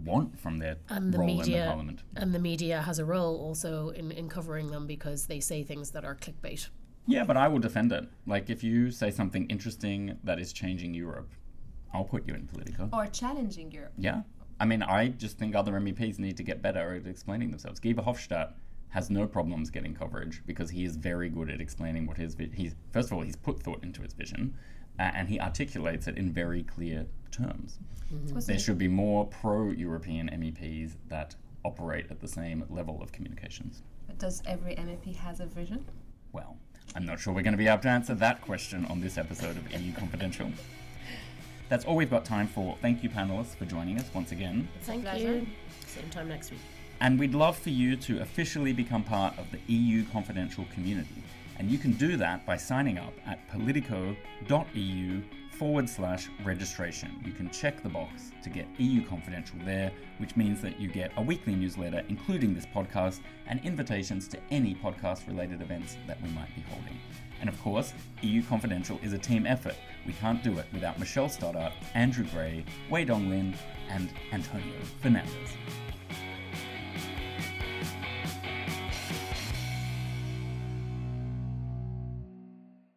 want 0.05 0.39
from 0.39 0.57
their 0.57 0.77
and 0.87 1.13
the 1.13 1.17
role 1.17 1.27
in 1.27 1.35
the 1.35 1.43
media 1.43 1.65
parliament. 1.67 2.03
and 2.15 2.33
the 2.33 2.39
media 2.39 2.81
has 2.81 2.99
a 2.99 3.03
role 3.03 3.35
also 3.41 3.89
in, 3.89 4.09
in 4.13 4.29
covering 4.29 4.71
them 4.71 4.87
because 4.87 5.27
they 5.27 5.41
say 5.41 5.63
things 5.63 5.91
that 5.91 6.05
are 6.05 6.15
clickbait. 6.15 6.69
Yeah, 7.07 7.25
but 7.25 7.35
I 7.35 7.49
will 7.49 7.59
defend 7.59 7.91
it. 7.91 8.05
Like 8.25 8.49
if 8.49 8.63
you 8.63 8.89
say 8.89 9.11
something 9.11 9.45
interesting 9.47 10.17
that 10.23 10.39
is 10.39 10.53
changing 10.53 10.93
Europe, 10.93 11.29
I'll 11.93 12.03
put 12.03 12.27
you 12.27 12.33
in 12.33 12.47
Politico. 12.47 12.89
Or 12.91 13.07
challenging 13.07 13.71
Europe? 13.71 13.93
Yeah. 13.97 14.21
I 14.59 14.65
mean, 14.65 14.83
I 14.83 15.09
just 15.09 15.37
think 15.37 15.55
other 15.55 15.73
MEPs 15.73 16.19
need 16.19 16.37
to 16.37 16.43
get 16.43 16.61
better 16.61 16.95
at 16.95 17.07
explaining 17.07 17.51
themselves. 17.51 17.79
Guy 17.79 17.93
Verhofstadt 17.93 18.53
has 18.89 19.09
no 19.09 19.27
problems 19.27 19.69
getting 19.69 19.93
coverage 19.93 20.41
because 20.45 20.69
he 20.69 20.85
is 20.85 20.95
very 20.95 21.29
good 21.29 21.49
at 21.49 21.59
explaining 21.59 22.07
what 22.07 22.15
his 22.17 22.33
vi- 22.35 22.51
he's 22.53 22.75
first 22.93 23.09
of 23.11 23.17
all 23.17 23.23
he's 23.23 23.35
put 23.35 23.61
thought 23.61 23.83
into 23.83 24.01
his 24.01 24.13
vision 24.13 24.53
uh, 24.99 25.11
and 25.13 25.27
he 25.27 25.39
articulates 25.39 26.07
it 26.07 26.17
in 26.17 26.31
very 26.31 26.63
clear 26.63 27.05
terms. 27.31 27.79
Was 28.33 28.45
There 28.45 28.59
should 28.59 28.77
be 28.77 28.87
more 28.87 29.25
pro-European 29.25 30.29
MEPs 30.29 30.93
that 31.09 31.35
operate 31.65 32.05
at 32.09 32.21
the 32.21 32.27
same 32.27 32.63
level 32.69 33.01
of 33.01 33.11
communications. 33.11 33.81
Does 34.17 34.41
every 34.45 34.75
MEP 34.75 35.15
has 35.15 35.39
a 35.41 35.45
vision? 35.45 35.83
Well, 36.31 36.55
I'm 36.95 37.05
not 37.05 37.19
sure 37.19 37.33
we're 37.33 37.41
going 37.41 37.53
to 37.53 37.57
be 37.57 37.67
able 37.67 37.81
to 37.81 37.89
answer 37.89 38.13
that 38.15 38.41
question 38.41 38.85
on 38.85 39.01
this 39.01 39.17
episode 39.17 39.57
of 39.57 39.69
EU 39.73 39.91
Confidential. 39.93 40.49
That's 41.69 41.85
all 41.85 41.95
we've 41.95 42.09
got 42.09 42.25
time 42.25 42.47
for. 42.47 42.77
Thank 42.81 43.03
you, 43.03 43.09
panelists, 43.09 43.55
for 43.55 43.65
joining 43.65 43.99
us 43.99 44.05
once 44.13 44.31
again. 44.31 44.67
Thank 44.81 45.05
you. 45.17 45.47
Same 45.87 46.09
time 46.11 46.29
next 46.29 46.51
week. 46.51 46.59
And 47.01 47.19
we'd 47.19 47.33
love 47.33 47.57
for 47.57 47.71
you 47.71 47.95
to 47.97 48.21
officially 48.21 48.71
become 48.71 49.03
part 49.03 49.37
of 49.37 49.51
the 49.51 49.59
EU 49.67 50.05
Confidential 50.11 50.65
community. 50.73 51.23
And 51.57 51.69
you 51.69 51.77
can 51.77 51.93
do 51.93 52.17
that 52.17 52.45
by 52.45 52.57
signing 52.57 52.97
up 52.97 53.13
at 53.25 53.47
politico.eu 53.49 55.21
forward 55.57 55.89
slash 55.89 56.29
registration. 56.43 57.09
You 57.25 57.31
can 57.31 57.49
check 57.49 57.81
the 57.81 57.89
box 57.89 58.31
to 58.43 58.49
get 58.49 58.67
EU 58.77 59.05
Confidential 59.05 59.57
there, 59.63 59.91
which 60.17 60.35
means 60.35 60.61
that 60.61 60.79
you 60.79 60.89
get 60.89 61.11
a 61.17 61.21
weekly 61.21 61.55
newsletter, 61.55 62.03
including 62.09 62.53
this 62.53 62.65
podcast, 62.65 63.21
and 63.47 63.63
invitations 63.63 64.27
to 64.29 64.39
any 64.51 64.75
podcast 64.75 65.27
related 65.27 65.61
events 65.61 65.97
that 66.07 66.21
we 66.21 66.29
might 66.29 66.53
be 66.55 66.61
holding. 66.69 66.99
And 67.39 67.49
of 67.49 67.61
course, 67.61 67.93
EU 68.21 68.43
Confidential 68.43 68.99
is 69.03 69.13
a 69.13 69.17
team 69.17 69.45
effort. 69.45 69.75
We 70.05 70.13
can't 70.13 70.43
do 70.43 70.57
it 70.57 70.65
without 70.73 70.99
Michelle 70.99 71.29
Stoddart, 71.29 71.73
Andrew 71.93 72.25
Gray, 72.25 72.63
Wei 72.89 73.05
Dong 73.05 73.29
Lin, 73.29 73.55
and 73.89 74.09
Antonio 74.31 74.75
Fernandez. 75.01 75.31